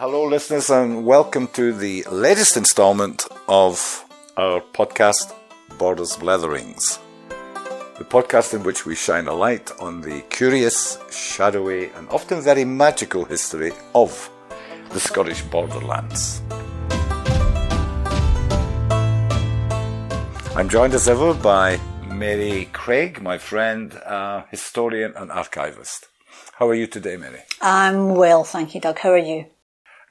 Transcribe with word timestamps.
Hello, 0.00 0.24
listeners, 0.24 0.70
and 0.70 1.04
welcome 1.04 1.46
to 1.48 1.74
the 1.74 2.02
latest 2.10 2.56
installment 2.56 3.28
of 3.46 4.02
our 4.38 4.62
podcast, 4.72 5.34
Borders 5.76 6.16
Bletherings. 6.16 6.98
The 7.98 8.04
podcast 8.04 8.54
in 8.54 8.62
which 8.62 8.86
we 8.86 8.94
shine 8.94 9.28
a 9.28 9.34
light 9.34 9.70
on 9.78 10.00
the 10.00 10.22
curious, 10.30 10.96
shadowy, 11.12 11.90
and 11.96 12.08
often 12.08 12.40
very 12.40 12.64
magical 12.64 13.26
history 13.26 13.72
of 13.94 14.30
the 14.88 15.00
Scottish 15.00 15.42
borderlands. 15.42 16.40
I'm 20.56 20.70
joined 20.70 20.94
as 20.94 21.10
ever 21.10 21.34
by 21.34 21.78
Mary 22.06 22.70
Craig, 22.72 23.20
my 23.20 23.36
friend, 23.36 23.92
uh, 24.06 24.44
historian 24.50 25.12
and 25.14 25.30
archivist. 25.30 26.06
How 26.54 26.70
are 26.70 26.74
you 26.74 26.86
today, 26.86 27.18
Mary? 27.18 27.40
I'm 27.60 28.14
well, 28.14 28.44
thank 28.44 28.74
you, 28.74 28.80
Doug. 28.80 28.98
How 29.00 29.10
are 29.10 29.18
you? 29.18 29.44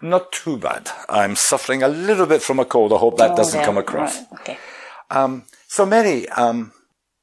Not 0.02 0.32
too 0.32 0.58
bad. 0.58 0.90
I'm 1.10 1.36
suffering 1.36 1.84
a 1.84 1.88
little 1.90 2.26
bit 2.26 2.42
from 2.42 2.60
a 2.60 2.66
cold. 2.66 2.94
I 2.94 2.98
hope 2.98 3.18
that 3.18 3.32
Oh, 3.32 3.36
doesn't 3.36 3.60
yeah, 3.60 3.66
come 3.66 3.78
across. 3.78 4.16
right, 4.18 4.28
okay. 4.42 4.58
Um, 5.10 5.44
so, 5.68 5.86
Mary, 5.86 6.28
um, 6.30 6.72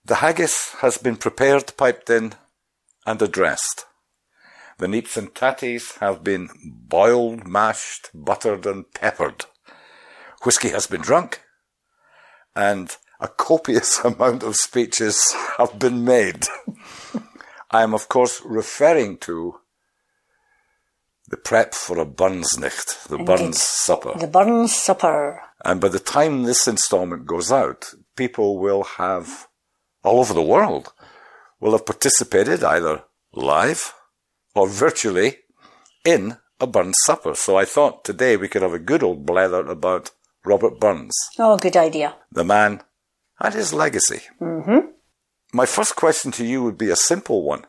the 0.05 0.17
haggis 0.17 0.73
has 0.81 0.99
been 0.99 1.17
prepared, 1.17 1.73
piped 1.77 2.11
in, 2.11 2.35
and 3.07 3.21
addressed. 3.23 3.87
The 4.79 4.87
neeps 4.89 5.17
and 5.17 5.33
tatties 5.33 5.99
have 6.01 6.23
been 6.23 6.51
boiled, 6.65 7.47
mashed, 7.47 8.11
buttered, 8.13 8.67
and 8.67 8.93
peppered. 8.93 9.47
Whisky 10.45 10.69
has 10.69 10.87
been 10.87 11.01
drunk, 11.01 11.41
and 12.55 12.95
a 13.21 13.29
copious 13.29 13.99
amount 14.05 14.43
of 14.43 14.55
speeches 14.57 15.35
have 15.57 15.79
been 15.79 16.05
made. 16.05 16.47
I 17.71 17.83
am, 17.83 17.95
of 17.95 18.09
course, 18.11 18.43
referring 18.45 19.17
to 19.19 19.61
the 21.29 21.37
prep 21.37 21.75
for 21.75 21.99
a 21.99 22.05
Burns' 22.05 22.57
Burnsnicht, 22.57 23.09
the 23.09 23.19
Burns 23.19 23.61
supper. 23.61 24.17
The 24.19 24.27
Burns 24.29 24.75
Supper. 24.75 25.41
And 25.65 25.81
by 25.81 25.89
the 25.89 25.99
time 25.99 26.43
this 26.45 26.69
installment 26.69 27.27
goes 27.27 27.51
out, 27.51 27.93
people 28.17 28.59
will 28.59 28.85
have, 28.85 29.49
all 30.05 30.21
over 30.21 30.33
the 30.35 30.43
world, 30.43 30.93
will 31.61 31.73
have 31.73 31.87
participated 31.87 32.63
either 32.63 33.03
live 33.33 33.93
or 34.55 34.69
virtually 34.69 35.39
in 36.05 36.37
a 36.61 36.67
Burns 36.67 36.97
supper. 37.05 37.35
So 37.35 37.57
I 37.57 37.65
thought 37.65 38.05
today 38.05 38.37
we 38.37 38.49
could 38.49 38.63
have 38.63 38.73
a 38.75 38.79
good 38.79 39.03
old 39.03 39.27
blather 39.27 39.67
about 39.67 40.11
Robert 40.45 40.79
Burns, 40.79 41.15
Oh, 41.39 41.57
good 41.59 41.77
idea. 41.77 42.15
the 42.31 42.45
man 42.45 42.83
and 43.41 43.53
his 43.55 43.73
legacy. 43.75 44.21
Mm-hmm. 44.41 44.91
My 45.57 45.65
first 45.65 45.97
question 45.97 46.33
to 46.33 46.45
you 46.45 46.63
would 46.63 46.77
be 46.77 46.91
a 46.91 46.97
simple 46.97 47.43
one. 47.43 47.65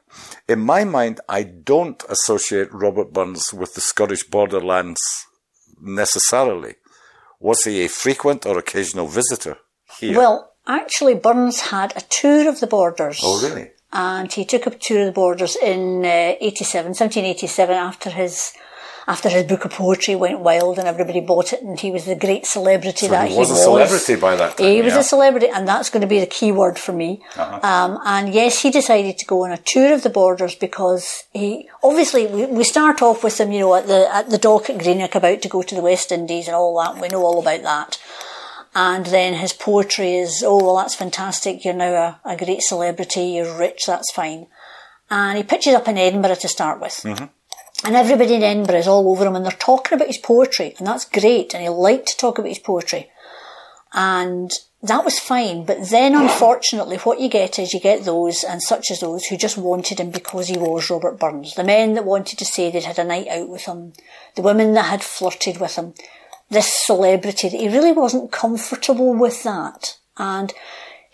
In 0.49 0.59
my 0.59 0.83
mind, 0.83 1.21
I 1.29 1.43
don't 1.43 2.03
associate 2.09 2.67
Robert 2.73 3.13
Burns 3.13 3.53
with 3.53 3.75
the 3.75 3.79
Scottish 3.79 4.25
borderlands 4.25 4.99
necessarily. 5.79 6.75
Was 7.39 7.63
he 7.63 7.85
a 7.85 7.87
frequent 7.87 8.45
or 8.45 8.57
occasional 8.57 9.07
visitor 9.07 9.59
here? 10.01 10.17
Well, 10.17 10.51
actually, 10.67 11.15
Burns 11.15 11.61
had 11.71 11.95
a 11.95 12.01
tour 12.09 12.49
of 12.49 12.59
the 12.59 12.67
borders. 12.67 13.21
oh, 13.23 13.41
really? 13.41 13.71
And 13.93 14.33
he 14.33 14.43
took 14.43 14.67
a 14.67 14.71
tour 14.71 14.99
of 14.99 15.05
the 15.05 15.19
borders 15.23 15.55
in 15.55 16.03
uh, 16.03 16.35
87, 16.41 16.89
1787 16.89 17.73
after 17.73 18.09
his 18.09 18.51
after 19.07 19.29
his 19.29 19.45
book 19.45 19.63
of 19.63 19.71
poetry 19.71 20.15
went 20.15 20.41
wild 20.41 20.77
and 20.77 20.85
everybody 20.85 21.21
bought 21.21 21.53
it 21.53 21.61
and 21.61 21.79
he 21.79 21.91
was 21.91 22.03
the 22.03 22.15
great 22.15 22.45
celebrity 22.45 23.05
So 23.05 23.11
that 23.13 23.29
he 23.29 23.37
was 23.37 23.49
a 23.49 23.53
was. 23.53 23.61
a 23.61 23.63
celebrity 23.63 24.15
by 24.17 24.35
that 24.35 24.57
time. 24.57 24.67
He 24.67 24.81
was 24.81 24.87
yeah? 24.87 24.91
Uh-huh. 24.91 24.99
a 24.99 25.03
celebrity, 25.03 25.47
and 25.47 25.65
that's 25.67 25.89
going 25.89 26.01
to 26.01 26.07
be 26.07 26.19
the 26.19 26.25
key 26.25 26.51
word 26.51 26.77
for 26.77 26.91
me. 26.91 27.23
Um, 27.37 27.99
and 28.05 28.33
yes, 28.33 28.61
he 28.61 28.69
decided 28.69 29.17
to 29.17 29.25
go 29.25 29.45
on 29.45 29.51
a 29.51 29.57
tour 29.65 29.93
of 29.93 30.03
the 30.03 30.09
borders 30.09 30.55
because 30.55 31.23
he 31.31 31.69
obviously 31.83 32.27
we, 32.27 32.45
we 32.47 32.63
start 32.65 33.01
off 33.01 33.23
with 33.23 33.39
him, 33.39 33.51
you 33.53 33.61
know, 33.61 33.75
at 33.75 33.87
the 33.87 34.13
at 34.13 34.29
the 34.29 34.37
dock 34.37 34.69
at 34.69 34.77
Greenock 34.79 35.15
about 35.15 35.41
to 35.41 35.49
go 35.49 35.61
to 35.61 35.75
the 35.75 35.81
West 35.81 36.11
Indies 36.11 36.47
and 36.47 36.55
all 36.55 36.77
that. 36.81 37.01
We 37.01 37.07
know 37.07 37.23
all 37.23 37.39
about 37.39 37.63
that. 37.63 37.97
And 38.75 39.05
then 39.07 39.35
his 39.35 39.53
poetry 39.53 40.17
is, 40.17 40.43
oh 40.45 40.63
well, 40.63 40.75
that's 40.75 40.95
fantastic. 40.95 41.63
You're 41.63 41.73
now 41.73 42.19
a, 42.25 42.33
a 42.33 42.37
great 42.37 42.61
celebrity. 42.61 43.21
You're 43.21 43.57
rich. 43.57 43.85
That's 43.87 44.11
fine. 44.11 44.47
And 45.09 45.37
he 45.37 45.43
pitches 45.43 45.73
up 45.73 45.87
in 45.87 45.97
Edinburgh 45.97 46.35
to 46.35 46.47
start 46.49 46.81
with. 46.81 47.05
And 47.83 47.95
everybody 47.95 48.35
in 48.35 48.43
Edinburgh 48.43 48.79
is 48.79 48.87
all 48.87 49.09
over 49.09 49.25
him 49.25 49.35
and 49.35 49.45
they're 49.45 49.51
talking 49.51 49.95
about 49.95 50.07
his 50.07 50.17
poetry 50.17 50.73
and 50.77 50.87
that's 50.87 51.05
great 51.05 51.53
and 51.53 51.63
he 51.63 51.69
liked 51.69 52.07
to 52.07 52.17
talk 52.17 52.37
about 52.37 52.49
his 52.49 52.59
poetry. 52.59 53.09
And 53.93 54.51
that 54.83 55.05
was 55.05 55.19
fine, 55.19 55.65
but 55.65 55.89
then 55.89 56.15
unfortunately 56.15 56.97
what 56.97 57.19
you 57.19 57.29
get 57.29 57.57
is 57.57 57.73
you 57.73 57.79
get 57.79 58.03
those 58.03 58.43
and 58.43 58.61
such 58.61 58.91
as 58.91 58.99
those 58.99 59.25
who 59.25 59.37
just 59.37 59.57
wanted 59.57 59.99
him 59.99 60.11
because 60.11 60.47
he 60.47 60.57
was 60.57 60.89
Robert 60.89 61.19
Burns. 61.19 61.55
The 61.55 61.63
men 61.63 61.93
that 61.93 62.05
wanted 62.05 62.37
to 62.39 62.45
say 62.45 62.69
they'd 62.69 62.83
had 62.83 62.99
a 62.99 63.03
night 63.03 63.27
out 63.27 63.49
with 63.49 63.65
him, 63.65 63.93
the 64.35 64.41
women 64.41 64.73
that 64.73 64.85
had 64.85 65.03
flirted 65.03 65.59
with 65.59 65.75
him, 65.75 65.93
this 66.49 66.71
celebrity 66.85 67.49
that 67.49 67.59
he 67.59 67.69
really 67.69 67.91
wasn't 67.91 68.31
comfortable 68.31 69.13
with 69.13 69.43
that. 69.43 69.97
And 70.17 70.53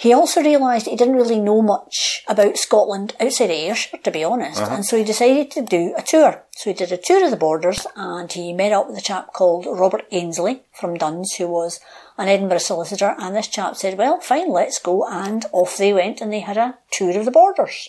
he 0.04 0.12
also 0.12 0.42
realised 0.42 0.86
he 0.86 0.98
didn't 0.98 1.16
really 1.16 1.40
know 1.40 1.62
much 1.62 2.26
about 2.28 2.58
Scotland 2.58 3.16
outside 3.22 3.46
of 3.46 3.52
Ayrshire, 3.52 4.00
to 4.00 4.12
be 4.12 4.22
honest, 4.22 4.62
and 4.62 4.86
so 4.86 4.98
he 4.98 5.06
decided 5.06 5.50
to 5.52 5.62
do 5.62 5.94
a 5.98 6.02
tour. 6.02 6.44
So 6.52 6.70
he 6.70 6.74
did 6.74 6.92
a 6.92 6.98
tour 6.98 7.24
of 7.24 7.32
the 7.32 7.38
borders, 7.38 7.88
and 7.96 8.30
he 8.30 8.52
met 8.52 8.74
up 8.74 8.90
with 8.90 8.98
a 8.98 9.02
chap 9.02 9.32
called 9.32 9.66
Robert 9.66 10.06
Ainslie 10.12 10.64
from 10.74 10.98
Duns, 10.98 11.36
who 11.36 11.48
was 11.48 11.80
an 12.18 12.28
Edinburgh 12.28 12.58
solicitor, 12.58 13.16
and 13.18 13.34
this 13.34 13.48
chap 13.48 13.78
said, 13.78 13.98
well, 13.98 14.20
fine, 14.20 14.52
let's 14.52 14.78
go, 14.78 15.08
and 15.08 15.46
off 15.54 15.78
they 15.78 15.94
went, 15.94 16.20
and 16.20 16.34
they 16.34 16.42
had 16.42 16.58
a 16.58 16.78
tour 16.92 17.18
of 17.18 17.24
the 17.24 17.32
borders. 17.32 17.88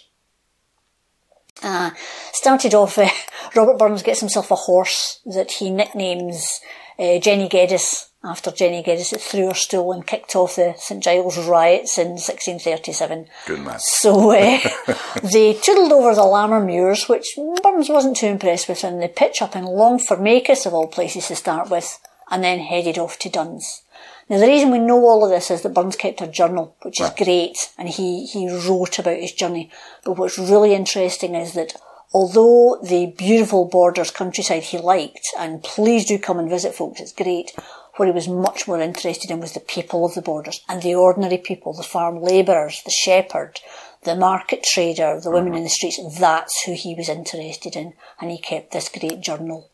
Uh, 1.64 1.90
started 2.32 2.74
off, 2.74 2.96
uh, 2.98 3.08
Robert 3.56 3.76
Burns 3.76 4.04
gets 4.04 4.20
himself 4.20 4.52
a 4.52 4.54
horse 4.54 5.18
that 5.26 5.50
he 5.50 5.68
nicknames 5.68 6.60
uh, 6.96 7.18
Jenny 7.18 7.48
Geddes 7.48 8.10
after 8.24 8.50
Jenny 8.50 8.82
Geddes 8.82 9.10
threw 9.22 9.48
her 9.48 9.54
stool 9.54 9.92
and 9.92 10.06
kicked 10.06 10.34
off 10.34 10.56
the 10.56 10.74
St 10.78 11.02
Giles 11.02 11.38
riots 11.46 11.98
in 11.98 12.12
1637. 12.12 13.26
Good 13.46 13.60
man. 13.60 13.78
So 13.78 14.30
uh, 14.30 14.58
they 15.22 15.54
toodled 15.54 15.92
over 15.92 16.14
the 16.14 16.22
Lammer 16.22 16.64
Muirs, 16.64 17.08
which 17.08 17.36
Burns 17.62 17.88
wasn't 17.88 18.16
too 18.16 18.26
impressed 18.26 18.68
with, 18.68 18.82
and 18.84 19.02
they 19.02 19.08
pitch 19.08 19.42
up 19.42 19.54
in 19.54 19.64
Longformacus, 19.64 20.66
of 20.66 20.74
all 20.74 20.86
places 20.88 21.28
to 21.28 21.36
start 21.36 21.70
with, 21.70 21.98
and 22.30 22.42
then 22.42 22.58
headed 22.60 22.98
off 22.98 23.18
to 23.20 23.28
Duns. 23.28 23.82
Now, 24.28 24.38
the 24.38 24.46
reason 24.46 24.70
we 24.70 24.78
know 24.78 25.04
all 25.04 25.22
of 25.22 25.30
this 25.30 25.50
is 25.50 25.60
that 25.62 25.74
Burns 25.74 25.96
kept 25.96 26.22
a 26.22 26.26
journal, 26.26 26.74
which 26.82 26.98
is 27.00 27.08
Right. 27.08 27.16
great, 27.16 27.70
and 27.76 27.88
he, 27.90 28.24
he 28.24 28.48
wrote 28.50 28.98
about 28.98 29.18
his 29.18 29.32
journey. 29.32 29.70
But 30.02 30.16
what's 30.18 30.38
really 30.38 30.72
interesting 30.74 31.34
is 31.34 31.52
that 31.52 31.74
although 32.14 32.78
the 32.82 33.12
beautiful 33.18 33.66
borders 33.66 34.10
countryside 34.10 34.62
he 34.62 34.78
liked, 34.78 35.26
and 35.38 35.62
please 35.62 36.06
do 36.06 36.18
come 36.18 36.38
and 36.38 36.48
visit 36.48 36.74
folks, 36.74 37.00
it's 37.02 37.12
great, 37.12 37.52
what 37.96 38.06
he 38.08 38.12
was 38.12 38.28
much 38.28 38.66
more 38.66 38.80
interested 38.80 39.30
in 39.30 39.40
was 39.40 39.52
the 39.52 39.60
people 39.60 40.04
of 40.04 40.14
the 40.14 40.22
borders, 40.22 40.60
and 40.68 40.82
the 40.82 40.94
ordinary 40.94 41.38
people, 41.38 41.72
the 41.72 41.82
farm 41.82 42.20
labourers, 42.20 42.82
the 42.84 42.90
shepherd, 42.90 43.60
the 44.02 44.16
market 44.16 44.62
trader, 44.62 45.20
the 45.20 45.30
women 45.30 45.54
in 45.54 45.62
the 45.62 45.68
streets, 45.68 46.00
that's 46.18 46.64
who 46.64 46.72
he 46.74 46.94
was 46.94 47.08
interested 47.08 47.76
in, 47.76 47.94
and 48.20 48.30
he 48.30 48.38
kept 48.38 48.72
this 48.72 48.88
great 48.88 49.20
journal. 49.20 49.70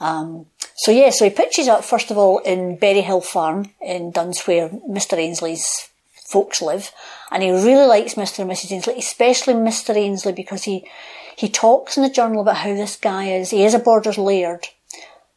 Um, 0.00 0.46
so 0.74 0.90
yeah, 0.90 1.10
so 1.10 1.24
he 1.24 1.30
pitches 1.30 1.68
up 1.68 1.84
first 1.84 2.10
of 2.10 2.18
all 2.18 2.38
in 2.40 2.76
Berryhill 2.76 3.20
Farm 3.20 3.70
in 3.80 4.10
Duns 4.10 4.42
where 4.46 4.68
Mr 4.68 5.16
Ainslie's 5.16 5.90
folks 6.26 6.60
live, 6.60 6.90
and 7.30 7.42
he 7.42 7.50
really 7.50 7.86
likes 7.86 8.14
Mr 8.14 8.40
and 8.40 8.50
Mrs 8.50 8.72
Ainslie, 8.72 8.98
especially 8.98 9.54
Mr 9.54 9.94
Ainslie 9.94 10.32
because 10.32 10.64
he 10.64 10.88
he 11.36 11.48
talks 11.48 11.96
in 11.96 12.02
the 12.02 12.10
journal 12.10 12.42
about 12.42 12.58
how 12.58 12.74
this 12.74 12.96
guy 12.96 13.26
is. 13.26 13.50
He 13.50 13.64
is 13.64 13.74
a 13.74 13.78
Borders 13.78 14.18
laird, 14.18 14.68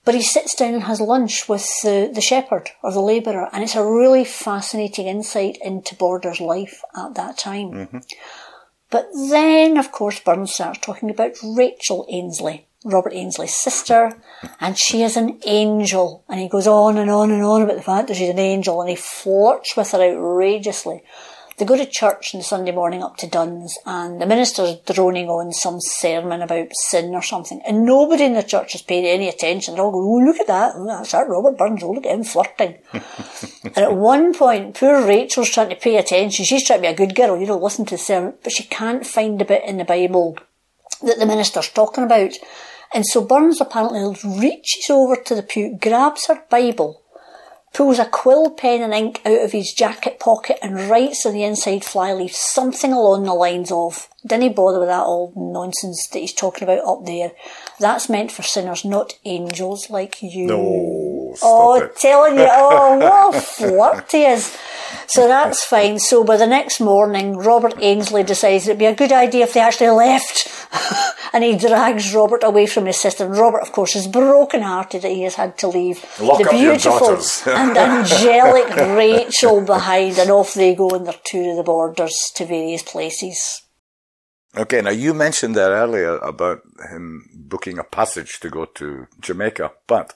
but 0.05 0.15
he 0.15 0.21
sits 0.21 0.55
down 0.55 0.75
and 0.75 0.83
has 0.83 1.01
lunch 1.01 1.49
with 1.49 1.67
the 1.83 2.09
the 2.13 2.21
shepherd 2.21 2.69
or 2.83 2.91
the 2.91 3.01
labourer, 3.01 3.49
and 3.51 3.63
it's 3.63 3.75
a 3.75 3.83
really 3.83 4.23
fascinating 4.23 5.07
insight 5.07 5.57
into 5.61 5.95
Borders 5.95 6.39
life 6.39 6.81
at 6.95 7.15
that 7.15 7.37
time. 7.37 7.71
Mm-hmm. 7.71 7.97
But 8.91 9.09
then, 9.29 9.77
of 9.77 9.91
course, 9.91 10.19
Burns 10.19 10.53
starts 10.53 10.79
talking 10.79 11.09
about 11.09 11.35
Rachel 11.43 12.05
Ainslie, 12.09 12.67
Robert 12.85 13.13
Ainslie's 13.13 13.55
sister, 13.55 14.15
and 14.61 14.77
she 14.77 15.01
is 15.01 15.17
an 15.17 15.39
angel. 15.45 16.23
And 16.29 16.39
he 16.39 16.47
goes 16.47 16.67
on 16.67 16.97
and 16.97 17.09
on 17.09 17.31
and 17.31 17.43
on 17.43 17.63
about 17.63 17.77
the 17.77 17.81
fact 17.81 18.07
that 18.07 18.15
she's 18.15 18.29
an 18.29 18.39
angel, 18.39 18.79
and 18.79 18.89
he 18.89 18.95
flirts 18.95 19.75
with 19.75 19.91
her 19.91 20.01
outrageously. 20.01 21.03
They 21.57 21.63
go 21.65 21.77
to 21.77 21.85
church 21.85 22.33
on 22.33 22.39
the 22.39 22.43
Sunday 22.43 22.73
morning 22.73 23.01
up 23.01 23.15
to 23.17 23.27
Duns, 23.27 23.77
and 23.85 24.21
the 24.21 24.25
minister's 24.25 24.75
droning 24.79 25.29
on 25.29 25.53
some 25.53 25.77
sermon 25.79 26.41
about 26.41 26.67
sin 26.73 27.15
or 27.15 27.21
something, 27.21 27.61
and 27.65 27.85
nobody 27.85 28.25
in 28.25 28.33
the 28.33 28.43
church 28.43 28.73
has 28.73 28.81
paid 28.81 29.05
any 29.05 29.29
attention. 29.29 29.75
They're 29.75 29.83
all 29.83 29.91
going, 29.91 30.05
oh, 30.05 30.25
look 30.25 30.41
at 30.41 30.47
that, 30.47 30.73
oh, 30.75 30.85
that's 30.85 31.13
that 31.13 31.29
Robert 31.29 31.57
Burns, 31.57 31.81
oh, 31.81 31.91
look 31.91 32.05
at 32.05 32.13
him 32.13 32.25
flirting. 32.25 32.77
and 33.63 33.77
at 33.77 33.95
one 33.95 34.33
point, 34.33 34.75
poor 34.75 35.07
Rachel's 35.07 35.49
trying 35.49 35.69
to 35.69 35.75
pay 35.77 35.95
attention. 35.95 36.43
She's 36.43 36.67
trying 36.67 36.79
to 36.79 36.89
be 36.89 36.93
a 36.93 36.95
good 36.95 37.15
girl, 37.15 37.39
you 37.39 37.47
know, 37.47 37.57
listen 37.57 37.85
to 37.85 37.95
the 37.95 37.99
sermon, 37.99 38.33
but 38.43 38.51
she 38.51 38.63
can't 38.63 39.05
find 39.05 39.41
a 39.41 39.45
bit 39.45 39.63
in 39.65 39.77
the 39.77 39.85
Bible 39.85 40.37
that 41.03 41.19
the 41.19 41.25
minister's 41.25 41.69
talking 41.69 42.03
about. 42.03 42.33
And 42.93 43.05
so 43.05 43.23
Burns 43.23 43.61
apparently 43.61 44.15
reaches 44.39 44.89
over 44.89 45.15
to 45.15 45.35
the 45.35 45.43
pew, 45.43 45.77
grabs 45.79 46.27
her 46.27 46.43
Bible, 46.49 47.01
pulls 47.75 47.99
a 47.99 48.05
quill 48.05 48.49
pen 48.51 48.81
and 48.81 48.93
ink 48.93 49.21
out 49.25 49.43
of 49.43 49.51
his 49.51 49.73
jacket 49.73 50.17
pocket 50.17 50.57
and 50.61 50.89
writes 50.89 51.25
on 51.25 51.33
the 51.33 51.43
inside 51.43 51.83
flyleaf 51.83 52.33
something 52.33 52.93
along 52.93 53.23
the 53.23 53.33
lines 53.33 53.69
of, 53.69 54.07
didn't 54.25 54.55
bother 54.55 54.79
with 54.79 54.87
that 54.87 55.03
old 55.03 55.35
nonsense 55.35 56.07
that 56.07 56.19
he's 56.19 56.31
talking 56.31 56.63
about 56.63 56.87
up 56.87 57.05
there. 57.05 57.33
That's 57.77 58.07
meant 58.07 58.31
for 58.31 58.43
sinners, 58.43 58.85
not 58.85 59.19
angels 59.25 59.89
like 59.89 60.23
you. 60.23 60.47
No, 60.47 61.14
oh, 61.43 61.81
it. 61.81 61.95
telling 61.95 62.35
you, 62.35 62.47
oh, 62.49 62.97
what 62.97 63.35
a 63.35 63.41
flirt 63.57 64.11
he 64.11 64.25
is. 64.25 64.57
So 65.07 65.27
that's 65.27 65.63
fine. 65.63 65.99
So 65.99 66.23
by 66.23 66.37
the 66.37 66.47
next 66.47 66.79
morning, 66.79 67.37
Robert 67.37 67.75
Ainslie 67.79 68.23
decides 68.23 68.67
it'd 68.67 68.79
be 68.79 68.85
a 68.85 68.95
good 68.95 69.11
idea 69.11 69.43
if 69.43 69.53
they 69.53 69.59
actually 69.59 69.89
left. 69.89 70.51
and 71.33 71.43
he 71.43 71.55
drags 71.55 72.13
Robert 72.13 72.43
away 72.43 72.65
from 72.65 72.85
his 72.85 72.99
sister. 72.99 73.25
And 73.25 73.37
Robert, 73.37 73.61
of 73.61 73.71
course, 73.71 73.95
is 73.95 74.07
broken 74.07 74.61
hearted 74.61 75.03
that 75.03 75.11
he 75.11 75.23
has 75.23 75.35
had 75.35 75.57
to 75.59 75.67
leave 75.67 76.03
Lock 76.19 76.39
the 76.39 76.49
beautiful 76.49 77.19
and 77.53 77.77
angelic 77.77 78.75
Rachel 78.75 79.61
behind. 79.61 80.17
And 80.17 80.31
off 80.31 80.53
they 80.53 80.75
go 80.75 80.89
on 80.89 81.03
their 81.03 81.19
tour 81.25 81.51
of 81.51 81.57
the 81.57 81.63
borders 81.63 82.31
to 82.35 82.45
various 82.45 82.83
places. 82.83 83.61
Okay, 84.57 84.81
now 84.81 84.89
you 84.89 85.13
mentioned 85.13 85.55
that 85.55 85.71
earlier 85.71 86.15
about 86.17 86.61
him 86.89 87.29
booking 87.33 87.77
a 87.77 87.83
passage 87.83 88.39
to 88.39 88.49
go 88.49 88.63
to 88.65 89.05
Jamaica, 89.19 89.71
but 89.85 90.13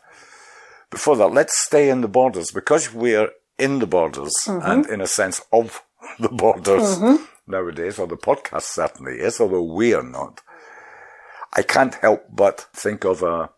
before 0.90 1.16
that, 1.18 1.34
let's 1.34 1.58
stay 1.66 1.90
in 1.90 2.02
the 2.02 2.08
borders 2.08 2.52
because 2.52 2.94
we're 2.94 3.30
in 3.58 3.80
the 3.80 3.88
borders 3.88 4.34
mm-hmm. 4.46 4.66
and 4.70 4.86
in 4.88 5.02
a 5.02 5.08
sense 5.08 5.42
of 5.52 5.84
the 6.20 6.30
borders 6.30 6.98
mm-hmm. 6.98 7.24
nowadays, 7.48 8.00
or 8.00 8.08
the 8.08 8.18
podcast 8.18 8.64
certainly 8.64 9.20
is, 9.20 9.40
although 9.40 9.62
we 9.62 9.94
are 9.94 10.04
not. 10.04 10.42
I 11.54 11.62
can't 11.64 11.96
help 11.96 12.26
but 12.32 12.68
think 12.74 13.04
of 13.06 13.24
a, 13.24 13.50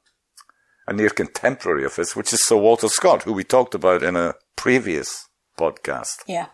a 0.87 0.93
near 0.93 1.09
contemporary 1.09 1.85
of 1.85 1.95
his, 1.95 2.15
which 2.15 2.33
is 2.33 2.45
Sir 2.45 2.55
Walter 2.57 2.87
Scott, 2.87 3.23
who 3.23 3.33
we 3.33 3.43
talked 3.43 3.75
about 3.75 4.03
in 4.03 4.15
a 4.15 4.35
previous 4.55 5.27
podcast. 5.57 6.23
Yeah. 6.27 6.47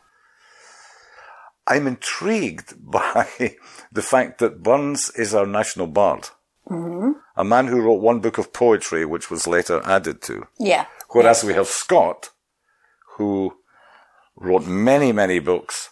I'm 1.68 1.86
intrigued 1.86 2.74
by 2.80 3.28
the 3.92 4.02
fact 4.02 4.40
that 4.40 4.64
Burns 4.64 5.12
is 5.12 5.36
our 5.36 5.46
national 5.46 5.88
bard. 5.88 6.30
Mm-hmm. 6.70 7.12
A 7.36 7.44
man 7.44 7.68
who 7.68 7.82
wrote 7.82 8.02
one 8.02 8.20
book 8.20 8.38
of 8.38 8.54
poetry, 8.54 9.06
which 9.06 9.30
was 9.30 9.48
later 9.48 9.82
added 9.86 10.22
to. 10.24 10.48
Yeah. 10.60 10.86
Whereas 11.10 11.44
we 11.44 11.54
have 11.54 11.68
Scott, 11.68 12.30
who 13.16 13.54
wrote 14.36 14.66
many, 14.66 15.12
many 15.12 15.40
books 15.40 15.90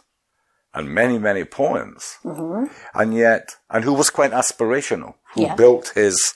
and 0.73 0.89
many, 0.89 1.17
many 1.17 1.45
poems. 1.45 2.17
And 2.93 3.13
yet, 3.13 3.55
and 3.69 3.83
who 3.83 3.93
was 3.93 4.09
quite 4.09 4.31
aspirational, 4.31 5.13
who 5.33 5.43
Yeah. 5.43 5.55
built 5.55 5.93
his 5.95 6.33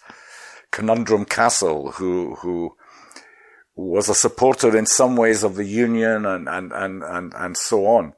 conundrum 0.72 1.26
castle, 1.26 1.92
who, 1.94 2.36
who 2.36 2.76
was 3.76 4.08
a 4.10 4.16
supporter 4.16 4.78
in 4.78 4.86
some 4.86 5.16
ways 5.18 5.44
of 5.44 5.56
the 5.56 5.66
Union 5.66 6.26
and, 6.26 6.48
and, 6.48 6.72
and, 6.72 7.04
and, 7.04 7.34
and 7.36 7.58
so 7.58 7.86
on. 7.86 8.14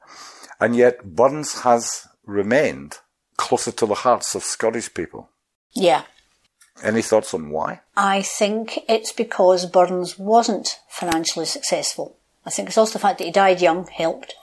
And 0.60 0.76
yet 0.76 1.04
Burns 1.04 1.62
has 1.62 2.06
remained 2.24 2.98
closer 3.36 3.72
to 3.72 3.86
the 3.86 3.94
hearts 3.94 4.34
of 4.36 4.44
Scottish 4.44 4.94
people. 4.94 5.28
Yeah. 5.72 6.04
Any 6.82 7.02
thoughts 7.02 7.34
on 7.34 7.50
why? 7.50 7.80
I 7.96 8.22
think 8.22 8.80
it's 8.88 9.12
because 9.12 9.66
Burns 9.66 10.18
wasn't 10.18 10.80
financially 10.88 11.46
successful. 11.46 12.16
I 12.44 12.50
think 12.50 12.68
it's 12.68 12.78
also 12.78 12.94
the 12.94 12.98
fact 12.98 13.18
that 13.18 13.24
he 13.24 13.30
died 13.30 13.60
young 13.60 13.86
helped. 13.86 14.34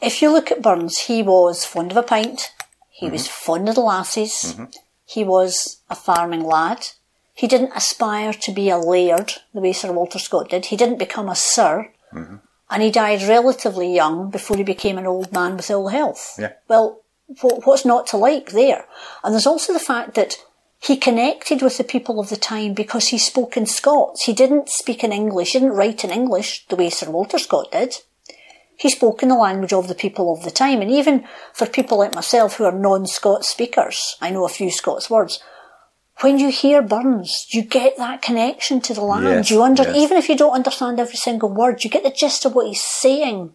If 0.00 0.20
you 0.20 0.30
look 0.30 0.50
at 0.50 0.62
Burns, 0.62 0.98
he 0.98 1.22
was 1.22 1.64
fond 1.64 1.92
of 1.92 1.96
a 1.96 2.02
pint, 2.02 2.52
he 2.90 3.08
was 3.08 3.22
mm-hmm. 3.22 3.44
fond 3.44 3.68
of 3.68 3.76
the 3.76 3.80
lasses, 3.80 4.32
mm-hmm. 4.32 4.64
he 5.06 5.24
was 5.24 5.80
a 5.88 5.94
farming 5.94 6.44
lad, 6.44 6.88
he 7.32 7.46
didn't 7.46 7.72
aspire 7.74 8.32
to 8.32 8.52
be 8.52 8.68
a 8.68 8.76
laird 8.76 9.34
the 9.54 9.60
way 9.60 9.72
Sir 9.72 9.92
Walter 9.92 10.18
Scott 10.18 10.50
did, 10.50 10.66
he 10.66 10.76
didn't 10.76 10.98
become 10.98 11.28
a 11.28 11.36
sir, 11.36 11.90
mm-hmm. 12.12 12.36
and 12.70 12.82
he 12.82 12.90
died 12.90 13.22
relatively 13.22 13.94
young 13.94 14.30
before 14.30 14.56
he 14.56 14.64
became 14.64 14.98
an 14.98 15.06
old 15.06 15.32
man 15.32 15.56
with 15.56 15.70
ill 15.70 15.88
health. 15.88 16.34
Yeah. 16.38 16.52
Well, 16.68 17.00
what's 17.40 17.84
not 17.84 18.06
to 18.08 18.16
like 18.16 18.50
there? 18.50 18.86
And 19.24 19.32
there's 19.32 19.46
also 19.46 19.72
the 19.72 19.78
fact 19.78 20.14
that 20.14 20.36
he 20.82 20.96
connected 20.96 21.62
with 21.62 21.78
the 21.78 21.84
people 21.84 22.18
of 22.18 22.28
the 22.28 22.36
time 22.36 22.74
because 22.74 23.08
he 23.08 23.18
spoke 23.18 23.56
in 23.56 23.66
Scots. 23.66 24.24
He 24.24 24.32
didn't 24.32 24.68
speak 24.68 25.04
in 25.04 25.12
English, 25.12 25.52
he 25.52 25.60
didn't 25.60 25.76
write 25.76 26.02
in 26.02 26.10
English 26.10 26.66
the 26.66 26.74
way 26.74 26.90
Sir 26.90 27.08
Walter 27.08 27.38
Scott 27.38 27.70
did. 27.70 27.98
He 28.76 28.90
spoke 28.90 29.22
in 29.22 29.28
the 29.28 29.36
language 29.36 29.72
of 29.72 29.86
the 29.86 29.94
people 29.94 30.32
of 30.32 30.42
the 30.42 30.50
time. 30.50 30.82
And 30.82 30.90
even 30.90 31.24
for 31.52 31.66
people 31.66 31.98
like 31.98 32.16
myself 32.16 32.56
who 32.56 32.64
are 32.64 32.72
non-Scots 32.72 33.48
speakers, 33.48 34.16
I 34.20 34.30
know 34.30 34.44
a 34.44 34.48
few 34.48 34.72
Scots 34.72 35.08
words, 35.08 35.40
when 36.20 36.40
you 36.40 36.50
hear 36.50 36.82
Burns, 36.82 37.46
you 37.52 37.62
get 37.62 37.96
that 37.98 38.20
connection 38.20 38.80
to 38.80 38.92
the 38.92 39.02
land. 39.02 39.24
Yes, 39.24 39.50
you 39.50 39.62
under, 39.62 39.84
yes. 39.84 39.96
even 39.96 40.16
if 40.16 40.28
you 40.28 40.36
don't 40.36 40.54
understand 40.54 40.98
every 40.98 41.14
single 41.14 41.48
word, 41.48 41.84
you 41.84 41.90
get 41.90 42.02
the 42.02 42.10
gist 42.10 42.44
of 42.44 42.56
what 42.56 42.66
he's 42.66 42.82
saying. 42.82 43.52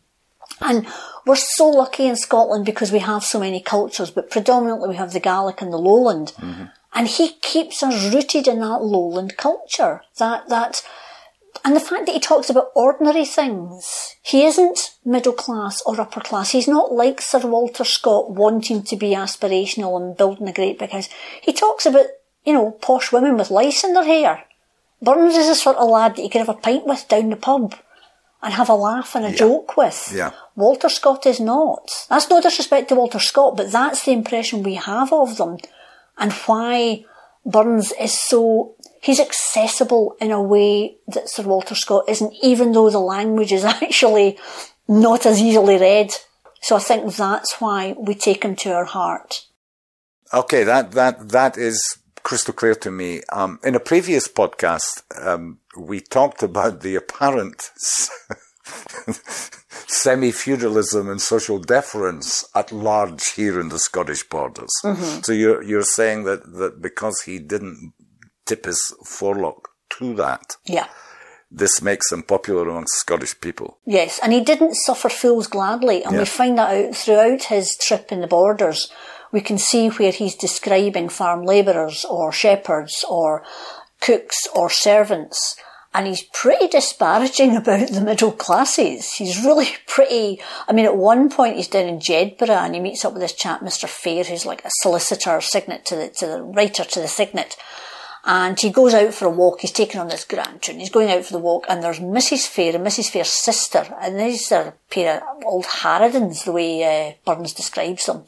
And 0.62 0.88
we're 1.26 1.36
so 1.36 1.68
lucky 1.68 2.08
in 2.08 2.16
Scotland 2.16 2.66
because 2.66 2.94
we 2.94 3.00
have 3.00 3.26
so 3.26 3.38
many 3.38 3.60
cultures, 3.60 4.12
but 4.12 4.30
predominantly 4.30 4.88
we 4.88 4.96
have 4.96 5.12
the 5.12 5.20
Gaelic 5.20 5.62
and 5.62 5.74
the 5.74 5.78
Lowland. 5.78 6.32
Mm-hmm. 6.38 6.64
And 6.98 7.08
he 7.08 7.34
keeps 7.44 7.84
us 7.84 8.12
rooted 8.12 8.48
in 8.48 8.60
that 8.62 8.82
Lowland 8.82 9.38
culture. 9.38 10.02
That, 10.18 10.50
that, 10.50 10.82
and 11.64 11.76
the 11.76 11.80
fact 11.80 12.08
that 12.08 12.14
he 12.14 12.20
talks 12.20 12.50
about 12.50 12.72
ordinary 12.74 13.24
things. 13.24 14.16
He 14.24 14.46
isn't 14.46 14.96
middle 15.06 15.34
class 15.34 15.80
or 15.86 16.02
upper 16.02 16.22
class. 16.22 16.54
He's 16.54 16.68
not 16.68 16.92
like 16.92 17.22
Sir 17.22 17.42
Walter 17.46 17.84
Scott 17.84 18.32
wanting 18.32 18.82
to 18.82 18.96
be 18.96 19.12
aspirational 19.12 20.02
and 20.02 20.18
building 20.18 20.48
a 20.50 20.54
great 20.54 20.80
big 20.80 20.90
house. 20.90 21.08
He 21.40 21.54
talks 21.54 21.86
about, 21.86 22.08
you 22.44 22.54
know, 22.54 22.72
posh 22.72 23.12
women 23.12 23.38
with 23.38 23.52
lice 23.52 23.84
in 23.84 23.94
their 23.94 24.04
hair. 24.04 24.46
Burns 25.00 25.36
is 25.36 25.50
the 25.50 25.54
sort 25.54 25.78
of 25.78 25.92
lad 25.92 26.16
that 26.16 26.24
you 26.24 26.32
could 26.32 26.42
have 26.42 26.50
a 26.50 26.56
pint 26.56 26.88
with 26.88 27.08
down 27.08 27.30
the 27.30 27.36
pub 27.36 27.76
and 28.42 28.56
have 28.56 28.70
a 28.70 28.74
laugh 28.74 29.14
and 29.14 29.24
a 29.24 29.32
joke 29.32 29.78
with. 29.78 30.12
Yeah. 30.16 30.32
Walter 30.56 30.90
Scott 30.90 31.28
is 31.28 31.40
not. 31.40 32.08
That's 32.10 32.28
no 32.28 32.42
disrespect 32.42 32.90
to 32.90 32.96
Walter 32.96 33.20
Scott, 33.20 33.56
but 33.56 33.72
that's 33.72 34.04
the 34.04 34.14
impression 34.14 34.64
we 34.64 34.76
have 34.76 35.14
of 35.14 35.38
them 35.38 35.60
and 36.18 36.34
why 36.34 37.06
Burns 37.46 37.94
is 37.94 38.20
so, 38.20 38.76
he's 39.02 39.20
accessible 39.20 40.16
in 40.20 40.32
a 40.32 40.42
way 40.42 40.98
that 41.08 41.30
Sir 41.30 41.44
Walter 41.44 41.76
Scott 41.76 42.06
isn't, 42.10 42.34
even 42.44 42.72
though 42.72 42.90
the 42.90 43.00
language 43.00 43.52
is 43.52 43.64
actually 43.84 44.38
not 44.88 45.26
as 45.26 45.40
easily 45.40 45.78
read. 45.78 46.12
So 46.62 46.76
I 46.76 46.80
think 46.80 47.14
that's 47.16 47.62
why 47.62 47.96
we 47.98 48.16
take 48.16 48.44
him 48.44 48.56
to 48.58 48.74
our 48.74 48.86
heart. 48.86 49.46
Okay, 50.34 50.64
that 50.66 50.92
that 50.92 51.30
that 51.30 51.58
is 51.58 51.82
crystal 52.24 52.54
clear 52.54 52.76
to 52.76 52.92
me. 52.92 53.22
Um, 53.32 53.60
in 53.64 53.76
a 53.76 53.80
previous 53.80 54.28
podcast, 54.28 55.04
um, 55.26 55.60
we 55.78 56.02
talked 56.02 56.44
about 56.44 56.82
the 56.82 56.96
apparent 56.96 57.70
semi-feudalism 59.88 61.10
and 61.10 61.22
social 61.22 61.60
deference 61.60 62.46
at 62.54 62.72
large 62.72 63.24
here 63.36 63.60
in 63.60 63.70
the 63.70 63.80
Scottish 63.80 64.24
borders. 64.30 64.70
Mm-hmm. 64.84 65.22
So 65.24 65.32
you're 65.32 65.64
you're 65.64 65.84
saying 65.84 66.24
that 66.26 66.54
that 66.60 66.82
because 66.82 67.22
he 67.26 67.40
didn't 67.40 67.94
tip 68.46 68.66
his 68.66 68.80
forelock 69.06 69.70
to 69.98 70.14
that, 70.16 70.58
Yeah. 70.66 70.88
this 71.50 71.82
makes 71.82 72.12
him 72.12 72.24
popular 72.24 72.68
amongst 72.70 73.00
Scottish 73.00 73.40
people. 73.42 73.78
Yes, 73.86 74.20
and 74.22 74.34
he 74.34 74.42
didn't 74.42 74.76
suffer 74.76 75.10
fools 75.10 75.48
gladly, 75.48 76.04
and 76.04 76.14
Yeah. 76.14 76.20
we 76.20 76.26
find 76.26 76.58
that 76.58 76.74
out 76.76 76.96
throughout 76.96 77.44
his 77.44 77.76
trip 77.78 78.12
in 78.12 78.22
the 78.22 78.28
borders. 78.28 78.92
We 79.32 79.42
can 79.42 79.58
see 79.58 79.90
where 79.90 80.12
he's 80.12 80.36
describing 80.36 81.10
farm 81.10 81.44
labourers 81.46 82.06
or 82.06 82.32
shepherds 82.32 83.04
or 83.10 83.44
cooks 84.02 84.38
or 84.54 84.70
servants, 84.70 85.56
and 85.98 86.06
he's 86.06 86.22
pretty 86.22 86.68
disparaging 86.68 87.56
about 87.56 87.90
the 87.90 88.02
middle 88.02 88.32
classes. 88.32 89.14
He's 89.14 89.44
really 89.44 89.70
pretty. 89.88 90.40
I 90.68 90.72
mean, 90.72 90.86
at 90.86 90.96
one 90.96 91.28
point 91.28 91.56
he's 91.56 91.68
down 91.68 91.88
in 91.88 92.00
Jedburgh 92.00 92.50
and 92.50 92.76
he 92.76 92.80
meets 92.80 93.04
up 93.04 93.14
with 93.14 93.24
this 93.24 93.34
chap, 93.34 93.62
Mr. 93.62 93.90
Fair, 93.90 94.24
who's 94.24 94.46
like 94.46 94.64
a 94.64 94.70
solicitor, 94.82 95.42
signet 95.42 95.86
to 95.88 95.96
the 95.96 96.10
to 96.10 96.28
the 96.28 96.44
writer 96.44 96.84
to 96.84 97.00
the 97.00 97.08
signet. 97.08 97.58
And 98.26 98.60
he 98.60 98.70
goes 98.70 98.94
out 98.94 99.14
for 99.14 99.26
a 99.26 99.32
walk. 99.32 99.62
He's 99.62 99.72
taken 99.72 100.00
on 100.00 100.10
this 100.10 100.26
grant 100.26 100.68
and 100.70 100.80
he's 100.80 100.92
going 100.92 101.10
out 101.10 101.26
for 101.26 101.34
the 101.34 101.40
walk. 101.40 101.66
And 101.68 101.82
there's 101.82 102.00
Mrs. 102.00 102.46
Fair 102.46 102.76
and 102.76 102.86
Mrs. 102.86 103.10
Fair's 103.10 103.32
sister. 103.32 103.88
And 104.00 104.20
these 104.20 104.52
are 104.52 104.68
a 104.68 104.74
pair 104.92 105.24
of 105.24 105.46
old 105.46 105.66
harridans, 105.66 106.44
the 106.44 106.52
way 106.52 106.84
uh, 106.84 107.14
Burns 107.26 107.54
describes 107.54 108.06
them. 108.06 108.26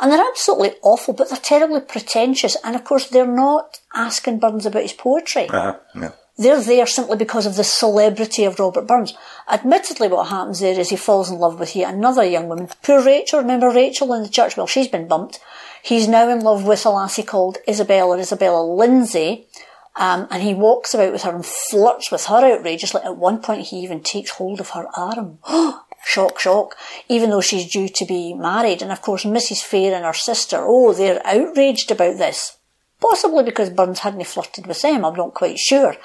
And 0.00 0.10
they're 0.10 0.24
absolutely 0.24 0.74
awful, 0.82 1.14
but 1.14 1.28
they're 1.28 1.38
terribly 1.38 1.80
pretentious. 1.80 2.56
And 2.62 2.76
of 2.76 2.84
course, 2.84 3.08
they're 3.08 3.26
not 3.26 3.80
asking 3.92 4.38
Burns 4.38 4.66
about 4.66 4.82
his 4.82 4.92
poetry. 4.92 5.48
Uh-huh. 5.48 5.76
Yeah. 5.96 6.12
They're 6.40 6.62
there 6.62 6.86
simply 6.86 7.18
because 7.18 7.44
of 7.44 7.56
the 7.56 7.64
celebrity 7.64 8.44
of 8.44 8.58
Robert 8.58 8.86
Burns. 8.86 9.12
Admittedly, 9.46 10.08
what 10.08 10.28
happens 10.28 10.60
there 10.60 10.80
is 10.80 10.88
he 10.88 10.96
falls 10.96 11.30
in 11.30 11.38
love 11.38 11.60
with 11.60 11.76
yet 11.76 11.92
another 11.92 12.24
young 12.24 12.48
woman. 12.48 12.70
Poor 12.82 13.04
Rachel, 13.04 13.40
remember 13.40 13.68
Rachel 13.68 14.14
in 14.14 14.22
the 14.22 14.28
church? 14.30 14.56
Well, 14.56 14.66
she's 14.66 14.88
been 14.88 15.06
bumped. 15.06 15.38
He's 15.82 16.08
now 16.08 16.30
in 16.30 16.40
love 16.40 16.64
with 16.64 16.86
a 16.86 16.88
lassie 16.88 17.24
called 17.24 17.58
Isabella, 17.68 18.16
or 18.16 18.18
Isabella 18.18 18.64
Lindsay. 18.64 19.48
Um, 19.96 20.28
and 20.30 20.42
he 20.42 20.54
walks 20.54 20.94
about 20.94 21.12
with 21.12 21.24
her 21.24 21.34
and 21.34 21.44
flirts 21.44 22.10
with 22.10 22.24
her 22.24 22.36
outrageously. 22.36 23.02
At 23.04 23.18
one 23.18 23.42
point, 23.42 23.66
he 23.66 23.80
even 23.80 24.02
takes 24.02 24.30
hold 24.30 24.60
of 24.60 24.70
her 24.70 24.86
arm. 24.96 25.40
shock, 26.06 26.40
shock. 26.40 26.74
Even 27.10 27.28
though 27.28 27.42
she's 27.42 27.70
due 27.70 27.90
to 27.90 28.06
be 28.06 28.32
married. 28.32 28.80
And 28.80 28.92
of 28.92 29.02
course, 29.02 29.24
Mrs. 29.24 29.62
Fair 29.62 29.94
and 29.94 30.06
her 30.06 30.14
sister, 30.14 30.56
oh, 30.58 30.94
they're 30.94 31.20
outraged 31.26 31.90
about 31.90 32.16
this. 32.16 32.56
Possibly 33.00 33.44
because 33.44 33.70
Burns 33.70 34.00
hadn't 34.00 34.26
flirted 34.26 34.66
with 34.66 34.82
them, 34.82 35.04
I'm 35.04 35.14
not 35.14 35.34
quite 35.34 35.58
sure. 35.58 35.96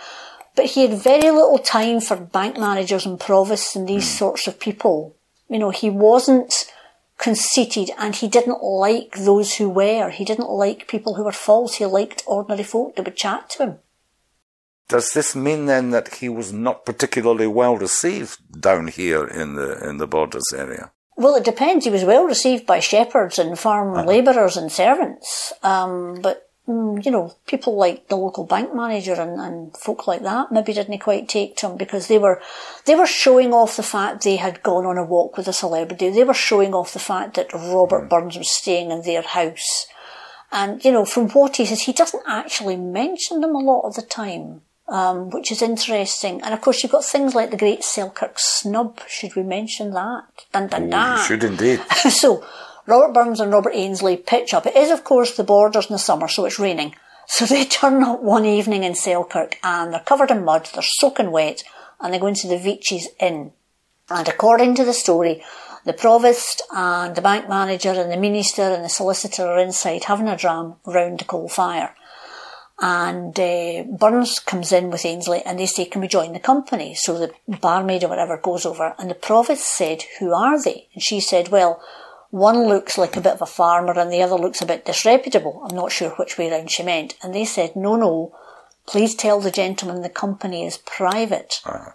But 0.55 0.65
he 0.65 0.87
had 0.87 0.97
very 0.99 1.29
little 1.31 1.57
time 1.57 1.99
for 1.99 2.15
bank 2.15 2.57
managers 2.57 3.05
and 3.05 3.19
provosts 3.19 3.75
and 3.75 3.87
these 3.87 4.07
sorts 4.07 4.47
of 4.47 4.59
people. 4.59 5.15
You 5.49 5.59
know, 5.59 5.71
he 5.71 5.89
wasn't 5.89 6.53
conceited 7.17 7.91
and 7.97 8.15
he 8.15 8.27
didn't 8.27 8.63
like 8.63 9.17
those 9.17 9.55
who 9.55 9.69
were. 9.69 10.09
He 10.09 10.23
didn't 10.23 10.49
like 10.49 10.87
people 10.87 11.15
who 11.15 11.25
were 11.25 11.31
false. 11.31 11.75
He 11.75 11.85
liked 11.85 12.23
ordinary 12.25 12.63
folk 12.63 12.95
that 12.95 13.05
would 13.05 13.17
chat 13.17 13.49
to 13.51 13.63
him. 13.63 13.79
Does 14.87 15.11
this 15.13 15.35
mean 15.35 15.65
then 15.65 15.89
that 15.89 16.15
he 16.15 16.29
was 16.29 16.53
not 16.53 16.85
particularly 16.85 17.47
well 17.47 17.75
received 17.75 18.61
down 18.61 18.87
here 18.87 19.25
in 19.25 19.55
the 19.55 19.83
in 19.87 19.97
the 19.97 20.07
borders 20.07 20.53
area? 20.55 20.91
Well, 21.17 21.35
it 21.35 21.45
depends. 21.45 21.85
He 21.85 21.91
was 21.91 22.03
well 22.03 22.25
received 22.25 22.65
by 22.65 22.79
shepherds 22.79 23.39
and 23.39 23.57
farm 23.57 23.95
uh-huh. 23.95 24.05
labourers 24.05 24.57
and 24.57 24.71
servants. 24.71 25.53
Um, 25.63 26.19
but, 26.21 26.37
mm, 26.37 26.44
you 26.67 27.11
know, 27.11 27.35
people 27.45 27.75
like 27.75 28.07
the 28.07 28.15
local 28.15 28.43
bank 28.43 28.73
manager 28.73 29.13
and, 29.13 29.39
and 29.39 29.77
folk 29.77 30.07
like 30.07 30.23
that 30.23 30.51
maybe 30.51 30.73
didn't 30.73 30.97
quite 30.99 31.29
take 31.29 31.55
to 31.57 31.67
him 31.67 31.77
because 31.77 32.07
they 32.07 32.17
were, 32.17 32.41
they 32.85 32.95
were 32.95 33.05
showing 33.05 33.53
off 33.53 33.77
the 33.77 33.83
fact 33.83 34.23
they 34.23 34.37
had 34.37 34.63
gone 34.63 34.85
on 34.85 34.97
a 34.97 35.03
walk 35.03 35.37
with 35.37 35.47
a 35.47 35.53
celebrity. 35.53 36.09
They 36.09 36.23
were 36.23 36.33
showing 36.33 36.73
off 36.73 36.93
the 36.93 36.99
fact 36.99 37.35
that 37.35 37.53
Robert 37.53 38.05
mm. 38.05 38.09
Burns 38.09 38.37
was 38.37 38.51
staying 38.51 38.89
in 38.89 39.03
their 39.03 39.21
house. 39.21 39.85
And, 40.51 40.83
you 40.83 40.91
know, 40.91 41.05
from 41.05 41.29
what 41.29 41.57
he 41.57 41.65
says, 41.65 41.81
he 41.81 41.93
doesn't 41.93 42.23
actually 42.27 42.77
mention 42.77 43.41
them 43.41 43.53
a 43.53 43.59
lot 43.59 43.87
of 43.87 43.95
the 43.95 44.01
time 44.01 44.61
um, 44.87 45.29
which 45.31 45.51
is 45.51 45.61
interesting. 45.61 46.41
And 46.41 46.53
of 46.53 46.61
course, 46.61 46.83
you've 46.83 46.91
got 46.91 47.05
things 47.05 47.33
like 47.33 47.51
the 47.51 47.57
Great 47.57 47.83
Selkirk 47.83 48.37
Snub. 48.37 48.99
Should 49.07 49.35
we 49.35 49.43
mention 49.43 49.91
that? 49.91 50.23
Dun 50.51 50.67
dun 50.67 50.89
dun. 50.89 51.25
should 51.25 51.43
indeed. 51.43 51.79
so, 52.09 52.43
Robert 52.87 53.13
Burns 53.13 53.39
and 53.39 53.51
Robert 53.51 53.73
Ainslie 53.73 54.17
pitch 54.17 54.53
up. 54.53 54.65
It 54.65 54.75
is, 54.75 54.91
of 54.91 55.03
course, 55.03 55.35
the 55.35 55.43
borders 55.43 55.87
in 55.87 55.93
the 55.93 55.99
summer, 55.99 56.27
so 56.27 56.45
it's 56.45 56.59
raining. 56.59 56.95
So 57.27 57.45
they 57.45 57.65
turn 57.65 58.03
up 58.03 58.21
one 58.21 58.45
evening 58.45 58.83
in 58.83 58.95
Selkirk 58.95 59.57
and 59.63 59.91
they're 59.91 59.99
covered 60.01 60.31
in 60.31 60.45
mud, 60.45 60.69
they're 60.73 60.83
soaking 60.83 61.31
wet, 61.31 61.63
and 61.99 62.13
they 62.13 62.19
go 62.19 62.27
into 62.27 62.47
the 62.47 62.57
Veitch's 62.57 63.09
Inn. 63.19 63.51
And 64.09 64.27
according 64.27 64.75
to 64.75 64.85
the 64.85 64.93
story, 64.93 65.43
the 65.85 65.93
provost 65.93 66.61
and 66.75 67.15
the 67.15 67.21
bank 67.21 67.49
manager 67.49 67.91
and 67.91 68.11
the 68.11 68.17
minister 68.17 68.61
and 68.63 68.83
the 68.83 68.89
solicitor 68.89 69.45
are 69.45 69.59
inside 69.59 70.03
having 70.05 70.27
a 70.27 70.37
dram 70.37 70.75
round 70.85 71.19
the 71.19 71.25
coal 71.25 71.49
fire. 71.49 71.95
And 72.79 73.39
uh, 73.39 73.83
Burns 73.83 74.39
comes 74.39 74.71
in 74.71 74.89
with 74.91 75.05
Ainslie 75.05 75.43
and 75.43 75.57
they 75.57 75.65
say, 75.65 75.85
can 75.85 76.01
we 76.01 76.07
join 76.07 76.33
the 76.33 76.39
company? 76.39 76.93
So 76.93 77.17
the 77.17 77.33
barmaid 77.47 78.03
or 78.03 78.09
whatever 78.09 78.37
goes 78.37 78.65
over 78.65 78.93
and 78.99 79.09
the 79.09 79.15
provost 79.15 79.63
said, 79.63 80.03
who 80.19 80.33
are 80.33 80.61
they? 80.61 80.89
And 80.93 81.01
she 81.01 81.19
said, 81.19 81.49
well, 81.49 81.81
one 82.31 82.67
looks 82.67 82.97
like 82.97 83.15
a 83.15 83.21
bit 83.21 83.33
of 83.33 83.41
a 83.41 83.45
farmer 83.45 83.97
and 83.97 84.11
the 84.11 84.21
other 84.21 84.35
looks 84.35 84.61
a 84.61 84.65
bit 84.65 84.85
disreputable. 84.85 85.65
I'm 85.67 85.75
not 85.75 85.91
sure 85.91 86.11
which 86.11 86.37
way 86.37 86.51
round 86.51 86.71
she 86.71 86.83
meant. 86.83 87.15
And 87.23 87.33
they 87.33 87.45
said, 87.45 87.75
no, 87.75 87.95
no, 87.95 88.35
please 88.85 89.15
tell 89.15 89.39
the 89.39 89.51
gentleman 89.51 90.01
the 90.01 90.09
company 90.09 90.65
is 90.65 90.77
private. 90.77 91.61
Uh, 91.65 91.91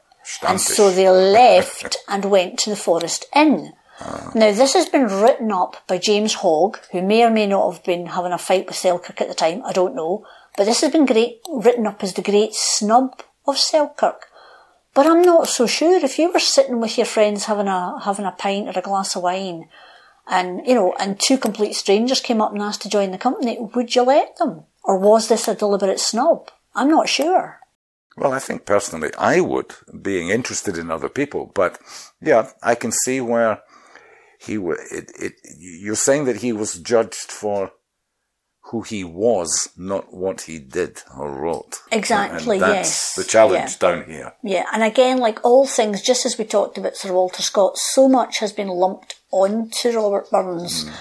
and 0.47 0.61
so 0.61 0.91
they 0.91 1.09
left 1.09 1.97
and 2.09 2.25
went 2.25 2.59
to 2.61 2.71
the 2.71 2.77
Forest 2.77 3.27
Inn. 3.35 3.73
Uh. 4.01 4.31
Now, 4.35 4.53
this 4.53 4.75
has 4.75 4.89
been 4.89 5.07
written 5.07 5.53
up 5.53 5.77
by 5.87 5.99
James 5.99 6.35
Hogg, 6.35 6.79
who 6.93 7.03
may 7.03 7.25
or 7.25 7.31
may 7.31 7.47
not 7.47 7.73
have 7.73 7.85
been 7.85 8.07
having 8.07 8.33
a 8.33 8.39
fight 8.39 8.67
with 8.67 8.77
Selkirk 8.77 9.21
at 9.21 9.29
the 9.29 9.35
time, 9.35 9.63
I 9.65 9.73
don't 9.73 9.95
know. 9.95 10.25
But 10.57 10.65
this 10.65 10.81
has 10.81 10.93
been 10.93 11.07
great, 11.07 11.41
written 11.51 11.87
up 11.87 12.03
as 12.03 12.15
the 12.15 12.23
great 12.23 12.55
snub 12.55 13.23
of 13.47 13.59
Selkirk. 13.59 14.27
But 14.95 15.07
I'm 15.07 15.23
not 15.23 15.49
so 15.49 15.67
sure. 15.67 16.03
If 16.03 16.19
you 16.19 16.33
were 16.33 16.41
sitting 16.41 16.81
with 16.81 16.97
your 16.97 17.07
friends 17.07 17.45
having 17.45 17.69
a, 17.69 18.01
having 18.01 18.25
a 18.25 18.33
pint 18.33 18.69
or 18.69 18.79
a 18.79 18.83
glass 18.83 19.15
of 19.15 19.23
wine, 19.23 19.69
and, 20.31 20.67
you 20.67 20.75
know, 20.75 20.95
and 20.99 21.19
two 21.19 21.37
complete 21.37 21.75
strangers 21.75 22.21
came 22.21 22.41
up 22.41 22.53
and 22.53 22.63
asked 22.63 22.83
to 22.83 22.89
join 22.89 23.11
the 23.11 23.19
company, 23.19 23.59
would 23.75 23.95
you 23.95 24.03
let 24.03 24.37
them? 24.37 24.65
Or 24.85 24.97
was 24.97 25.29
this 25.29 25.49
a 25.49 25.55
deliberate 25.55 26.01
snub? 26.01 26.51
I'm 26.75 26.89
not 26.89 27.09
sure. 27.09 27.59
Well, 28.17 28.33
I 28.33 28.39
think 28.39 28.65
personally 28.65 29.11
I 29.19 29.41
would, 29.41 29.75
being 30.01 30.31
interested 30.31 30.79
in 30.79 30.91
other 30.91 31.09
people. 31.09 31.51
But 31.55 31.79
yeah, 32.21 32.51
I 32.63 32.75
can 32.75 32.93
see 32.93 33.21
where 33.21 33.63
he 34.39 34.57
would. 34.57 34.79
It, 34.93 35.11
it, 35.19 35.33
you're 35.59 35.95
saying 35.95 36.25
that 36.27 36.37
he 36.37 36.53
was 36.53 36.79
judged 36.79 37.31
for 37.31 37.73
who 38.71 38.83
he 38.83 39.03
was, 39.03 39.69
not 39.77 40.15
what 40.15 40.43
he 40.43 40.59
did 40.59 41.03
or 41.17 41.31
wrote. 41.31 41.81
Exactly, 41.91 42.57
and 42.57 42.63
that's 42.63 42.89
yes. 42.89 43.15
the 43.17 43.25
challenge 43.25 43.73
yeah. 43.73 43.79
down 43.81 44.05
here. 44.05 44.33
Yeah, 44.45 44.67
and 44.73 44.83
again, 44.83 45.19
like 45.19 45.45
all 45.45 45.67
things, 45.67 46.03
just 46.03 46.25
as 46.25 46.39
we 46.39 46.45
talked 46.45 46.79
about 46.79 46.97
Sir 46.97 47.13
Walter 47.13 47.43
Scott, 47.43 47.79
so 47.79 48.09
much 48.09 48.39
has 48.39 48.53
been 48.53 48.69
lumped 48.69 49.20
onto 49.31 49.91
Robert 49.91 50.31
Burns 50.31 50.85
mm. 50.85 50.95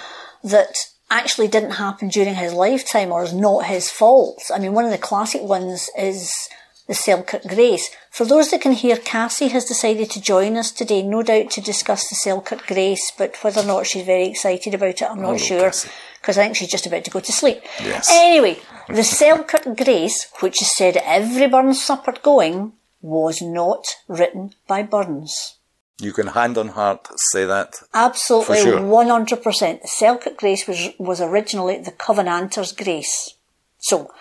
that 0.44 0.76
actually 1.10 1.48
didn't 1.48 1.72
happen 1.72 2.08
during 2.10 2.36
his 2.36 2.54
lifetime 2.54 3.12
or 3.12 3.24
is 3.24 3.34
not 3.34 3.66
his 3.66 3.90
fault. 3.90 4.44
I 4.54 4.60
mean, 4.60 4.74
one 4.74 4.86
of 4.86 4.92
the 4.92 4.98
classic 4.98 5.42
ones 5.42 5.90
is 5.98 6.50
the 6.88 6.94
Selkirk 6.96 7.44
Grace. 7.44 7.90
For 8.10 8.26
those 8.26 8.50
that 8.52 8.62
can 8.62 8.72
hear, 8.72 8.98
Cassie 8.98 9.50
has 9.50 9.66
decided 9.66 10.10
to 10.12 10.22
join 10.22 10.58
us 10.58 10.72
today, 10.72 11.04
no 11.04 11.22
doubt 11.22 11.52
to 11.52 11.62
discuss 11.62 12.10
the 12.10 12.16
Selkirk 12.16 12.66
Grace, 12.66 13.12
but 13.18 13.38
whether 13.44 13.62
or 13.62 13.66
not 13.66 13.86
she's 13.86 14.06
very 14.06 14.28
excited 14.28 14.74
about 14.74 15.02
it, 15.02 15.04
I'm 15.04 15.22
not 15.22 15.40
sure, 15.40 15.72
because 16.20 16.38
I 16.38 16.44
think 16.44 16.56
she's 16.56 16.72
just 16.72 16.88
about 16.88 17.04
to 17.06 17.12
go 17.12 17.20
to 17.20 17.32
sleep. 17.32 17.62
Yes. 17.80 18.10
Anyway, 18.12 18.60
the 18.88 19.04
Selkirk 19.04 19.78
Grace, 19.78 20.28
which 20.40 20.62
is 20.64 20.76
said 20.76 20.98
every 20.98 21.48
Burns 21.48 21.84
supper 21.84 22.16
going, 22.24 22.74
was 23.02 23.40
not 23.40 23.86
written 24.08 24.56
by 24.68 24.82
Burns. 24.82 25.59
You 26.00 26.13
can 26.13 26.27
hand 26.27 26.58
on 26.58 26.70
heart 26.70 27.08
say 27.32 27.46
that. 27.46 27.75
Absolutely, 27.94 28.62
sure. 28.62 28.79
100%. 28.79 29.82
The 29.82 29.88
Selkirk 29.88 30.38
Grace 30.38 30.68
was, 30.68 30.89
was 30.98 31.22
originally 31.22 31.77
the 31.77 31.91
Covenanters' 31.91 32.72
Grace. 32.72 33.36
So, 33.79 34.12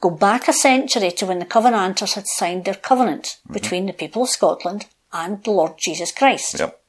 Go 0.00 0.08
back 0.08 0.48
a 0.48 0.52
century 0.54 1.10
to 1.12 1.26
when 1.26 1.40
the 1.40 1.44
Covenanters 1.44 2.14
had 2.14 2.26
signed 2.26 2.64
their 2.64 2.74
covenant 2.74 3.24
mm-hmm. 3.24 3.52
between 3.52 3.86
the 3.86 3.92
people 3.92 4.22
of 4.22 4.30
Scotland 4.30 4.86
and 5.12 5.44
the 5.44 5.50
Lord 5.50 5.74
Jesus 5.78 6.10
Christ. 6.10 6.58
Yep. 6.58 6.80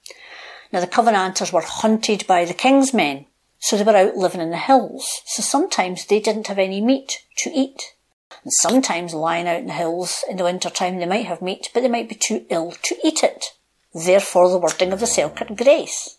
Now 0.72 0.80
the 0.80 0.88
Covenanters 0.88 1.52
were 1.52 1.62
hunted 1.62 2.26
by 2.26 2.46
the 2.46 2.54
king's 2.54 2.94
men, 2.94 3.26
so 3.60 3.76
they 3.76 3.84
were 3.84 3.98
out 3.98 4.16
living 4.16 4.40
in 4.40 4.52
the 4.52 4.58
hills. 4.58 5.06
So 5.26 5.44
sometimes 5.44 6.06
they 6.06 6.22
didn't 6.22 6.48
have 6.48 6.60
any 6.60 6.80
meat 6.80 7.26
to 7.40 7.52
eat. 7.54 7.96
And 8.44 8.54
sometimes 8.54 9.14
lying 9.14 9.48
out 9.48 9.60
in 9.60 9.68
the 9.68 9.74
hills 9.74 10.24
in 10.30 10.38
the 10.38 10.46
winter 10.46 10.70
time 10.70 10.98
they 10.98 11.06
might 11.06 11.26
have 11.26 11.42
meat, 11.42 11.70
but 11.74 11.82
they 11.82 11.90
might 11.90 12.08
be 12.08 12.16
too 12.16 12.46
ill 12.50 12.72
to 12.84 12.96
eat 13.04 13.24
it. 13.24 13.48
Therefore 13.94 14.50
the 14.50 14.58
wording 14.58 14.94
of 14.94 15.00
the 15.00 15.08
Selkirk 15.08 15.56
Grace. 15.56 16.18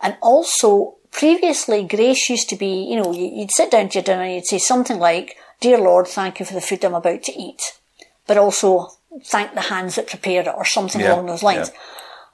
And 0.00 0.16
also, 0.22 0.96
previously 1.10 1.84
grace 1.84 2.28
used 2.28 2.48
to 2.50 2.56
be, 2.56 2.86
you 2.88 3.02
know, 3.02 3.12
you'd 3.12 3.50
sit 3.50 3.70
down 3.70 3.88
to 3.88 3.94
your 3.98 4.04
dinner 4.04 4.22
and 4.22 4.34
you'd 4.34 4.46
say 4.46 4.58
something 4.58 4.98
like, 4.98 5.36
Dear 5.60 5.78
Lord, 5.78 6.06
thank 6.06 6.38
you 6.38 6.46
for 6.46 6.54
the 6.54 6.60
food 6.60 6.84
I'm 6.84 6.94
about 6.94 7.24
to 7.24 7.32
eat, 7.32 7.78
but 8.28 8.36
also 8.36 8.90
thank 9.24 9.54
the 9.54 9.62
hands 9.62 9.96
that 9.96 10.06
prepared 10.06 10.46
it, 10.46 10.54
or 10.56 10.64
something 10.64 11.00
yeah, 11.00 11.14
along 11.14 11.26
those 11.26 11.42
lines. 11.42 11.70
Yeah. 11.72 11.80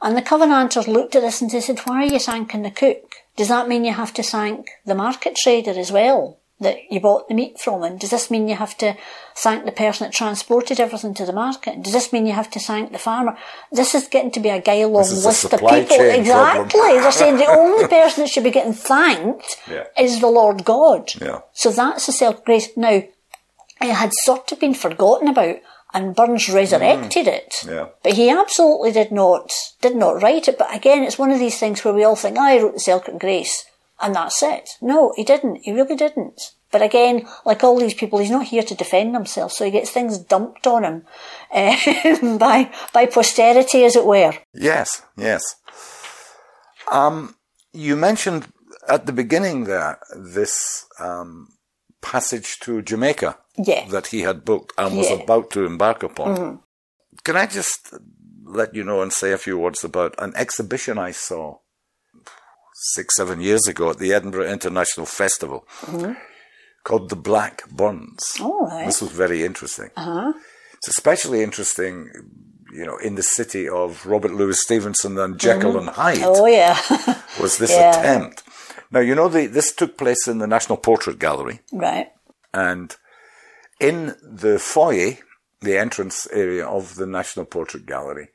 And 0.03 0.17
the 0.17 0.23
Covenanters 0.23 0.87
looked 0.87 1.17
at 1.17 1.23
this 1.23 1.41
and 1.41 1.51
they 1.51 1.61
said, 1.61 1.79
Why 1.81 2.03
are 2.03 2.13
you 2.13 2.19
thanking 2.19 2.63
the 2.63 2.71
cook? 2.71 3.15
Does 3.37 3.49
that 3.49 3.69
mean 3.69 3.87
you 3.87 3.95
have 3.95 4.13
to 4.15 4.23
thank 4.23 4.69
the 4.85 4.95
market 4.95 5.37
trader 5.37 5.71
as 5.71 5.91
well? 5.91 6.39
That 6.61 6.77
you 6.89 7.01
bought 7.01 7.29
the 7.29 7.35
meat 7.35 7.59
from, 7.59 7.83
and 7.83 7.99
does 7.99 8.11
this 8.11 8.31
mean 8.31 8.49
you 8.49 8.55
have 8.55 8.79
to 8.79 8.97
thank 9.37 9.65
the 9.65 9.73
person 9.73 10.07
that 10.07 10.15
transported 10.15 10.79
everything 10.79 11.13
to 11.15 11.27
the 11.27 11.33
market? 11.33 11.83
Does 11.83 11.93
this 11.93 12.13
mean 12.13 12.27
you 12.27 12.33
have 12.33 12.51
to 12.53 12.61
thank 12.61 12.93
the 12.93 12.99
farmer? 12.99 13.37
This 13.73 13.95
is 13.95 14.07
getting 14.07 14.31
to 14.31 14.41
be 14.41 14.51
a 14.51 14.63
guy 14.63 14.85
long 14.85 15.03
list 15.03 15.45
of 15.45 15.51
people. 15.51 15.71
Exactly. 15.71 16.81
They're 16.81 17.13
saying 17.13 17.37
the 17.39 17.47
only 17.47 17.89
person 17.89 18.23
that 18.23 18.31
should 18.31 18.45
be 18.45 18.53
getting 18.53 18.73
thanked 18.73 19.57
yeah. 19.69 19.85
is 19.99 20.21
the 20.21 20.29
Lord 20.29 20.65
God. 20.65 21.11
Yeah. 21.21 21.41
So 21.53 21.71
that's 21.71 22.07
the 22.07 22.13
self 22.13 22.45
grace. 22.45 22.69
Now, 22.77 23.03
it 23.83 23.95
had 23.95 24.13
sort 24.23 24.53
of 24.53 24.61
been 24.61 24.75
forgotten 24.75 25.27
about 25.27 25.57
and 25.95 26.15
Burns 26.15 26.51
resurrected 26.51 27.27
mm. 27.27 27.33
it. 27.33 27.55
Yeah. 27.67 27.87
But 28.03 28.15
he 28.15 28.29
absolutely 28.29 28.93
did 28.93 29.13
not 29.13 29.53
did 29.81 29.97
not 29.97 30.21
write 30.23 30.49
it. 30.49 30.59
But 30.59 30.75
again, 30.75 31.05
it's 31.05 31.19
one 31.19 31.31
of 31.31 31.39
these 31.39 31.59
things 31.59 31.85
where 31.85 31.95
we 31.95 32.05
all 32.05 32.17
think, 32.17 32.37
oh, 32.37 32.43
I 32.43 32.59
wrote 32.61 32.75
the 32.75 32.81
Selkirk 32.81 33.19
Grace 33.19 33.65
and 34.01 34.15
that's 34.15 34.43
it. 34.43 34.71
No, 34.81 35.13
he 35.17 35.25
didn't. 35.25 35.61
He 35.63 35.73
really 35.73 35.97
didn't. 35.97 36.53
But 36.71 36.83
again, 36.83 37.27
like 37.45 37.63
all 37.63 37.79
these 37.79 37.95
people, 37.95 38.19
he's 38.19 38.31
not 38.31 38.47
here 38.47 38.65
to 38.65 38.75
defend 38.75 39.15
himself, 39.15 39.53
so 39.53 39.65
he 39.65 39.71
gets 39.71 39.91
things 39.91 40.19
dumped 40.19 40.67
on 40.67 40.83
him 40.85 41.07
uh, 41.53 42.39
by 42.39 42.73
by 42.93 43.07
posterity, 43.07 43.85
as 43.85 43.95
it 43.95 44.05
were. 44.05 44.35
Yes, 44.53 45.03
yes. 45.17 45.43
Um, 46.91 47.37
you 47.73 47.97
mentioned 47.97 48.49
at 48.89 49.07
the 49.07 49.13
beginning 49.13 49.65
there 49.65 49.99
this 50.17 50.87
um, 50.99 51.49
passage 52.03 52.59
to 52.61 52.83
Jamaica 52.83 53.39
yeah. 53.57 53.87
that 53.89 54.09
he 54.09 54.21
had 54.21 54.45
booked 54.45 54.73
and 54.77 54.97
was 54.97 55.11
yeah. 55.11 55.17
about 55.17 55.51
to 55.51 55.65
embark 55.65 56.03
upon. 56.03 56.37
Mm-hmm. 56.37 56.57
Can 57.23 57.37
I 57.37 57.47
just 57.47 57.95
let 58.45 58.75
you 58.75 58.85
know 58.85 59.01
and 59.01 59.13
say 59.13 59.33
a 59.33 59.39
few 59.39 59.59
words 59.59 59.85
about 59.85 60.15
an 60.19 60.33
exhibition 60.37 60.99
I 60.99 61.13
saw 61.13 61.59
six, 62.93 63.17
seven 63.17 63.41
years 63.41 63.67
ago 63.67 63.91
at 63.91 63.99
the 63.99 64.13
Edinburgh 64.13 64.51
International 64.51 65.07
Festival 65.07 65.67
mm-hmm. 65.83 66.13
called 66.85 67.09
The 67.09 67.17
Black 67.17 67.69
Burns. 67.71 68.37
Oh, 68.41 68.67
right. 68.67 68.87
This 68.87 69.01
was 69.01 69.11
very 69.11 69.43
interesting. 69.43 69.91
Uh-huh. 69.97 70.33
It's 70.75 70.89
especially 70.89 71.43
interesting, 71.43 72.11
you 72.73 72.85
know, 72.85 72.99
in 72.99 73.15
the 73.15 73.23
city 73.23 73.69
of 73.69 74.05
Robert 74.05 74.33
Louis 74.33 74.61
Stevenson 74.61 75.19
and 75.19 75.41
Jekyll 75.41 75.73
mm-hmm. 75.73 75.89
and 75.89 75.97
Hyde. 75.97 76.19
Oh, 76.23 76.47
yeah. 76.47 76.79
was 77.41 77.59
this 77.59 77.71
yeah. 77.73 77.99
attempt. 77.99 78.43
Now, 78.91 79.01
you 79.01 79.15
know, 79.15 79.29
the, 79.29 79.47
this 79.47 79.73
took 79.73 79.97
place 79.97 80.29
in 80.29 80.39
the 80.39 80.47
National 80.47 80.77
Portrait 80.77 81.19
Gallery. 81.19 81.61
Right. 81.73 82.13
And 82.53 82.95
in 83.81 84.15
the 84.23 84.59
foyer 84.59 85.19
the 85.63 85.79
entrance 85.79 86.29
area 86.31 86.67
of 86.67 86.97
the 86.97 87.07
National 87.07 87.47
Portrait 87.47 87.87
Gallery, 87.87 88.29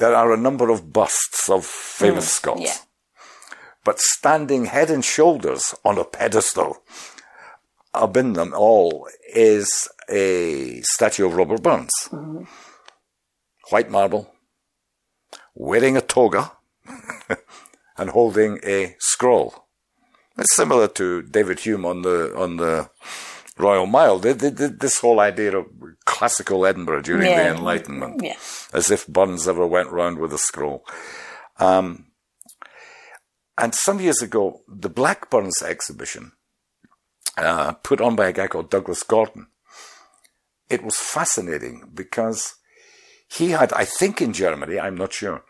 there 0.00 0.14
are 0.14 0.32
a 0.32 0.38
number 0.38 0.70
of 0.70 0.92
busts 0.92 1.48
of 1.48 1.64
famous 1.64 2.32
Scots. 2.32 2.62
yeah. 2.62 2.74
But 3.84 4.00
standing 4.00 4.64
head 4.66 4.90
and 4.90 5.04
shoulders 5.04 5.74
on 5.84 5.98
a 5.98 6.04
pedestal 6.04 6.82
above 7.92 8.34
them 8.34 8.52
all 8.56 9.06
is 9.32 9.88
a 10.08 10.80
statue 10.82 11.26
of 11.26 11.34
Robert 11.34 11.62
Burns. 11.62 11.92
White 13.70 13.90
marble, 13.90 14.32
wearing 15.54 15.96
a 15.96 16.00
toga, 16.02 16.52
and 17.98 18.10
holding 18.10 18.58
a 18.64 18.94
scroll. 18.98 19.66
It's 20.36 20.54
similar 20.56 20.88
to 20.88 21.22
David 21.22 21.60
Hume 21.60 21.86
on 21.86 22.02
the 22.02 22.34
on 22.36 22.56
the 22.56 22.90
Royal 23.56 23.86
Mile. 23.86 24.18
They, 24.18 24.32
they, 24.32 24.50
they- 24.50 24.66
this 24.66 24.98
whole 24.98 25.20
idea 25.20 25.56
of 25.56 25.66
classical 26.04 26.66
Edinburgh 26.66 27.02
during 27.02 27.26
Yeah. 27.30 27.44
the 27.52 27.56
Enlightenment, 27.58 28.20
Yeah. 28.22 28.36
as 28.72 28.90
if 28.90 29.06
Burns 29.06 29.46
ever 29.48 29.66
went 29.66 29.90
round 29.92 30.18
with 30.18 30.32
a 30.32 30.38
scroll. 30.38 30.84
Um, 31.58 32.03
and 33.58 33.74
some 33.74 34.00
years 34.00 34.22
ago, 34.22 34.62
the 34.68 34.90
Blackburns 34.90 35.62
exhibition, 35.62 36.32
uh, 37.36 37.72
put 37.72 38.00
on 38.00 38.16
by 38.16 38.28
a 38.28 38.32
guy 38.32 38.46
called 38.46 38.70
Douglas 38.70 39.02
Gordon, 39.02 39.48
it 40.68 40.82
was 40.82 40.96
fascinating 40.96 41.90
because 41.92 42.54
he 43.28 43.50
had, 43.50 43.72
I 43.72 43.84
think 43.84 44.20
in 44.20 44.32
Germany, 44.32 44.78
I'm 44.78 44.96
not 44.96 45.12
sure, 45.12 45.44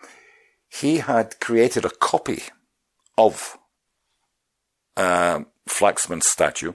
he 0.68 0.98
had 0.98 1.40
created 1.40 1.84
a 1.84 1.90
copy 1.90 2.42
of 3.16 3.56
uh, 4.96 5.40
Flaxman's 5.68 6.28
statue, 6.28 6.72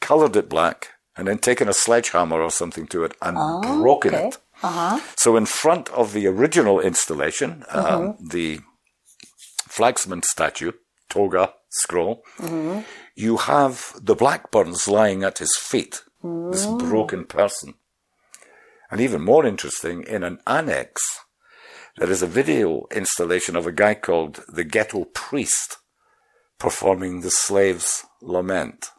coloured 0.00 0.36
it 0.36 0.48
black, 0.48 0.90
and 1.16 1.28
then 1.28 1.38
taken 1.38 1.68
a 1.68 1.74
sledgehammer 1.74 2.40
or 2.40 2.50
something 2.50 2.86
to 2.88 3.04
it 3.04 3.14
and 3.20 3.36
broken 3.82 4.14
okay. 4.14 4.28
it. 4.28 4.38
Uh 4.62 4.70
huh. 4.70 5.00
So 5.16 5.36
in 5.36 5.46
front 5.46 5.88
of 5.90 6.12
the 6.12 6.26
original 6.26 6.80
installation, 6.80 7.64
um, 7.68 8.16
the 8.20 8.60
Flaxman 9.72 10.22
statue, 10.24 10.72
toga, 11.08 11.54
scroll, 11.70 12.22
you 13.14 13.38
have 13.38 13.94
the 14.00 14.14
Blackburns 14.14 14.86
lying 14.86 15.24
at 15.24 15.38
his 15.38 15.56
feet, 15.58 16.02
this 16.22 16.66
oh. 16.66 16.78
broken 16.78 17.24
person. 17.24 17.74
And 18.90 19.00
even 19.00 19.22
more 19.22 19.46
interesting, 19.46 20.02
in 20.02 20.22
an 20.22 20.40
annex, 20.46 21.00
there 21.96 22.10
is 22.10 22.22
a 22.22 22.26
video 22.26 22.86
installation 22.94 23.56
of 23.56 23.66
a 23.66 23.72
guy 23.72 23.94
called 23.94 24.44
the 24.46 24.64
Ghetto 24.64 25.04
Priest 25.06 25.78
performing 26.58 27.20
the 27.20 27.30
slave's 27.30 28.04
lament. 28.20 28.90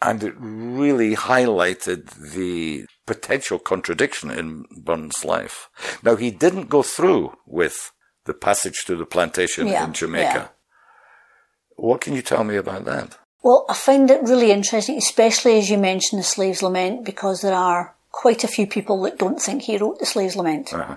And 0.00 0.22
it 0.22 0.34
really 0.38 1.16
highlighted 1.16 2.32
the 2.32 2.86
potential 3.06 3.58
contradiction 3.58 4.30
in 4.30 4.64
Burns' 4.76 5.24
life. 5.24 5.68
Now, 6.04 6.14
he 6.14 6.30
didn't 6.30 6.68
go 6.68 6.82
through 6.82 7.32
with 7.44 7.90
the 8.28 8.34
passage 8.48 8.84
to 8.86 8.94
the 8.94 9.04
plantation 9.06 9.66
Yeah, 9.66 9.84
in 9.84 9.92
Jamaica. 9.92 10.32
yeah. 10.34 10.48
What 11.76 12.00
can 12.00 12.14
you 12.14 12.22
tell 12.22 12.44
me 12.44 12.56
about 12.56 12.84
that? 12.84 13.18
Well, 13.42 13.64
I 13.68 13.74
find 13.74 14.10
it 14.10 14.22
really 14.22 14.50
interesting, 14.52 14.96
especially 14.98 15.58
as 15.58 15.70
you 15.70 15.78
mention 15.78 16.18
the 16.18 16.24
Slave's 16.24 16.62
Lament, 16.62 17.04
because 17.04 17.40
there 17.40 17.54
are 17.54 17.94
quite 18.10 18.42
a 18.44 18.48
few 18.56 18.66
people 18.66 19.00
that 19.02 19.18
don't 19.18 19.40
think 19.40 19.62
he 19.62 19.76
wrote 19.78 19.98
the 19.98 20.06
Slave's 20.06 20.36
Lament. 20.36 20.72
Uh-huh. 20.74 20.96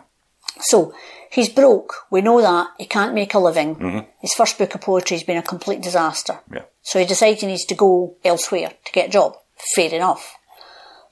So, 0.59 0.93
he's 1.31 1.49
broke. 1.49 1.93
We 2.09 2.21
know 2.21 2.41
that. 2.41 2.67
He 2.77 2.85
can't 2.85 3.13
make 3.13 3.33
a 3.33 3.39
living. 3.39 4.05
His 4.19 4.33
first 4.33 4.57
book 4.57 4.73
of 4.75 4.81
poetry 4.81 5.17
has 5.17 5.23
been 5.23 5.37
a 5.37 5.41
complete 5.43 5.81
disaster. 5.81 6.39
Yeah. 6.51 6.63
So 6.81 6.99
he 6.99 7.05
decides 7.05 7.41
he 7.41 7.47
needs 7.47 7.65
to 7.65 7.75
go 7.75 8.15
elsewhere 8.23 8.73
to 8.85 8.91
get 8.91 9.09
a 9.09 9.11
job. 9.11 9.37
Fair 9.75 9.93
enough. 9.93 10.35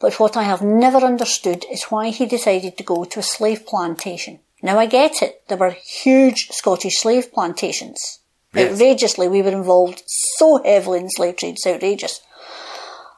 But 0.01 0.19
what 0.19 0.35
I 0.35 0.43
have 0.43 0.61
never 0.63 0.97
understood 0.99 1.65
is 1.71 1.83
why 1.91 2.09
he 2.09 2.25
decided 2.25 2.77
to 2.77 2.83
go 2.83 3.03
to 3.05 3.19
a 3.19 3.23
slave 3.23 3.65
plantation. 3.67 4.39
Now 4.61 4.77
I 4.77 4.85
get 4.85 5.21
it. 5.21 5.43
There 5.47 5.57
were 5.57 5.71
huge 5.71 6.47
Scottish 6.51 6.99
slave 6.99 7.31
plantations. 7.31 8.19
Yes. 8.53 8.71
Outrageously, 8.71 9.27
we 9.27 9.41
were 9.41 9.51
involved 9.51 10.03
so 10.05 10.61
heavily 10.63 10.99
in 10.99 11.09
slave 11.09 11.37
trade. 11.37 11.53
It's 11.55 11.67
outrageous. 11.67 12.21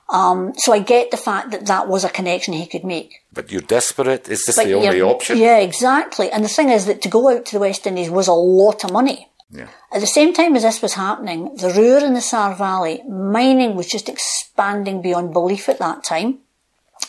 Um, 0.09 0.51
so 0.57 0.73
I 0.73 0.79
get 0.79 1.09
the 1.09 1.17
fact 1.17 1.51
that 1.51 1.67
that 1.67 1.87
was 1.87 2.03
a 2.03 2.09
connection 2.09 2.53
he 2.53 2.67
could 2.67 2.83
make. 2.83 3.21
But 3.33 3.49
you're 3.49 3.61
desperate? 3.61 4.27
Is 4.27 4.45
this 4.45 4.57
But 4.57 4.65
the 4.65 4.73
only 4.73 5.01
option? 5.01 5.37
Yeah, 5.37 5.59
exactly. 5.59 6.29
And 6.29 6.43
the 6.43 6.49
thing 6.49 6.69
is 6.69 6.85
that 6.85 7.01
to 7.03 7.09
go 7.09 7.29
out 7.29 7.45
to 7.45 7.53
the 7.53 7.59
West 7.61 7.87
Indies 7.87 8.09
was 8.09 8.27
a 8.27 8.33
lot 8.33 8.83
of 8.83 8.91
money. 8.91 9.29
Yeah. 9.49 9.67
At 9.91 10.01
the 10.01 10.07
same 10.07 10.33
time 10.33 10.55
as 10.55 10.63
this 10.63 10.81
was 10.81 10.93
happening, 10.93 11.55
the 11.55 11.69
Ruhr 11.69 12.03
and 12.03 12.15
the 12.15 12.21
Saar 12.21 12.55
Valley, 12.55 13.03
mining 13.03 13.75
was 13.75 13.87
just 13.87 14.09
expanding 14.09 15.01
beyond 15.01 15.33
belief 15.33 15.69
at 15.69 15.79
that 15.79 16.03
time. 16.03 16.39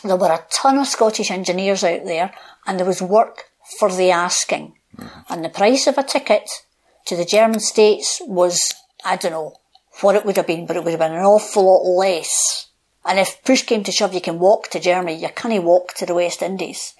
There 0.03 0.15
were 0.15 0.31
a 0.31 0.45
ton 0.53 0.77
of 0.77 0.87
Scottish 0.87 1.31
engineers 1.31 1.83
out 1.83 2.05
there, 2.05 2.33
and 2.65 2.79
there 2.79 2.87
was 2.87 3.01
work 3.01 3.51
for 3.79 3.91
the 3.91 4.11
asking. 4.11 4.75
And 5.29 5.43
the 5.43 5.49
price 5.49 5.87
of 5.87 5.97
a 5.97 6.03
ticket 6.03 6.49
to 7.05 7.15
the 7.15 7.25
German 7.25 7.59
states 7.59 8.21
was, 8.25 8.73
I 9.03 9.15
don't 9.15 9.31
know 9.31 9.55
what 10.01 10.15
it 10.15 10.25
would 10.25 10.37
have 10.37 10.47
been, 10.47 10.65
but 10.65 10.75
it 10.75 10.83
would 10.83 10.91
have 10.91 10.99
been 10.99 11.13
an 11.13 11.23
awful 11.23 11.65
lot 11.65 11.83
less. 11.83 12.67
And 13.05 13.19
if 13.19 13.43
push 13.43 13.63
came 13.63 13.83
to 13.83 13.91
shove, 13.91 14.13
you 14.13 14.21
can 14.21 14.39
walk 14.39 14.69
to 14.69 14.79
Germany, 14.79 15.15
you 15.15 15.29
can't 15.29 15.63
walk 15.63 15.93
to 15.95 16.05
the 16.05 16.15
West 16.15 16.41
Indies. 16.41 16.93